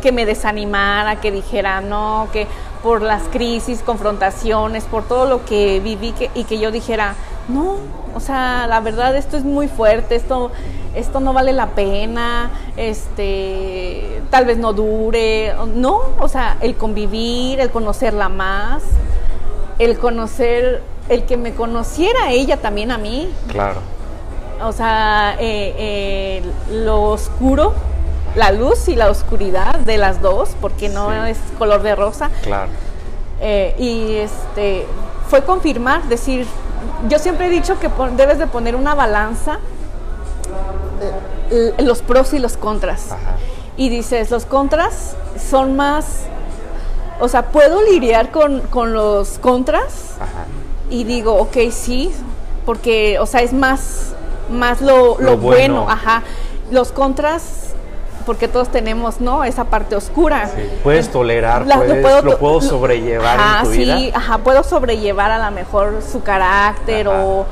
que 0.00 0.12
me 0.12 0.26
desanimara, 0.26 1.20
que 1.20 1.30
dijera 1.30 1.80
no, 1.80 2.28
que 2.32 2.46
por 2.82 3.02
las 3.02 3.22
crisis, 3.24 3.80
confrontaciones, 3.84 4.84
por 4.84 5.04
todo 5.04 5.26
lo 5.26 5.44
que 5.44 5.78
viví 5.80 6.12
que- 6.12 6.30
y 6.34 6.44
que 6.44 6.58
yo 6.58 6.70
dijera, 6.72 7.14
no, 7.48 7.76
o 8.14 8.20
sea, 8.20 8.66
la 8.68 8.80
verdad 8.80 9.14
esto 9.16 9.36
es 9.36 9.44
muy 9.44 9.68
fuerte, 9.68 10.16
esto, 10.16 10.50
esto 10.94 11.20
no 11.20 11.32
vale 11.32 11.52
la 11.52 11.68
pena, 11.68 12.50
este, 12.76 14.22
tal 14.30 14.44
vez 14.46 14.58
no 14.58 14.72
dure, 14.72 15.54
no, 15.74 16.00
o 16.20 16.28
sea, 16.28 16.56
el 16.60 16.76
convivir, 16.76 17.60
el 17.60 17.70
conocerla 17.70 18.28
más, 18.28 18.82
el 19.78 19.98
conocer, 19.98 20.82
el 21.08 21.24
que 21.24 21.36
me 21.36 21.54
conociera 21.54 22.30
ella 22.30 22.56
también 22.58 22.90
a 22.90 22.98
mí, 22.98 23.32
Claro. 23.48 23.80
O 24.64 24.72
sea, 24.72 25.36
eh, 25.38 25.74
eh, 25.78 26.42
lo 26.70 27.02
oscuro, 27.02 27.72
la 28.36 28.50
luz 28.52 28.88
y 28.88 28.96
la 28.96 29.10
oscuridad 29.10 29.76
de 29.80 29.98
las 29.98 30.20
dos, 30.22 30.50
porque 30.60 30.88
no 30.88 31.10
Sí. 31.10 31.30
es 31.30 31.38
color 31.58 31.82
de 31.82 31.94
rosa. 31.94 32.30
Claro. 32.42 32.70
Eh, 33.40 33.74
y 33.78 34.14
este 34.16 34.86
fue 35.28 35.42
confirmar, 35.44 36.04
decir, 36.04 36.46
yo 37.08 37.18
siempre 37.18 37.46
he 37.46 37.50
dicho 37.50 37.78
que 37.78 37.90
debes 38.16 38.38
de 38.38 38.46
poner 38.46 38.76
una 38.76 38.94
balanza, 38.94 39.58
los 41.78 42.00
pros 42.02 42.32
y 42.32 42.38
los 42.38 42.56
contras. 42.56 43.12
Ajá. 43.12 43.36
Y 43.76 43.88
dices, 43.88 44.30
los 44.30 44.44
contras 44.46 45.14
son 45.50 45.76
más, 45.76 46.24
o 47.20 47.28
sea, 47.28 47.46
puedo 47.48 47.82
lidiar 47.82 48.30
con, 48.30 48.60
con 48.60 48.92
los 48.92 49.38
contras, 49.38 50.12
Ajá. 50.20 50.44
y 50.90 51.04
digo, 51.04 51.34
ok, 51.34 51.56
sí, 51.70 52.12
porque, 52.66 53.18
o 53.18 53.26
sea, 53.26 53.40
es 53.42 53.52
más, 53.52 54.14
más 54.50 54.80
lo, 54.80 55.16
Lo 55.18 55.32
lo 55.32 55.36
bueno. 55.36 55.74
bueno. 55.84 55.90
ajá. 55.90 56.22
Los 56.70 56.90
contras, 56.92 57.70
porque 58.24 58.48
todos 58.48 58.68
tenemos, 58.68 59.20
¿no? 59.20 59.44
Esa 59.44 59.64
parte 59.64 59.96
oscura. 59.96 60.48
Sí. 60.54 60.62
Puedes 60.82 61.10
tolerar, 61.10 61.66
La- 61.66 61.76
puedes- 61.76 62.24
lo 62.24 62.38
puedo 62.38 62.60
sobrellevar 62.60 63.34
en 63.34 63.40
ajá, 63.40 63.64
tu 63.64 63.72
sí, 63.72 63.78
vida. 63.78 63.98
ajá, 64.14 64.38
puedo 64.38 64.62
sobrellevar 64.62 65.30
a 65.30 65.44
lo 65.44 65.54
mejor 65.54 66.00
su 66.10 66.22
carácter 66.22 67.08
o, 67.08 67.44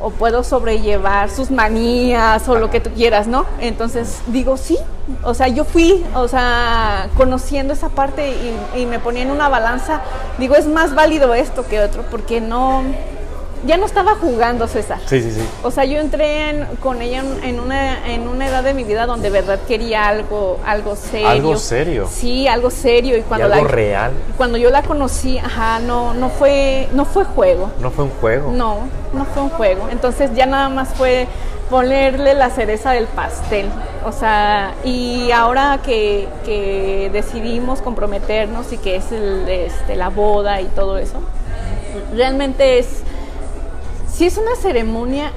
o 0.00 0.10
puedo 0.10 0.42
sobrellevar 0.42 1.30
sus 1.30 1.50
manías 1.50 2.46
o 2.48 2.56
lo 2.58 2.70
que 2.70 2.80
tú 2.80 2.90
quieras, 2.90 3.26
¿no? 3.28 3.46
Entonces 3.60 4.20
digo, 4.26 4.56
sí, 4.58 4.76
o 5.22 5.32
sea, 5.32 5.48
yo 5.48 5.64
fui, 5.64 6.04
o 6.14 6.28
sea, 6.28 7.08
conociendo 7.16 7.72
esa 7.72 7.88
parte 7.88 8.28
y, 8.74 8.80
y 8.80 8.84
me 8.86 8.98
ponía 8.98 9.22
en 9.22 9.30
una 9.30 9.48
balanza, 9.48 10.00
digo, 10.38 10.54
es 10.56 10.66
más 10.66 10.94
válido 10.94 11.32
esto 11.34 11.66
que 11.66 11.80
otro, 11.80 12.02
porque 12.10 12.40
no, 12.42 12.82
ya 13.66 13.76
no 13.76 13.86
estaba 13.86 14.14
jugando, 14.14 14.66
César. 14.68 14.98
Sí, 15.06 15.20
sí, 15.22 15.30
sí. 15.32 15.40
O 15.62 15.70
sea, 15.70 15.84
yo 15.84 15.98
entré 15.98 16.50
en- 16.50 16.66
con 16.82 17.02
ella 17.02 17.22
en, 17.42 17.60
una, 17.60 18.06
en 18.12 18.28
una 18.28 18.46
edad 18.48 18.62
de 18.62 18.72
mi 18.74 18.84
vida 18.84 19.06
donde 19.06 19.26
de 19.30 19.30
verdad 19.40 19.58
quería 19.66 20.06
algo, 20.08 20.58
algo 20.64 20.94
serio. 20.96 21.28
Algo 21.28 21.56
serio. 21.56 22.08
Sí, 22.10 22.46
algo 22.48 22.70
serio. 22.70 23.16
Y 23.16 23.20
Y 23.20 23.22
cuando 23.22 23.46
algo 23.52 23.64
la, 23.64 23.70
real. 23.70 24.12
cuando 24.36 24.56
yo 24.58 24.70
la 24.70 24.82
conocí, 24.82 25.38
ajá, 25.38 25.80
no, 25.80 26.14
no 26.14 26.28
fue, 26.30 26.88
no 26.92 27.04
fue 27.04 27.24
juego. 27.24 27.70
No 27.80 27.90
fue 27.90 28.04
un 28.04 28.10
juego. 28.20 28.52
No, 28.52 28.88
no 29.12 29.24
fue 29.24 29.42
un 29.42 29.50
juego. 29.50 29.88
Entonces 29.90 30.30
ya 30.34 30.46
nada 30.46 30.68
más 30.68 30.90
fue 30.94 31.26
ponerle 31.68 32.34
la 32.34 32.50
cereza 32.50 32.92
del 32.92 33.06
pastel. 33.06 33.66
O 34.04 34.12
sea, 34.12 34.74
y 34.84 35.32
ahora 35.32 35.80
que, 35.84 36.28
que 36.44 37.10
decidimos 37.12 37.82
comprometernos 37.82 38.72
y 38.72 38.78
que 38.78 38.94
es 38.96 39.10
el, 39.10 39.48
este, 39.48 39.96
la 39.96 40.10
boda 40.10 40.60
y 40.60 40.66
todo 40.66 40.96
eso, 40.98 41.20
realmente 42.14 42.78
es, 42.78 43.02
sí 44.16 44.26
es 44.26 44.38
una 44.38 44.54
ceremonia 44.56 45.30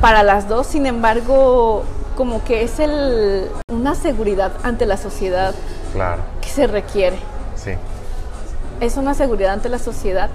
para 0.00 0.22
las 0.22 0.48
dos, 0.48 0.66
sin 0.66 0.86
embargo, 0.86 1.84
como 2.16 2.42
que 2.44 2.62
es 2.62 2.78
el, 2.78 3.48
una 3.72 3.94
seguridad 3.94 4.52
ante 4.62 4.86
la 4.86 4.96
sociedad 4.96 5.54
Claro. 5.92 6.22
que 6.40 6.48
se 6.48 6.66
requiere 6.66 7.16
Sí. 7.54 7.72
es 8.80 8.96
una 8.96 9.14
seguridad 9.14 9.52
ante 9.52 9.68
la 9.68 9.78
sociedad. 9.78 10.30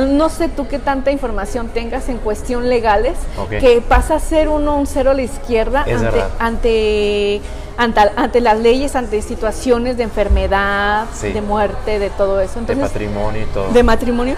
No 0.00 0.28
sé 0.28 0.48
tú 0.48 0.68
qué 0.68 0.78
tanta 0.78 1.10
información 1.10 1.68
tengas 1.68 2.08
en 2.10 2.18
cuestión 2.18 2.68
legales, 2.68 3.16
que 3.48 3.80
pasa 3.86 4.16
a 4.16 4.20
ser 4.20 4.48
uno 4.48 4.76
un 4.76 4.86
cero 4.86 5.12
a 5.12 5.14
la 5.14 5.22
izquierda 5.22 5.80
ante, 5.88 6.20
ante, 6.38 7.40
ante, 7.78 8.00
ante 8.16 8.40
las 8.42 8.58
leyes, 8.58 8.94
ante 8.96 9.22
situaciones 9.22 9.96
de 9.96 10.02
enfermedad, 10.02 11.06
Sí. 11.14 11.32
de 11.32 11.40
muerte, 11.40 11.98
de 11.98 12.10
todo 12.10 12.40
eso. 12.40 12.54
De 12.56 12.60
Entonces, 12.72 12.88
patrimonio 12.88 13.42
y 13.42 13.46
todo. 13.46 13.68
de 13.70 13.82
matrimonio, 13.82 14.34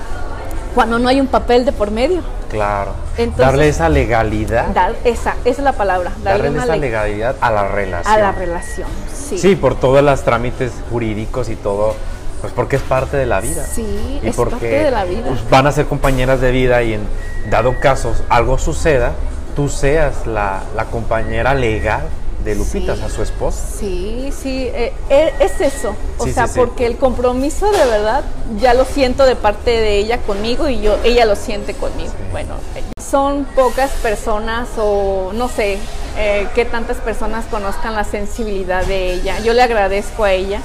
cuando 0.74 0.98
no 0.98 1.08
hay 1.08 1.20
un 1.20 1.26
papel 1.26 1.64
de 1.64 1.72
por 1.72 1.90
medio. 1.90 2.22
Claro. 2.50 2.92
Entonces- 3.16 3.46
darle 3.46 3.68
esa 3.68 3.88
legalidad. 3.88 4.66
Dar, 4.68 4.94
esa, 5.04 5.34
esa 5.44 5.48
es 5.50 5.58
la 5.58 5.72
palabra, 5.72 6.12
darle, 6.22 6.44
darle 6.50 6.58
esa 6.58 6.74
le- 6.74 6.80
legalidad 6.80 7.36
a 7.40 7.50
la 7.50 7.68
relación. 7.68 8.14
a 8.14 8.18
la 8.18 8.32
relación. 8.32 8.88
Sí, 9.14 9.38
Sí, 9.38 9.56
por 9.56 9.74
todos 9.78 10.02
los 10.02 10.22
trámites 10.22 10.72
jurídicos 10.90 11.48
y 11.48 11.56
todo, 11.56 11.94
pues 12.40 12.52
porque 12.52 12.76
es 12.76 12.82
parte 12.82 13.16
de 13.16 13.26
la 13.26 13.40
vida. 13.40 13.64
Sí, 13.64 14.20
y 14.22 14.26
es 14.28 14.34
porque 14.36 14.52
parte 14.52 14.84
de 14.84 14.90
la 14.90 15.04
vida. 15.04 15.22
pues, 15.28 15.48
van 15.50 15.66
a 15.66 15.72
ser 15.72 15.86
compañeras 15.86 16.40
de 16.40 16.50
vida 16.50 16.82
y 16.82 16.94
en 16.94 17.02
dado 17.50 17.78
caso 17.78 18.12
algo 18.28 18.58
suceda, 18.58 19.12
tú 19.54 19.68
seas 19.68 20.26
la, 20.26 20.60
la 20.74 20.86
compañera 20.86 21.54
legal 21.54 22.02
de 22.44 22.54
Lupita, 22.54 22.96
Sí. 22.96 23.02
a 23.02 23.08
su 23.08 23.22
esposa. 23.22 23.66
Sí, 23.78 24.30
sí, 24.36 24.66
eh, 24.72 24.92
eh, 25.10 25.32
es 25.40 25.60
eso. 25.60 25.94
O 26.18 26.24
Sí, 26.24 26.32
sea, 26.32 26.46
sí, 26.46 26.58
porque 26.58 26.86
el 26.86 26.96
compromiso 26.96 27.70
de 27.70 27.84
verdad 27.86 28.24
ya 28.58 28.74
lo 28.74 28.84
siento 28.84 29.24
de 29.26 29.36
parte 29.36 29.70
de 29.70 29.98
ella 29.98 30.18
conmigo 30.18 30.68
y 30.68 30.80
yo 30.80 30.96
ella 31.04 31.24
lo 31.26 31.36
siente 31.36 31.74
conmigo. 31.74 32.12
Bueno, 32.32 32.54
eh, 32.76 32.82
son 33.02 33.44
pocas 33.54 33.90
personas 34.02 34.68
o 34.78 35.32
no 35.34 35.48
sé 35.48 35.78
eh, 36.16 36.46
qué 36.54 36.64
tantas 36.64 36.96
personas 36.98 37.44
conozcan 37.46 37.94
la 37.94 38.04
sensibilidad 38.04 38.84
de 38.86 39.12
ella. 39.14 39.38
Yo 39.40 39.52
le 39.52 39.62
agradezco 39.62 40.24
a 40.24 40.32
ella 40.32 40.60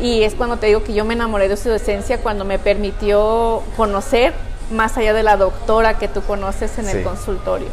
y 0.00 0.22
es 0.22 0.34
cuando 0.34 0.58
te 0.58 0.66
digo 0.66 0.84
que 0.84 0.92
yo 0.92 1.04
me 1.04 1.14
enamoré 1.14 1.48
de 1.48 1.56
su 1.56 1.72
esencia 1.72 2.18
cuando 2.18 2.44
me 2.44 2.58
permitió 2.58 3.62
conocer 3.76 4.34
más 4.70 4.96
allá 4.98 5.12
de 5.14 5.22
la 5.22 5.36
doctora 5.36 5.96
que 5.98 6.08
tú 6.08 6.22
conoces 6.22 6.76
en 6.78 6.88
el 6.88 7.02
consultorio. 7.02 7.68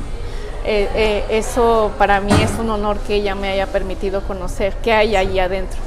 Eh, 0.65 0.89
eh, 0.95 1.25
eso 1.29 1.91
para 1.97 2.21
mí 2.21 2.31
es 2.41 2.51
un 2.57 2.69
honor 2.69 2.97
que 2.99 3.15
ella 3.15 3.35
me 3.35 3.49
haya 3.49 3.67
permitido 3.67 4.21
conocer 4.21 4.73
qué 4.81 4.93
hay 4.93 5.15
allí 5.15 5.39
adentro. 5.39 5.79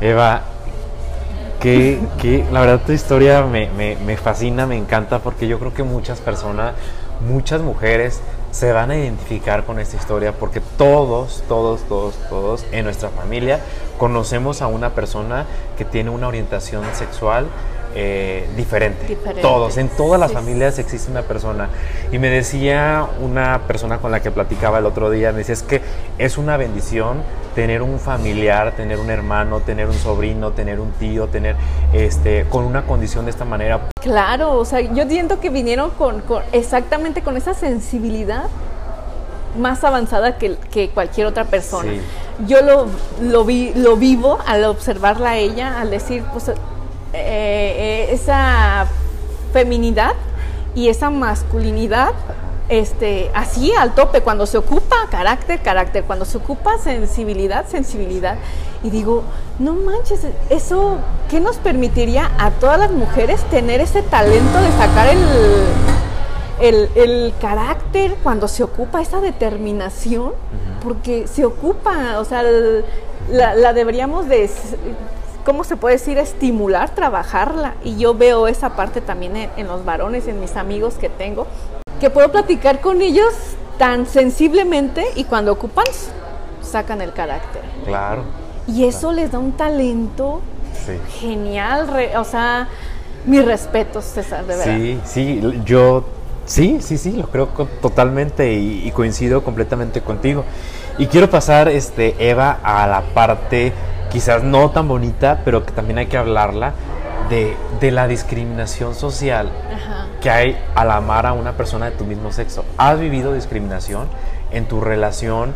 Eva, 0.00 0.42
que, 1.60 1.98
que 2.20 2.44
la 2.52 2.60
verdad 2.60 2.80
tu 2.84 2.92
historia 2.92 3.42
me, 3.42 3.68
me- 3.70 3.96
me 3.96 4.16
fascina, 4.16 4.66
me 4.66 4.76
encanta, 4.76 5.18
porque 5.20 5.46
yo 5.48 5.58
creo 5.58 5.72
que 5.74 5.82
muchas 5.82 6.20
personas, 6.20 6.72
muchas 7.26 7.60
mujeres 7.62 8.20
se 8.50 8.72
van 8.72 8.90
a 8.90 8.96
identificar 8.96 9.64
con 9.64 9.78
esta 9.78 9.96
historia, 9.96 10.32
porque 10.32 10.60
todos, 10.76 11.42
todos, 11.48 11.82
todos, 11.82 12.14
todos 12.28 12.64
en 12.72 12.84
nuestra 12.84 13.08
familia 13.10 13.60
conocemos 13.98 14.60
a 14.60 14.66
una 14.66 14.90
persona 14.90 15.46
que 15.78 15.84
tiene 15.84 16.10
una 16.10 16.28
orientación 16.28 16.82
sexual 16.94 17.46
eh, 17.94 18.48
diferente. 18.56 19.16
Todos, 19.42 19.76
en 19.78 19.88
todas 19.88 20.18
las 20.20 20.30
Sí. 20.30 20.34
familias 20.36 20.78
existe 20.78 21.10
una 21.10 21.22
persona. 21.22 21.68
Y 22.12 22.18
me 22.18 22.28
decía 22.28 23.06
una 23.20 23.62
persona 23.66 23.98
con 23.98 24.10
la 24.12 24.20
que 24.20 24.30
platicaba 24.30 24.78
el 24.78 24.86
otro 24.86 25.10
día, 25.10 25.32
me 25.32 25.38
decía, 25.38 25.54
es 25.54 25.62
que 25.62 25.80
es 26.18 26.38
una 26.38 26.56
bendición 26.56 27.22
tener 27.54 27.82
un 27.82 27.98
familiar, 27.98 28.72
tener 28.76 28.98
un 28.98 29.10
hermano, 29.10 29.60
tener 29.60 29.86
un 29.88 29.94
sobrino, 29.94 30.52
tener 30.52 30.78
un 30.78 30.92
tío, 30.92 31.26
tener 31.26 31.56
este, 31.92 32.44
con 32.48 32.64
una 32.64 32.82
condición 32.82 33.24
de 33.24 33.32
esta 33.32 33.44
manera. 33.44 33.88
Claro, 34.00 34.52
o 34.52 34.64
sea, 34.64 34.80
yo 34.80 35.08
siento 35.08 35.40
que 35.40 35.50
vinieron 35.50 35.90
con, 35.90 36.20
con- 36.20 36.42
exactamente 36.52 37.22
con 37.22 37.36
esa 37.36 37.54
sensibilidad 37.54 38.44
más 39.58 39.82
avanzada 39.82 40.38
que, 40.38 40.56
que 40.70 40.90
cualquier 40.90 41.26
otra 41.26 41.44
persona. 41.44 41.90
Sí. 41.90 42.00
Yo 42.46 42.62
lo, 42.62 42.86
lo, 43.20 43.44
vi, 43.44 43.72
lo 43.74 43.96
vivo 43.96 44.38
al 44.46 44.64
observarla 44.64 45.30
a 45.30 45.36
ella, 45.38 45.80
al 45.80 45.90
decir, 45.90 46.22
pues, 46.32 46.52
eh, 47.12 48.06
eh, 48.10 48.14
esa 48.14 48.86
feminidad 49.52 50.12
y 50.74 50.88
esa 50.88 51.10
masculinidad, 51.10 52.12
este, 52.68 53.30
así 53.34 53.72
al 53.72 53.94
tope, 53.94 54.20
cuando 54.20 54.46
se 54.46 54.56
ocupa 54.58 54.94
carácter, 55.10 55.60
carácter, 55.60 56.04
cuando 56.04 56.24
se 56.24 56.36
ocupa 56.38 56.78
sensibilidad, 56.78 57.66
sensibilidad. 57.66 58.36
Y 58.84 58.90
digo, 58.90 59.24
no 59.58 59.74
manches, 59.74 60.20
eso, 60.48 60.98
¿qué 61.28 61.40
nos 61.40 61.56
permitiría 61.56 62.30
a 62.38 62.50
todas 62.52 62.78
las 62.78 62.90
mujeres 62.92 63.42
tener 63.50 63.80
ese 63.80 64.02
talento 64.02 64.60
de 64.60 64.70
sacar 64.72 65.08
el, 65.08 65.18
el, 66.60 66.90
el 66.94 67.34
carácter 67.40 68.14
cuando 68.22 68.46
se 68.48 68.62
ocupa 68.62 69.02
esa 69.02 69.20
determinación? 69.20 70.32
Porque 70.82 71.26
se 71.26 71.44
ocupa, 71.44 72.18
o 72.20 72.24
sea, 72.24 72.40
el- 72.42 72.84
la, 73.30 73.54
la 73.54 73.72
deberíamos 73.74 74.28
de, 74.28 74.48
¿cómo 75.44 75.64
se 75.64 75.76
puede 75.76 75.96
decir? 75.96 76.18
Estimular, 76.18 76.90
trabajarla. 76.94 77.74
Y 77.84 77.96
yo 77.96 78.14
veo 78.14 78.46
esa 78.48 78.70
parte 78.76 79.00
también 79.00 79.36
en, 79.36 79.50
en 79.56 79.66
los 79.66 79.84
varones, 79.84 80.26
en 80.28 80.40
mis 80.40 80.56
amigos 80.56 80.94
que 80.94 81.08
tengo, 81.08 81.46
que 82.00 82.10
puedo 82.10 82.30
platicar 82.30 82.80
con 82.80 83.02
ellos 83.02 83.32
tan 83.78 84.06
sensiblemente 84.06 85.04
y 85.16 85.24
cuando 85.24 85.52
ocupan, 85.52 85.84
sacan 86.62 87.00
el 87.00 87.12
carácter. 87.12 87.62
Claro. 87.84 88.22
Y 88.66 88.84
eso 88.84 89.12
les 89.12 89.32
da 89.32 89.38
un 89.38 89.52
talento 89.52 90.40
Sí. 90.86 90.92
genial, 91.18 91.88
re- 91.88 92.16
o 92.16 92.24
sea, 92.24 92.68
mis 93.26 93.44
respetos, 93.44 94.04
César, 94.04 94.46
de 94.46 94.56
verdad. 94.56 94.64
Sí, 94.76 95.00
sí, 95.04 95.60
yo 95.64 96.04
sí, 96.46 96.78
sí, 96.80 96.96
sí, 96.96 97.12
lo 97.12 97.26
creo 97.28 97.48
totalmente 97.82 98.52
y, 98.54 98.86
y 98.86 98.90
coincido 98.92 99.42
completamente 99.42 100.00
contigo. 100.00 100.44
Y 100.96 101.06
quiero 101.06 101.28
pasar, 101.28 101.68
este, 101.68 102.14
Eva, 102.18 102.58
a 102.62 102.86
la 102.86 103.02
parte 103.14 103.72
quizás 104.10 104.42
no 104.42 104.70
tan 104.70 104.88
bonita, 104.88 105.40
pero 105.44 105.64
que 105.64 105.72
también 105.72 105.98
hay 105.98 106.06
que 106.06 106.16
hablarla, 106.16 106.74
de, 107.30 107.56
de 107.80 107.90
la 107.92 108.08
discriminación 108.08 108.94
social 108.94 109.50
Ajá. 109.72 110.06
que 110.20 110.30
hay 110.30 110.58
al 110.74 110.90
amar 110.90 111.26
a 111.26 111.32
una 111.32 111.52
persona 111.52 111.86
de 111.86 111.92
tu 111.92 112.04
mismo 112.04 112.32
sexo. 112.32 112.64
¿Has 112.76 112.98
vivido 112.98 113.32
discriminación 113.32 114.08
en 114.50 114.66
tu 114.66 114.80
relación 114.80 115.54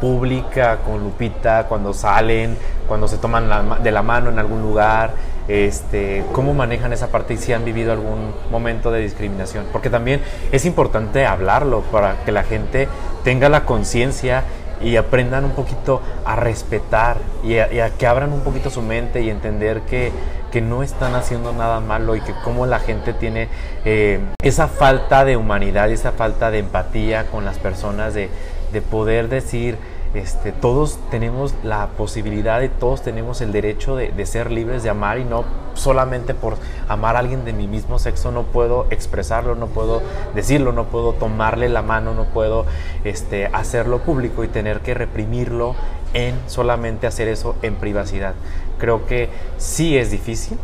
pública 0.00 0.78
con 0.84 0.98
Lupita, 0.98 1.66
cuando 1.68 1.94
salen, 1.94 2.58
cuando 2.88 3.06
se 3.06 3.18
toman 3.18 3.48
la 3.48 3.78
de 3.78 3.92
la 3.92 4.02
mano 4.02 4.30
en 4.30 4.38
algún 4.38 4.60
lugar? 4.60 5.12
Este, 5.46 6.24
¿Cómo 6.32 6.54
manejan 6.54 6.92
esa 6.92 7.08
parte 7.08 7.34
y 7.34 7.36
si 7.36 7.52
han 7.52 7.64
vivido 7.64 7.92
algún 7.92 8.34
momento 8.50 8.90
de 8.90 9.00
discriminación? 9.00 9.66
Porque 9.72 9.90
también 9.90 10.20
es 10.50 10.64
importante 10.64 11.24
hablarlo 11.24 11.82
para 11.82 12.24
que 12.24 12.32
la 12.32 12.42
gente 12.42 12.88
tenga 13.22 13.48
la 13.48 13.64
conciencia 13.64 14.42
y 14.82 14.96
aprendan 14.96 15.44
un 15.44 15.52
poquito 15.52 16.00
a 16.24 16.36
respetar 16.36 17.18
y 17.42 17.58
a, 17.58 17.90
que 17.90 18.06
abran 18.06 18.32
un 18.32 18.40
poquito 18.40 18.70
su 18.70 18.82
mente 18.82 19.22
y 19.22 19.30
entender 19.30 19.82
que, 19.82 20.12
que 20.50 20.60
no 20.60 20.82
están 20.82 21.14
haciendo 21.14 21.52
nada 21.52 21.80
malo 21.80 22.16
y 22.16 22.20
que 22.20 22.34
como 22.44 22.66
la 22.66 22.78
gente 22.78 23.12
tiene 23.12 23.48
eh, 23.84 24.20
esa 24.42 24.68
falta 24.68 25.24
de 25.24 25.36
humanidad 25.36 25.90
esa 25.90 26.12
falta 26.12 26.50
de 26.50 26.58
empatía 26.58 27.26
con 27.26 27.44
las 27.44 27.58
personas 27.58 28.14
de, 28.14 28.28
de 28.72 28.82
poder 28.82 29.28
decir 29.28 29.76
este, 30.14 30.52
todos 30.52 30.98
tenemos 31.10 31.54
la 31.62 31.86
posibilidad 31.96 32.60
y 32.60 32.68
todos 32.68 33.02
tenemos 33.02 33.40
el 33.40 33.50
derecho 33.50 33.96
de, 33.96 34.26
ser 34.26 34.50
libres 34.50 34.82
de 34.82 34.90
amar 34.90 35.18
y 35.18 35.24
no 35.24 35.44
solamente 35.74 36.34
por 36.34 36.56
amar 36.86 37.16
a 37.16 37.20
alguien 37.20 37.46
de 37.46 37.54
mi 37.54 37.66
mismo 37.66 37.98
sexo 37.98 38.30
no 38.30 38.42
puedo 38.42 38.86
expresarlo, 38.90 39.54
no 39.54 39.68
puedo 39.68 40.02
decirlo, 40.34 40.72
no 40.72 40.84
puedo 40.84 41.14
tomarle 41.14 41.68
la 41.70 41.80
mano, 41.80 42.12
no 42.14 42.24
puedo 42.24 42.66
este, 43.04 43.46
hacerlo 43.46 44.00
público 44.00 44.44
y 44.44 44.48
tener 44.48 44.80
que 44.80 44.92
reprimirlo 44.92 45.74
en 46.12 46.38
solamente 46.46 47.06
hacer 47.06 47.28
eso 47.28 47.56
en 47.62 47.76
privacidad. 47.76 48.34
Creo 48.78 49.06
que 49.06 49.30
sí 49.56 49.96
es 49.96 50.10
difícil 50.10 50.58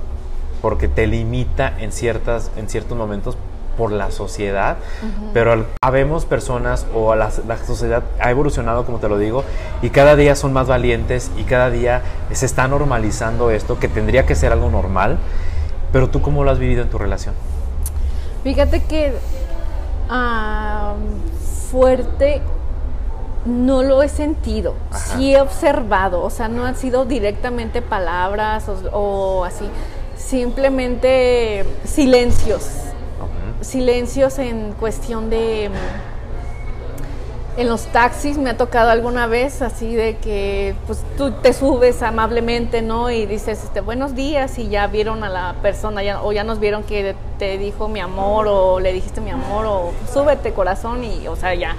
porque 0.61 0.89
te 0.89 1.07
limita 1.07 1.73
en, 1.79 1.93
ciertas, 1.93 2.51
en 2.57 2.69
ciertos 2.69 2.99
momentos 2.99 3.39
por 3.79 3.93
la 3.93 4.11
sociedad, 4.11 4.77
pero 5.33 5.53
al- 5.53 5.67
habemos 5.81 6.27
personas 6.27 6.85
o 6.95 7.15
la, 7.15 7.31
la 7.47 7.57
sociedad 7.57 8.03
ha 8.21 8.31
evolucionado, 8.31 8.85
como 8.85 8.99
te 8.99 9.09
lo 9.09 9.17
digo, 9.17 9.45
y 9.81 9.89
cada 9.91 10.17
día 10.17 10.35
son 10.35 10.53
más 10.53 10.67
valientes 10.67 11.31
y 11.39 11.45
cada 11.45 11.71
día 11.71 12.03
se 12.33 12.45
está 12.45 12.69
normalizando 12.69 13.51
esto, 13.51 13.79
que 13.79 13.89
tendría 13.89 14.27
que 14.27 14.35
ser 14.35 14.53
algo 14.53 14.69
normal, 14.69 15.17
pero 15.93 16.11
tú 16.11 16.21
cómo 16.21 16.45
lo 16.45 16.51
has 16.51 16.59
vivido 16.59 16.83
en 16.83 16.91
tu 16.91 16.99
relación? 16.99 17.35
Fíjate 18.45 18.83
que 18.83 19.13
ah, 20.11 20.95
fuerte 21.71 22.43
no 23.47 23.83
lo 23.83 24.03
he 24.03 24.09
sentido, 24.09 24.75
Ajá. 24.91 24.99
sí 25.17 25.35
he 25.35 25.41
observado, 25.41 26.23
o 26.23 26.31
sea, 26.31 26.49
no 26.49 26.65
han 26.67 26.77
sido 26.77 27.05
directamente 27.05 27.81
palabras 27.81 28.69
o, 28.69 28.75
o 28.93 29.45
así, 29.45 29.65
simplemente 30.17 31.65
silencios, 31.85 32.67
silencios 33.61 34.39
en 34.39 34.73
cuestión 34.79 35.31
de... 35.31 35.71
mm, 35.71 37.61
En 37.61 37.69
los 37.69 37.87
taxis 37.87 38.39
me 38.39 38.51
ha 38.51 38.57
tocado 38.57 38.91
alguna 38.91 39.27
vez 39.27 39.63
así 39.63 39.93
de 39.97 40.17
que 40.19 40.77
pues 40.87 41.03
tú 41.17 41.33
te 41.33 41.53
subes 41.53 42.03
amablemente, 42.03 42.83
¿no? 42.83 43.11
Y 43.11 43.27
dices, 43.27 43.65
este, 43.65 43.81
buenos 43.81 44.15
días 44.15 44.59
y 44.61 44.69
ya 44.69 44.87
vieron 44.87 45.25
a 45.25 45.29
la 45.29 45.55
persona 45.61 46.05
ya, 46.05 46.23
o 46.23 46.31
ya 46.31 46.45
nos 46.45 46.61
vieron 46.61 46.85
que 46.85 47.17
te 47.39 47.59
dijo 47.59 47.89
mi 47.89 47.99
amor 47.99 48.47
o 48.49 48.79
le 48.79 48.93
dijiste 48.93 49.21
mi 49.21 49.31
amor 49.31 49.67
o 49.67 49.93
súbete 50.13 50.53
corazón 50.53 51.03
y, 51.03 51.27
o 51.27 51.35
sea, 51.35 51.53
ya. 51.55 51.75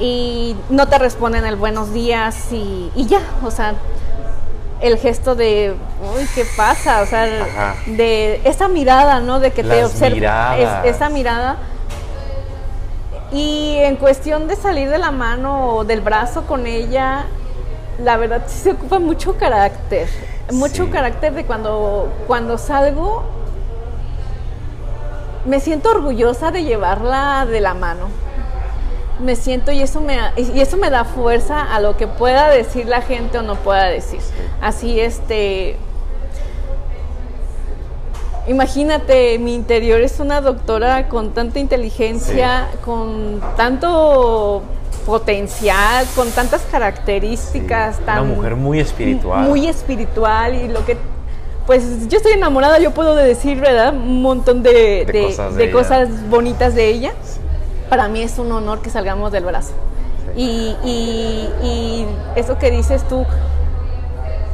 Y 0.00 0.56
no 0.70 0.88
te 0.88 0.98
responden 0.98 1.46
el 1.46 1.54
buenos 1.54 1.92
días 1.92 2.50
y, 2.52 2.90
y 2.96 3.06
ya, 3.06 3.20
o 3.44 3.52
sea, 3.52 3.74
el 4.80 4.96
gesto 4.98 5.34
de, 5.34 5.74
uy, 6.16 6.26
¿qué 6.34 6.44
pasa? 6.56 7.02
O 7.02 7.06
sea, 7.06 7.24
Ajá. 7.24 7.74
de 7.86 8.40
esa 8.44 8.68
mirada, 8.68 9.20
¿no? 9.20 9.38
De 9.40 9.50
que 9.52 9.62
te 9.62 9.84
observa. 9.84 10.56
esa 10.84 11.08
mirada. 11.08 11.56
Y 13.32 13.76
en 13.78 13.96
cuestión 13.96 14.48
de 14.48 14.56
salir 14.56 14.90
de 14.90 14.98
la 14.98 15.10
mano 15.12 15.74
o 15.76 15.84
del 15.84 16.00
brazo 16.00 16.46
con 16.46 16.66
ella, 16.66 17.26
la 18.02 18.16
verdad 18.16 18.42
sí 18.46 18.58
se 18.58 18.70
ocupa 18.72 18.98
mucho 18.98 19.36
carácter. 19.36 20.08
Mucho 20.52 20.86
Sí. 20.86 20.90
carácter 20.90 21.32
de 21.34 21.44
cuando, 21.44 22.08
cuando 22.26 22.58
salgo, 22.58 23.22
me 25.44 25.60
siento 25.60 25.90
orgullosa 25.90 26.50
de 26.50 26.64
llevarla 26.64 27.46
de 27.46 27.60
la 27.60 27.74
mano. 27.74 28.08
Me 29.22 29.36
siento 29.36 29.70
y 29.72 29.80
eso 29.82 30.00
me, 30.00 30.18
y 30.36 30.60
eso 30.60 30.76
me 30.76 30.88
da 30.90 31.04
fuerza 31.04 31.62
a 31.62 31.80
lo 31.80 31.96
que 31.96 32.06
pueda 32.06 32.48
decir 32.48 32.86
la 32.86 33.02
gente 33.02 33.38
o 33.38 33.42
no 33.42 33.56
pueda 33.56 33.84
decir. 33.84 34.20
Así, 34.62 34.98
este, 35.00 35.76
Imagínate, 38.48 39.38
mi 39.38 39.54
interior 39.54 40.00
es 40.00 40.18
una 40.18 40.40
doctora 40.40 41.08
con 41.08 41.30
tanta 41.32 41.58
inteligencia, 41.58 42.68
con 42.84 43.40
tanto 43.56 44.62
potencial, 45.06 46.06
con 46.16 46.30
tantas 46.30 46.62
características, 46.62 47.96
Sí, 47.96 48.02
tan 48.06 48.24
Una 48.24 48.34
mujer 48.36 48.56
muy 48.56 48.80
espiritual. 48.80 49.46
muy 49.46 49.66
espiritual 49.68 50.54
y 50.54 50.68
lo 50.68 50.84
que 50.84 50.96
pues 51.66 52.08
yo 52.08 52.16
estoy 52.16 52.32
enamorada, 52.32 52.78
yo 52.80 52.90
puedo 52.92 53.14
decir, 53.14 53.60
¿verdad? 53.60 53.92
Un 53.94 54.22
montón 54.22 54.62
de, 54.62 55.04
De 55.04 55.12
de- 55.12 55.22
cosas 55.26 55.54
de 55.54 55.70
cosas 55.70 56.28
bonitas 56.28 56.74
de 56.74 56.88
ella. 56.88 57.12
Para 57.90 58.08
mí 58.08 58.22
es 58.22 58.38
un 58.38 58.50
honor 58.52 58.80
que 58.80 58.88
salgamos 58.88 59.32
del 59.32 59.44
brazo. 59.44 59.72
Y, 60.36 60.74
y- 60.84 61.48
y 61.62 62.06
eso 62.36 62.56
que 62.58 62.70
dices 62.70 63.06
tú, 63.08 63.26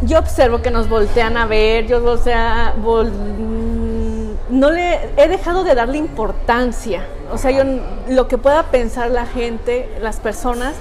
yo 0.03 0.19
observo 0.19 0.63
que 0.63 0.71
nos 0.71 0.89
voltean 0.89 1.37
a 1.37 1.47
ver, 1.47 1.87
yo 1.87 2.03
o 2.05 2.17
sea, 2.17 2.75
vol- 2.83 3.11
mm, 3.13 4.59
no 4.59 4.71
le 4.71 5.11
he 5.17 5.29
dejado 5.29 5.65
de 5.65 5.75
darle 5.75 5.99
importancia. 5.99 7.07
O 7.33 7.39
sea, 7.39 7.51
yo 7.51 7.63
lo 8.09 8.27
que 8.27 8.39
pueda 8.39 8.65
pensar 8.65 9.11
la 9.11 9.27
gente, 9.27 9.89
las 10.01 10.17
personas, 10.17 10.75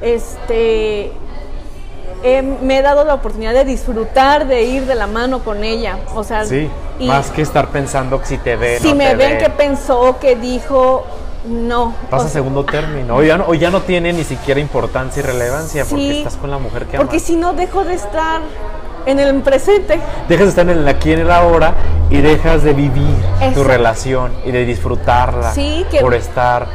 este 0.00 1.12
he- 2.22 2.42
me 2.42 2.78
he 2.78 2.82
dado 2.82 3.04
la 3.04 3.14
oportunidad 3.14 3.52
de 3.52 3.64
disfrutar 3.64 4.46
de 4.46 4.62
ir 4.62 4.86
de 4.86 4.94
la 4.94 5.06
mano 5.06 5.40
con 5.40 5.64
ella. 5.64 5.98
O 6.14 6.22
sea, 6.24 6.44
Sí, 6.44 6.68
y 6.98 7.08
más 7.08 7.30
que 7.30 7.42
estar 7.42 7.68
pensando 7.68 8.20
que 8.20 8.26
si 8.26 8.38
te 8.38 8.56
ve, 8.56 8.78
si 8.80 8.90
no 8.90 8.94
me 8.96 9.14
ven 9.14 9.32
ve. 9.32 9.38
que 9.38 9.50
pensó, 9.50 10.18
que 10.20 10.36
dijo, 10.36 11.04
no. 11.46 11.94
Pasa 12.10 12.16
O 12.16 12.16
a 12.16 12.20
sea, 12.20 12.30
segundo 12.30 12.64
término. 12.64 13.16
O 13.16 13.22
ya, 13.22 13.38
no, 13.38 13.46
o 13.46 13.54
ya 13.54 13.70
no 13.70 13.82
tiene 13.82 14.12
ni 14.12 14.24
siquiera 14.24 14.60
importancia 14.60 15.20
y 15.20 15.22
relevancia 15.26 15.84
porque 15.84 16.10
Sí, 16.10 16.18
estás 16.18 16.36
con 16.36 16.50
la 16.50 16.58
mujer 16.58 16.86
que 16.86 16.96
Porque 16.96 17.16
amas. 17.16 17.26
si 17.26 17.36
no 17.36 17.52
dejo 17.52 17.84
de 17.84 17.94
estar 17.94 18.40
en 19.06 19.20
el 19.20 19.40
presente. 19.42 20.00
Dejas 20.28 20.46
de 20.46 20.50
estar 20.50 20.68
en 20.68 20.78
el 20.78 20.88
aquí 20.88 21.10
y 21.10 21.12
en 21.14 21.20
el 21.20 21.30
ahora 21.30 21.74
y 22.10 22.20
dejas 22.20 22.62
de 22.62 22.72
vivir 22.72 23.16
tu 23.54 23.64
relación 23.64 24.32
y 24.44 24.50
de 24.50 24.64
disfrutarla 24.64 25.54
por 26.00 26.14
estar. 26.14 26.66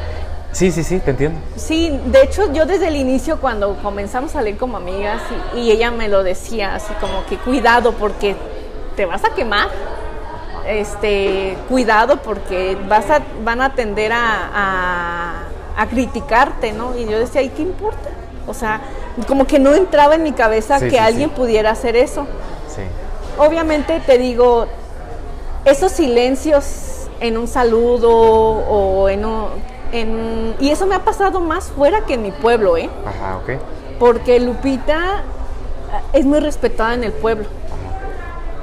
Sí, 0.51 0.71
sí, 0.71 0.83
sí, 0.83 0.99
te 0.99 1.11
entiendo. 1.11 1.39
Sí, 1.55 1.97
de 2.07 2.23
hecho 2.23 2.51
yo 2.51 2.65
desde 2.65 2.89
el 2.89 2.97
inicio 2.97 3.39
cuando 3.39 3.77
comenzamos 3.77 4.31
a 4.31 4.39
salir 4.39 4.57
como 4.57 4.77
amigas 4.77 5.21
y, 5.55 5.71
ella 5.71 5.91
me 5.91 6.09
lo 6.09 6.23
decía 6.23 6.75
así 6.75 6.93
como 6.99 7.25
que 7.25 7.37
cuidado 7.37 7.93
porque 7.93 8.35
te 8.97 9.05
vas 9.05 9.23
a 9.23 9.33
quemar, 9.33 9.69
este, 10.71 11.57
cuidado 11.69 12.17
porque 12.21 12.77
vas 12.87 13.09
a, 13.09 13.21
van 13.43 13.61
a 13.61 13.73
tender 13.75 14.11
a, 14.13 15.43
a, 15.77 15.85
criticarte, 15.87 16.71
¿no? 16.71 16.97
Y 16.97 17.05
yo 17.05 17.19
decía, 17.19 17.41
¿y 17.41 17.49
qué 17.49 17.63
importa? 17.63 18.09
O 18.47 18.53
sea, 18.53 18.81
como 19.27 19.45
que 19.45 19.59
no 19.59 19.73
entraba 19.73 20.15
en 20.15 20.23
mi 20.23 20.31
cabeza 20.31 20.79
que 20.79 20.99
alguien 20.99 21.29
pudiera 21.31 21.71
hacer 21.71 21.95
eso. 21.95 22.27
Sí. 22.73 22.81
Obviamente 23.37 23.99
te 24.05 24.17
digo, 24.17 24.67
esos 25.65 25.91
silencios 25.91 27.07
en 27.19 27.37
un 27.37 27.47
saludo 27.47 28.11
o 28.11 29.09
en, 29.09 29.25
en 29.91 30.55
y 30.59 30.69
eso 30.69 30.85
me 30.85 30.95
ha 30.95 31.03
pasado 31.03 31.39
más 31.39 31.65
fuera 31.65 32.01
que 32.05 32.15
en 32.15 32.23
mi 32.23 32.31
pueblo, 32.31 32.77
¿eh? 32.77 32.89
Ajá, 33.05 33.37
ok. 33.37 33.59
Porque 33.99 34.39
Lupita 34.39 35.23
es 36.13 36.25
muy 36.25 36.39
respetada 36.39 36.93
en 36.93 37.03
el 37.03 37.11
pueblo. 37.11 37.45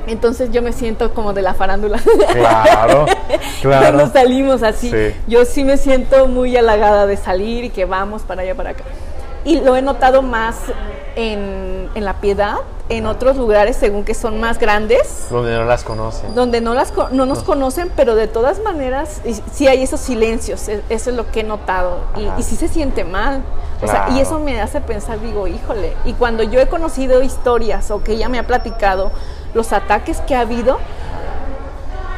Entonces 0.09 0.51
yo 0.51 0.63
me 0.63 0.73
siento 0.73 1.13
como 1.15 1.33
de 1.33 1.43
la 1.43 1.55
farándula. 1.55 1.99
Claro, 2.33 3.07
claro. 3.63 3.97
Cuando 3.97 4.13
salimos 4.13 4.63
así, 4.63 4.93
yo 5.27 5.45
sí 5.45 5.65
me 5.65 5.77
siento 5.77 6.27
muy 6.27 6.57
halagada 6.57 7.07
de 7.07 7.17
salir 7.17 7.65
y 7.65 7.71
que 7.71 7.85
vamos 7.85 8.23
para 8.23 8.43
allá, 8.43 8.55
para 8.55 8.71
acá. 8.71 8.85
Y 9.45 9.61
lo 9.61 9.77
he 9.77 9.83
notado 9.83 10.23
más 10.23 10.57
en, 11.17 11.89
en 11.95 12.05
la 12.05 12.21
piedad, 12.21 12.57
en 12.89 13.07
otros 13.07 13.37
lugares 13.37 13.77
según 13.77 14.05
que 14.05 14.15
son 14.15 14.41
más 14.41 14.59
grandes. 14.59 15.27
Donde 15.31 15.55
no 15.57 15.65
las 15.65 15.85
conocen. 15.85 16.35
Donde 16.35 16.61
no, 16.61 16.75
las, 16.75 16.93
no 17.11 17.27
nos 17.27 17.43
conocen, 17.43 17.91
pero 17.95 18.15
de 18.15 18.27
todas 18.27 18.61
maneras 18.61 19.21
sí 19.53 19.69
hay 19.69 19.83
esos 19.83 20.01
silencios, 20.01 20.69
e, 20.69 20.83
eso 20.89 21.11
es 21.11 21.17
lo 21.17 21.31
que 21.31 21.41
he 21.41 21.45
notado. 21.45 21.99
Y, 22.39 22.43
sí 22.43 22.57
se 22.57 22.69
siente 22.69 23.05
mal. 23.05 23.43
O 23.83 23.87
sea, 23.87 24.09
y 24.11 24.21
eso 24.21 24.41
me 24.41 24.61
hace 24.61 24.81
pensar, 24.81 25.21
digo, 25.21 25.47
híjole. 25.47 25.95
Y 26.05 26.15
cuando 26.15 26.43
yo 26.43 26.61
he 26.61 26.67
conocido 26.67 27.23
historias 27.23 27.91
o 27.91 28.03
que 28.03 28.13
ella 28.13 28.29
me 28.29 28.39
ha 28.39 28.47
platicado 28.47 29.13
los 29.59 29.73
ataques 29.73 30.21
que 30.21 30.37
ha 30.37 30.43
habido, 30.43 30.79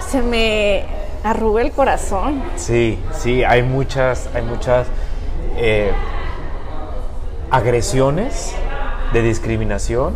se 0.07 0.20
me 0.20 0.84
arruga 1.24 1.62
el 1.62 1.72
corazón. 1.72 2.43
Sí, 2.57 2.99
sí, 3.18 3.43
hay 3.45 3.62
muchas, 3.62 4.28
hay 4.34 4.43
muchas 4.43 4.86
eh, 5.57 5.91
agresiones 7.51 8.55
de 9.14 9.22
discriminación, 9.22 10.14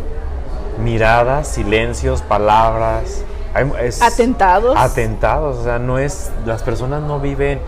miradas, 0.83 1.47
silencios, 1.47 2.21
palabras. 2.21 3.23
atentados. 4.01 4.77
Atentados, 4.77 5.57
o 5.57 5.63
sea, 5.63 5.79
no 5.79 5.97
es, 5.97 6.29
las 6.45 6.61
personas 6.61 7.01
no 7.01 7.19
viven 7.19 7.59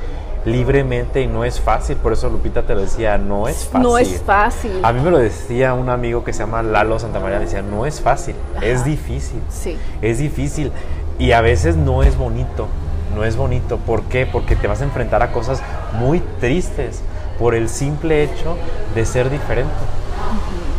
libremente 0.46 1.22
y 1.22 1.28
no 1.28 1.44
es 1.44 1.60
fácil, 1.60 1.98
por 1.98 2.14
eso 2.14 2.30
Lupita 2.30 2.64
te 2.64 2.74
lo 2.74 2.82
decía, 2.82 3.18
no 3.18 3.48
es 3.48 3.66
fácil. 3.66 3.82
No 3.82 3.98
es 3.98 4.22
fácil. 4.22 4.80
A 4.84 4.94
mí 4.94 5.02
me 5.02 5.12
lo 5.12 5.18
decía 5.18 5.74
un 5.74 5.90
amigo 5.90 6.24
que 6.24 6.34
se 6.34 6.40
llama 6.40 6.64
Lalo 6.64 7.00
Santamaría, 7.00 7.40
me 7.40 7.46
decía, 7.46 7.62
no 7.62 7.86
es 7.86 8.02
fácil, 8.02 8.36
es 8.62 8.86
difícil. 8.86 9.42
Sí. 9.50 9.78
Es 10.02 10.20
difícil 10.20 10.72
y 11.20 11.32
a 11.32 11.42
veces 11.42 11.76
no 11.76 12.04
es 12.04 12.18
bonito, 12.18 12.68
no 13.16 13.24
es 13.24 13.36
bonito. 13.36 13.78
¿Por 13.78 14.04
qué? 14.04 14.26
Porque 14.26 14.56
te 14.56 14.68
vas 14.68 14.82
a 14.82 14.84
enfrentar 14.86 15.24
a 15.24 15.32
cosas 15.32 15.62
muy 15.94 16.22
tristes 16.40 17.02
por 17.40 17.56
el 17.56 17.70
simple 17.70 18.24
hecho 18.24 18.58
de 18.96 19.06
ser 19.06 19.30
diferente. 19.30 19.74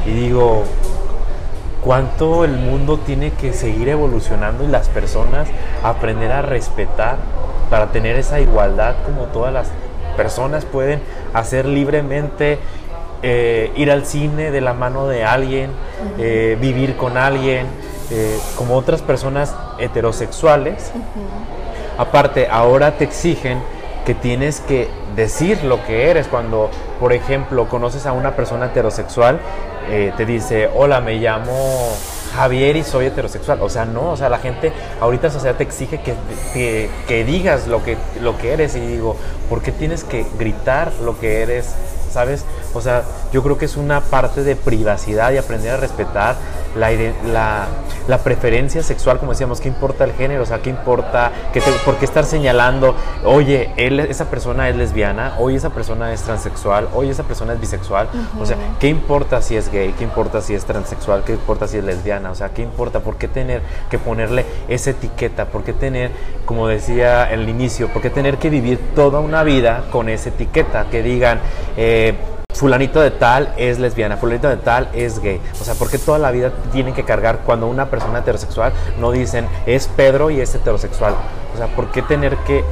Y 0.06 0.10
digo, 0.10 0.64
cuánto 1.82 2.44
el 2.44 2.52
mundo 2.52 2.98
tiene 2.98 3.32
que 3.32 3.52
seguir 3.52 3.88
evolucionando 3.88 4.64
y 4.64 4.68
las 4.68 4.88
personas 4.88 5.48
aprender 5.82 6.32
a 6.32 6.42
respetar 6.42 7.16
para 7.70 7.86
tener 7.86 8.16
esa 8.16 8.40
igualdad 8.40 8.96
como 9.04 9.24
todas 9.26 9.52
las 9.52 9.68
personas 10.16 10.64
pueden 10.64 11.00
hacer 11.32 11.66
libremente 11.66 12.58
eh, 13.22 13.72
ir 13.74 13.90
al 13.90 14.06
cine 14.06 14.52
de 14.52 14.60
la 14.60 14.74
mano 14.74 15.08
de 15.08 15.24
alguien, 15.24 15.72
eh, 16.18 16.56
vivir 16.60 16.96
con 16.96 17.16
alguien, 17.16 17.66
eh, 18.10 18.38
como 18.56 18.76
otras 18.76 19.02
personas 19.02 19.54
heterosexuales. 19.78 20.92
Aparte, 21.98 22.46
ahora 22.48 22.92
te 22.92 23.04
exigen 23.04 23.60
que 24.06 24.14
tienes 24.14 24.60
que 24.60 24.88
decir 25.16 25.64
lo 25.64 25.84
que 25.84 26.10
eres. 26.10 26.28
Cuando, 26.28 26.70
por 27.00 27.12
ejemplo, 27.12 27.68
conoces 27.68 28.06
a 28.06 28.12
una 28.12 28.36
persona 28.36 28.66
heterosexual, 28.66 29.40
te 29.88 30.26
dice, 30.26 30.68
hola, 30.76 31.00
me 31.00 31.14
llamo 31.14 31.88
Javier 32.38 32.76
y 32.76 32.84
soy 32.84 33.06
heterosexual. 33.06 33.60
O 33.62 33.68
sea, 33.68 33.84
no, 33.84 34.12
o 34.12 34.16
sea, 34.16 34.28
la 34.28 34.38
gente, 34.38 34.72
ahorita 35.00 35.26
la 35.26 35.32
sociedad 35.32 35.56
te 35.56 35.64
exige 35.64 36.00
que, 36.00 36.14
que, 37.08 37.24
digas 37.24 37.66
lo 37.66 37.82
que, 37.82 37.96
lo 38.20 38.38
que 38.38 38.52
eres. 38.52 38.76
Y 38.76 38.80
digo, 38.80 39.16
¿por 39.48 39.60
qué 39.60 39.72
tienes 39.72 40.04
que 40.04 40.24
gritar 40.38 40.92
lo 41.02 41.18
que 41.18 41.42
eres? 41.42 41.74
¿Sabes? 42.12 42.44
O 42.78 42.80
sea, 42.80 43.02
yo 43.32 43.42
creo 43.42 43.58
que 43.58 43.64
es 43.64 43.76
una 43.76 44.00
parte 44.00 44.44
de 44.44 44.56
privacidad 44.56 45.32
y 45.32 45.36
aprender 45.36 45.72
a 45.72 45.76
respetar 45.76 46.36
la, 46.76 46.90
la, 47.32 47.66
la, 48.06 48.18
preferencia 48.18 48.82
sexual, 48.82 49.18
como 49.18 49.32
decíamos, 49.32 49.60
¿qué 49.60 49.68
importa 49.68 50.04
el 50.04 50.12
género? 50.12 50.42
O 50.42 50.46
sea, 50.46 50.60
¿qué 50.60 50.70
importa? 50.70 51.32
Que 51.52 51.60
¿Por 51.84 51.96
qué 51.96 52.04
estar 52.04 52.24
señalando, 52.24 52.94
oye, 53.24 53.72
él, 53.76 54.00
esa 54.00 54.30
persona 54.30 54.68
es 54.68 54.76
lesbiana, 54.76 55.34
oye, 55.38 55.56
esa 55.56 55.70
persona 55.70 56.12
es 56.12 56.22
transexual, 56.22 56.88
oye, 56.94 57.10
esa 57.10 57.24
persona 57.24 57.54
es 57.54 57.60
bisexual? 57.60 58.08
O 58.40 58.46
sea, 58.46 58.56
¿qué 58.78 58.88
importa 58.88 59.42
si 59.42 59.56
es 59.56 59.72
gay? 59.72 59.94
¿Qué 59.98 60.04
importa 60.04 60.40
si 60.40 60.54
es 60.54 60.64
transexual? 60.64 61.24
¿Qué 61.24 61.32
importa 61.32 61.66
si 61.66 61.78
es 61.78 61.84
lesbiana? 61.84 62.30
O 62.30 62.34
sea, 62.34 62.50
¿qué 62.50 62.62
importa? 62.62 63.00
¿Por 63.00 63.16
qué 63.16 63.28
tener 63.28 63.62
que 63.90 63.98
ponerle 63.98 64.44
esa 64.68 64.90
etiqueta? 64.90 65.46
¿Por 65.46 65.64
qué 65.64 65.72
tener, 65.72 66.12
como 66.44 66.68
decía 66.68 67.32
en 67.32 67.40
el 67.40 67.48
inicio, 67.48 67.88
por 67.88 68.02
qué 68.02 68.10
tener 68.10 68.38
que 68.38 68.50
vivir 68.50 68.78
toda 68.94 69.20
una 69.20 69.42
vida 69.42 69.84
con 69.90 70.08
esa 70.08 70.28
etiqueta? 70.28 70.86
Que 70.90 71.02
digan, 71.02 71.40
eh, 71.76 72.14
fulanito 72.58 73.00
de 73.00 73.12
tal 73.12 73.54
es 73.56 73.78
lesbiana, 73.78 74.16
fulanito 74.16 74.48
de 74.48 74.56
tal 74.56 74.88
es 74.92 75.20
gay. 75.20 75.40
O 75.60 75.64
sea, 75.64 75.74
¿por 75.74 75.88
qué 75.88 75.96
toda 75.96 76.18
la 76.18 76.32
vida 76.32 76.50
tienen 76.72 76.92
que 76.92 77.04
cargar 77.04 77.40
cuando 77.46 77.68
una 77.68 77.88
persona 77.88 78.18
heterosexual 78.18 78.72
no 78.98 79.12
dicen 79.12 79.46
es 79.64 79.86
Pedro 79.86 80.28
y 80.30 80.40
es 80.40 80.52
heterosexual? 80.56 81.14
O 81.54 81.56
sea, 81.56 81.68
¿por 81.68 81.92
qué 81.92 82.02
tener 82.02 82.36
que 82.38 82.64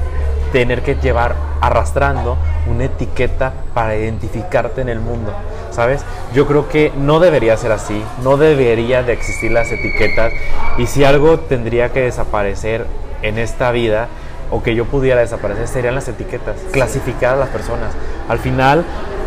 tener 0.52 0.82
que 0.82 0.96
llevar 0.96 1.36
arrastrando 1.60 2.36
una 2.68 2.84
etiqueta 2.84 3.52
para 3.74 3.96
identificarte 3.96 4.80
en 4.80 4.88
el 4.88 4.98
mundo? 4.98 5.32
¿Sabes? 5.70 6.04
Yo 6.34 6.48
creo 6.48 6.68
que 6.68 6.92
no 6.96 7.20
debería 7.20 7.56
ser 7.56 7.70
así, 7.70 8.02
no 8.24 8.36
debería 8.36 9.04
de 9.04 9.12
existir 9.12 9.52
las 9.52 9.70
etiquetas 9.70 10.32
y 10.78 10.86
si 10.86 11.04
algo 11.04 11.38
tendría 11.38 11.92
que 11.92 12.00
desaparecer 12.00 12.86
en 13.22 13.38
esta 13.38 13.70
vida 13.70 14.08
o 14.50 14.62
que 14.64 14.74
yo 14.74 14.84
pudiera 14.84 15.20
desaparecer 15.20 15.68
serían 15.68 15.94
las 15.94 16.08
etiquetas, 16.08 16.56
clasificar 16.72 17.34
a 17.34 17.36
las 17.36 17.50
personas. 17.50 17.92
Al 18.28 18.38
final 18.40 18.84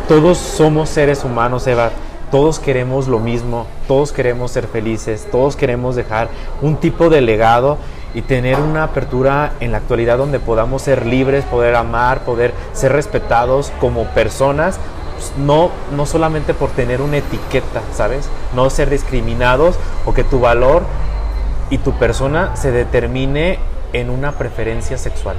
todos 0.10 0.40
somos 0.40 0.90
seres 0.90 1.24
humanos, 1.24 1.68
Eva. 1.68 1.92
Todos 2.32 2.58
queremos 2.58 3.08
lo 3.08 3.20
mismo, 3.20 3.68
todos 3.88 4.12
queremos 4.12 4.50
ser 4.50 4.66
felices, 4.66 5.28
todos 5.32 5.56
queremos 5.56 5.96
dejar 5.96 6.30
un 6.64 6.78
tipo 6.78 7.12
de 7.12 7.22
legado 7.22 7.78
y 8.16 8.24
tener 8.24 8.60
una 8.60 8.86
apertura 8.86 9.54
en 9.60 9.72
la 9.72 9.78
actualidad 9.78 10.18
donde 10.18 10.40
podamos 10.40 10.82
ser 10.82 11.06
libres, 11.06 11.46
poder 11.46 11.76
amar, 11.76 12.22
poder 12.22 12.56
ser 12.74 12.92
respetados 12.92 13.72
como 13.80 14.06
personas, 14.06 14.80
pues, 15.14 15.32
no, 15.38 15.70
no 15.96 16.08
solamente 16.08 16.56
por 16.56 16.72
tener 16.72 17.02
una 17.02 17.18
etiqueta, 17.18 17.82
¿sabes? 17.94 18.28
No 18.56 18.72
ser 18.72 18.90
discriminados 18.90 19.76
o 20.08 20.14
que 20.16 20.24
tu 20.24 20.40
valor 20.40 20.82
y 21.70 21.78
tu 21.78 21.94
persona 21.94 22.56
se 22.56 22.72
determine 22.72 23.60
en 23.94 24.10
una 24.10 24.32
preferencia 24.32 24.98
sexual. 24.98 25.36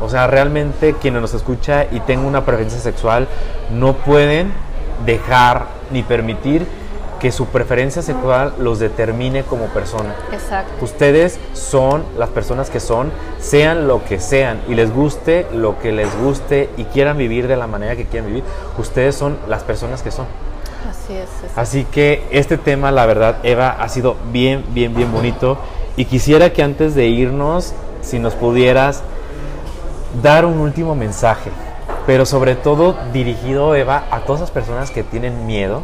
O 0.00 0.08
sea, 0.08 0.26
realmente 0.26 0.94
quien 1.00 1.14
nos 1.14 1.34
escucha 1.34 1.86
y 1.90 2.00
tenga 2.00 2.26
una 2.26 2.44
preferencia 2.44 2.80
sexual 2.80 3.28
no 3.70 3.94
pueden 3.94 4.52
dejar 5.04 5.66
ni 5.90 6.02
permitir 6.02 6.66
que 7.20 7.30
su 7.30 7.46
preferencia 7.46 8.00
sexual 8.00 8.54
los 8.58 8.78
determine 8.78 9.44
como 9.44 9.66
persona. 9.66 10.14
Exacto. 10.32 10.82
Ustedes 10.82 11.38
son 11.52 12.02
las 12.18 12.30
personas 12.30 12.70
que 12.70 12.80
son, 12.80 13.12
sean 13.38 13.86
lo 13.86 14.02
que 14.04 14.18
sean 14.18 14.60
y 14.66 14.74
les 14.74 14.92
guste 14.92 15.46
lo 15.52 15.78
que 15.78 15.92
les 15.92 16.08
guste 16.18 16.70
y 16.78 16.84
quieran 16.84 17.18
vivir 17.18 17.46
de 17.46 17.56
la 17.56 17.66
manera 17.66 17.94
que 17.94 18.06
quieran 18.06 18.28
vivir. 18.28 18.42
Ustedes 18.78 19.14
son 19.14 19.36
las 19.48 19.62
personas 19.62 20.02
que 20.02 20.10
son. 20.10 20.26
Así 20.88 21.12
es. 21.12 21.28
Así 21.56 21.84
que 21.84 22.26
este 22.30 22.56
tema, 22.56 22.90
la 22.90 23.04
verdad, 23.04 23.36
Eva, 23.42 23.76
ha 23.78 23.88
sido 23.90 24.16
bien, 24.32 24.64
bien, 24.70 24.94
bien 24.94 25.12
bonito. 25.12 25.58
Y 25.96 26.06
quisiera 26.06 26.54
que 26.54 26.62
antes 26.62 26.94
de 26.94 27.06
irnos, 27.08 27.74
si 28.00 28.18
nos 28.18 28.34
pudieras 28.34 29.02
dar 30.22 30.44
un 30.44 30.58
último 30.58 30.94
mensaje, 30.94 31.50
pero 32.06 32.26
sobre 32.26 32.56
todo 32.56 32.96
dirigido, 33.12 33.74
Eva, 33.74 34.04
a 34.10 34.20
todas 34.20 34.40
las 34.40 34.50
personas 34.50 34.90
que 34.90 35.02
tienen 35.02 35.46
miedo, 35.46 35.82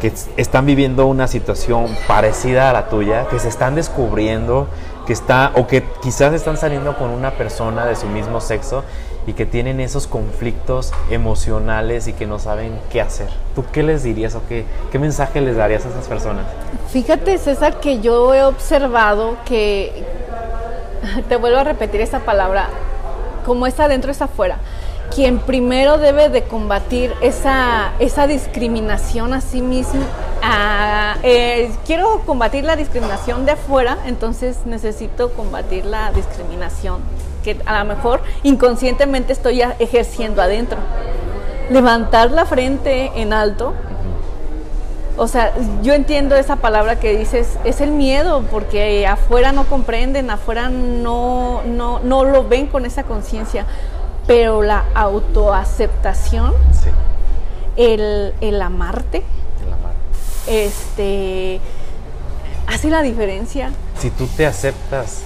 que 0.00 0.12
están 0.36 0.64
viviendo 0.64 1.06
una 1.06 1.26
situación 1.26 1.86
parecida 2.06 2.70
a 2.70 2.72
la 2.72 2.88
tuya, 2.88 3.26
que 3.28 3.38
se 3.38 3.48
están 3.48 3.74
descubriendo, 3.74 4.68
que 5.06 5.12
está 5.12 5.52
o 5.56 5.66
que 5.66 5.84
quizás 6.02 6.32
están 6.32 6.56
saliendo 6.56 6.96
con 6.96 7.10
una 7.10 7.32
persona 7.32 7.84
de 7.84 7.96
su 7.96 8.06
mismo 8.06 8.40
sexo 8.40 8.84
y 9.26 9.34
que 9.34 9.44
tienen 9.46 9.80
esos 9.80 10.06
conflictos 10.06 10.92
emocionales 11.10 12.08
y 12.08 12.12
que 12.12 12.26
no 12.26 12.38
saben 12.38 12.78
qué 12.90 13.00
hacer. 13.00 13.28
¿Tú 13.54 13.64
qué 13.72 13.82
les 13.82 14.02
dirías 14.02 14.34
o 14.34 14.42
qué, 14.48 14.64
mensaje 14.98 15.40
les 15.40 15.56
darías 15.56 15.84
a 15.84 15.90
esas 15.90 16.06
personas? 16.06 16.46
Fíjate, 16.90 17.36
César, 17.38 17.80
que 17.80 18.00
yo 18.00 18.34
he 18.34 18.42
observado 18.42 19.36
que 19.44 20.04
te 21.28 21.36
vuelvo 21.36 21.58
a 21.58 21.64
repetir 21.64 22.00
esta 22.00 22.20
palabra, 22.20 22.68
como 23.44 23.66
está 23.66 23.84
adentro 23.84 24.10
es 24.10 24.22
afuera. 24.22 24.58
Quien 25.14 25.40
primero 25.40 25.98
debe 25.98 26.28
de 26.28 26.44
combatir 26.44 27.12
esa, 27.20 27.92
esa 27.98 28.26
discriminación 28.26 29.34
a 29.34 29.40
sí 29.40 29.60
mismo, 29.60 30.02
eh, 31.22 31.70
quiero 31.84 32.22
combatir 32.24 32.64
la 32.64 32.76
discriminación 32.76 33.44
de 33.44 33.52
afuera, 33.52 33.98
entonces 34.06 34.58
necesito 34.66 35.32
combatir 35.32 35.84
la 35.84 36.12
discriminación 36.12 37.00
que 37.42 37.56
a 37.66 37.80
lo 37.80 37.84
mejor 37.86 38.22
inconscientemente 38.42 39.32
estoy 39.32 39.62
ejerciendo 39.78 40.42
adentro. 40.42 40.78
Levantar 41.70 42.30
la 42.30 42.46
frente 42.46 43.10
en 43.16 43.32
alto 43.32 43.74
o 45.16 45.28
sea, 45.28 45.52
yo 45.82 45.92
entiendo 45.94 46.36
esa 46.36 46.56
palabra 46.56 46.98
que 46.98 47.16
dices, 47.16 47.58
es 47.64 47.80
el 47.80 47.90
miedo, 47.92 48.42
porque 48.50 49.06
afuera 49.06 49.52
no 49.52 49.66
comprenden, 49.66 50.30
afuera 50.30 50.68
no, 50.68 51.62
no, 51.64 52.00
no 52.00 52.24
lo 52.24 52.48
ven 52.48 52.66
con 52.66 52.86
esa 52.86 53.02
conciencia, 53.02 53.66
pero 54.26 54.62
la 54.62 54.84
autoaceptación, 54.94 56.54
el, 57.76 58.34
el 58.40 58.62
amarte, 58.62 59.24
el 59.66 59.72
amar. 59.72 59.92
este, 60.46 61.60
hace 62.66 62.90
la 62.90 63.02
diferencia. 63.02 63.72
Si 63.98 64.10
tú 64.10 64.26
te 64.26 64.46
aceptas, 64.46 65.22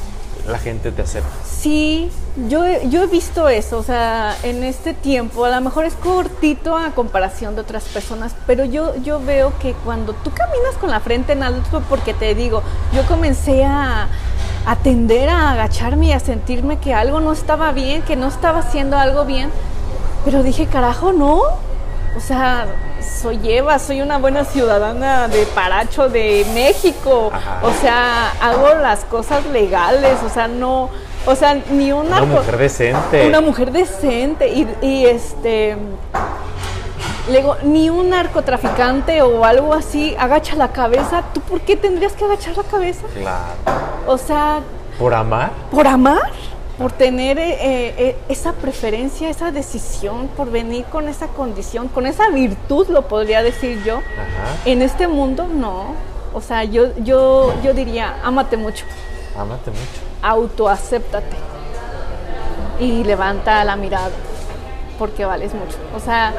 la 0.49 0.59
gente 0.59 0.91
te 0.93 1.03
acepta. 1.03 1.30
Sí, 1.65 2.11
yo, 2.47 2.62
yo 2.91 3.05
he 3.05 3.07
visto 3.07 3.49
eso, 3.49 3.79
o 3.79 3.83
sea, 3.83 4.37
en 4.43 4.62
este 4.65 4.93
tiempo, 4.93 5.47
a 5.47 5.49
lo 5.49 5.62
mejor 5.62 5.87
es 5.87 5.95
cortito 5.95 6.77
a 6.77 6.91
comparación 6.91 7.55
de 7.55 7.62
otras 7.62 7.85
personas, 7.85 8.35
pero 8.47 8.67
yo, 8.67 8.95
yo 8.97 9.19
veo 9.19 9.51
que 9.61 9.73
cuando 9.73 10.12
tú 10.12 10.31
caminas 10.31 10.75
con 10.79 10.91
la 10.91 11.01
frente 11.01 11.33
en 11.33 11.43
alto, 11.43 11.83
porque 11.89 12.12
te 12.12 12.35
digo, 12.35 12.62
yo 12.93 13.07
comencé 13.07 13.65
a 13.65 14.09
atender, 14.67 15.31
a 15.31 15.53
agacharme 15.53 16.09
y 16.09 16.12
a 16.12 16.21
sentirme 16.21 16.81
que 16.81 16.93
algo 16.93 17.21
no 17.21 17.33
estaba 17.33 17.73
bien, 17.73 18.03
que 18.03 18.15
no 18.15 18.29
estaba 18.29 18.59
haciendo 18.59 18.99
algo 18.99 19.25
bien, 19.25 19.51
pero 20.27 20.43
dije, 20.43 20.67
carajo, 20.67 21.15
no, 21.15 21.37
o 21.37 22.21
sea, 22.21 22.67
soy 23.01 23.41
Eva, 23.51 23.79
soy 23.79 24.03
una 24.03 24.19
buena 24.19 24.45
ciudadana 24.45 25.29
de 25.29 25.47
Paracho, 25.47 26.09
de 26.09 26.47
México. 26.55 27.33
O 27.62 27.71
sea, 27.81 28.33
hago 28.41 28.69
las 28.81 29.05
cosas 29.05 29.45
legales, 29.47 30.19
o 30.25 30.29
sea, 30.29 30.47
no, 30.47 30.91
o 31.27 31.35
sea, 31.35 31.55
ni 31.70 31.93
una... 31.93 32.22
Una 32.22 32.37
mujer 32.37 32.57
decente. 32.59 33.29
Una 33.29 33.41
mujer 33.41 33.72
decente 33.72 34.49
y, 34.49 34.68
y 34.83 35.07
este... 35.07 35.77
Le 37.31 37.39
digo, 37.39 37.57
ni 37.62 37.89
un 37.89 38.11
narcotraficante 38.11 39.22
o 39.22 39.45
algo 39.45 39.72
así 39.72 40.14
agacha 40.18 40.57
la 40.57 40.72
cabeza. 40.72 41.22
¿Tú 41.33 41.41
por 41.41 41.61
qué 41.62 41.75
tendrías 41.75 42.12
que 42.12 42.25
agachar 42.25 42.57
la 42.57 42.64
cabeza? 42.64 43.07
Claro. 43.14 43.55
O 44.07 44.18
sea... 44.18 44.61
¿Por 44.99 45.14
amar? 45.14 45.51
¿Por 45.70 45.87
amar? 45.87 46.31
por 46.79 46.91
tener 46.93 47.39
eh, 47.39 47.55
eh, 47.61 48.16
esa 48.29 48.53
preferencia, 48.53 49.31
esa 49.31 49.53
decisión, 49.53 50.29
por 50.37 50.51
venir 50.51 50.85
con 50.87 51.09
esa 51.09 51.29
condición, 51.29 51.89
con 51.89 52.07
esa 52.07 52.31
virtud, 52.31 52.89
lo 52.89 53.07
podría 53.07 53.43
decir 53.43 53.83
yo. 53.85 54.01
En 54.64 54.83
este 54.83 55.07
mundo, 55.07 55.47
no. 55.47 55.95
O 56.33 56.41
sea, 56.41 56.64
yo, 56.64 56.97
yo, 56.99 57.55
yo 57.62 57.75
diría, 57.75 58.16
ámate 58.25 58.57
mucho. 58.57 58.85
Ámate 59.39 59.70
mucho. 59.70 60.14
Autoacéptate. 60.25 61.37
Y 62.81 63.05
levanta 63.05 63.62
la 63.64 63.77
mirada, 63.77 64.11
porque 64.99 65.25
vales 65.25 65.55
mucho. 65.55 65.77
O 65.95 66.01
sea, 66.01 66.33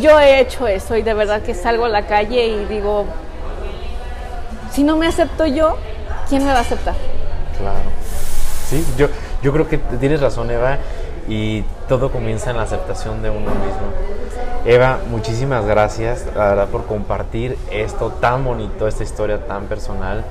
yo 0.00 0.18
he 0.18 0.40
hecho 0.40 0.66
eso 0.66 0.96
y 0.96 1.02
de 1.02 1.14
verdad 1.14 1.42
que 1.42 1.54
salgo 1.54 1.84
a 1.84 1.88
la 1.88 2.06
calle 2.06 2.46
y 2.46 2.64
digo, 2.64 3.04
si 4.72 4.82
no 4.82 4.96
me 4.96 5.06
acepto 5.06 5.46
yo, 5.46 5.76
¿quién 6.28 6.44
me 6.44 6.50
va 6.50 6.58
a 6.58 6.62
aceptar? 6.62 6.94
Claro. 7.58 7.78
Sí, 8.68 8.84
yo, 8.96 9.08
yo 9.42 9.52
creo 9.52 9.68
que 9.68 9.78
tienes 9.78 10.20
razón, 10.20 10.50
Eva, 10.50 10.78
y 11.28 11.62
todo 11.88 12.10
comienza 12.10 12.50
en 12.50 12.56
la 12.56 12.62
aceptación 12.62 13.22
de 13.22 13.30
uno 13.30 13.50
mismo. 13.50 13.92
Eva, 14.64 14.98
muchísimas 15.10 15.66
gracias, 15.66 16.24
la 16.34 16.48
verdad, 16.48 16.68
por 16.68 16.86
compartir 16.86 17.58
esto 17.70 18.10
tan 18.20 18.44
bonito, 18.44 18.88
esta 18.88 19.02
historia 19.02 19.46
tan 19.46 19.66
personal, 19.66 20.24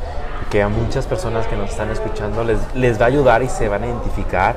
que 0.50 0.62
a 0.62 0.68
muchas 0.70 1.06
personas 1.06 1.48
que 1.48 1.56
nos 1.56 1.70
están 1.70 1.90
escuchando 1.90 2.44
les, 2.44 2.60
les 2.74 3.00
va 3.00 3.06
a 3.06 3.08
ayudar 3.08 3.44
y 3.44 3.50
se 3.50 3.70
van 3.70 3.84
a 3.84 3.88
identificar 3.88 4.56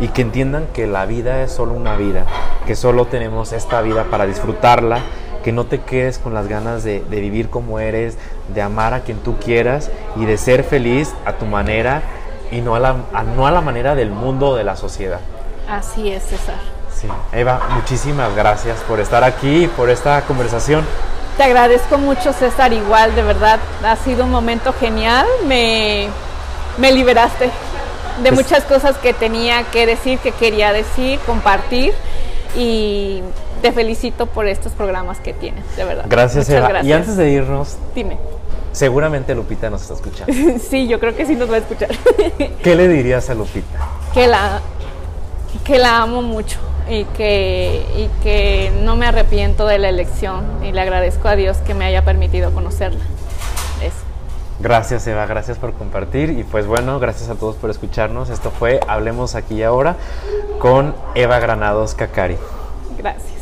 y 0.00 0.08
que 0.08 0.22
entiendan 0.22 0.66
que 0.72 0.86
la 0.86 1.06
vida 1.06 1.42
es 1.42 1.52
solo 1.52 1.72
una 1.72 1.96
vida, 1.96 2.24
que 2.66 2.76
solo 2.76 3.06
tenemos 3.06 3.52
esta 3.52 3.80
vida 3.80 4.04
para 4.10 4.26
disfrutarla, 4.26 5.00
que 5.42 5.52
no 5.52 5.66
te 5.66 5.80
quedes 5.80 6.18
con 6.18 6.34
las 6.34 6.48
ganas 6.48 6.82
de, 6.82 7.00
de 7.00 7.20
vivir 7.20 7.50
como 7.50 7.78
eres, 7.78 8.18
de 8.52 8.62
amar 8.62 8.94
a 8.94 9.00
quien 9.00 9.18
tú 9.18 9.36
quieras 9.38 9.90
y 10.16 10.24
de 10.24 10.36
ser 10.38 10.64
feliz 10.64 11.14
a 11.24 11.34
tu 11.34 11.46
manera 11.46 12.02
y 12.50 12.60
no 12.60 12.74
a 12.74 12.80
la, 12.80 12.96
no 13.34 13.46
a 13.46 13.50
la 13.50 13.60
manera 13.60 13.94
del 13.94 14.10
mundo 14.10 14.48
o 14.48 14.56
de 14.56 14.64
la 14.64 14.76
sociedad. 14.76 15.20
Así 15.68 16.10
es, 16.10 16.22
César. 16.24 16.56
Sí. 16.92 17.08
Eva, 17.32 17.60
muchísimas 17.74 18.34
gracias 18.34 18.80
por 18.80 19.00
estar 19.00 19.24
aquí 19.24 19.64
y 19.64 19.68
por 19.68 19.90
esta 19.90 20.22
conversación. 20.22 20.84
Te 21.36 21.42
agradezco 21.42 21.98
mucho, 21.98 22.32
César, 22.32 22.72
igual, 22.72 23.14
de 23.14 23.22
verdad, 23.22 23.60
ha 23.84 23.96
sido 23.96 24.24
un 24.24 24.30
momento 24.30 24.72
genial, 24.72 25.26
me, 25.46 26.08
me 26.78 26.92
liberaste 26.92 27.50
de 28.22 28.32
pues 28.32 28.32
muchas 28.32 28.64
cosas 28.64 28.96
que 28.96 29.12
tenía 29.12 29.64
que 29.64 29.86
decir, 29.86 30.18
que 30.18 30.32
quería 30.32 30.72
decir, 30.72 31.18
compartir 31.26 31.92
y 32.56 33.20
te 33.60 33.72
felicito 33.72 34.26
por 34.26 34.46
estos 34.46 34.72
programas 34.72 35.18
que 35.18 35.34
tienes, 35.34 35.64
de 35.76 35.84
verdad. 35.84 36.04
Gracias, 36.08 36.48
Eva. 36.48 36.82
Y 36.82 36.92
antes 36.92 37.16
de 37.16 37.30
irnos, 37.30 37.76
dime. 37.94 38.18
Seguramente 38.72 39.34
Lupita 39.34 39.70
nos 39.70 39.82
está 39.82 39.94
escuchando. 39.94 40.58
sí, 40.70 40.86
yo 40.86 41.00
creo 41.00 41.16
que 41.16 41.24
sí 41.24 41.34
nos 41.34 41.50
va 41.50 41.54
a 41.54 41.58
escuchar. 41.58 41.88
¿Qué 42.62 42.74
le 42.74 42.88
dirías 42.88 43.30
a 43.30 43.34
Lupita? 43.34 43.78
Que 44.12 44.26
la, 44.26 44.60
que 45.58 45.78
la 45.78 46.02
amo 46.02 46.22
mucho 46.22 46.58
y 46.88 47.04
que, 47.04 47.84
y 47.96 48.22
que 48.22 48.72
no 48.82 48.96
me 48.96 49.06
arrepiento 49.06 49.66
de 49.66 49.78
la 49.78 49.88
elección 49.88 50.44
y 50.64 50.72
le 50.72 50.80
agradezco 50.80 51.28
a 51.28 51.36
Dios 51.36 51.58
que 51.58 51.74
me 51.74 51.84
haya 51.84 52.04
permitido 52.04 52.52
conocerla. 52.52 53.04
Eso. 53.82 54.04
Gracias 54.58 55.06
Eva, 55.06 55.26
gracias 55.26 55.58
por 55.58 55.74
compartir 55.74 56.30
y 56.30 56.42
pues 56.42 56.66
bueno, 56.66 56.98
gracias 56.98 57.28
a 57.28 57.34
todos 57.34 57.56
por 57.56 57.70
escucharnos. 57.70 58.30
Esto 58.30 58.50
fue 58.50 58.80
Hablemos 58.88 59.34
aquí 59.34 59.56
y 59.56 59.62
ahora 59.62 59.96
con 60.58 60.94
Eva 61.14 61.38
Granados 61.38 61.94
Cacari. 61.94 62.36
Gracias. 62.96 63.35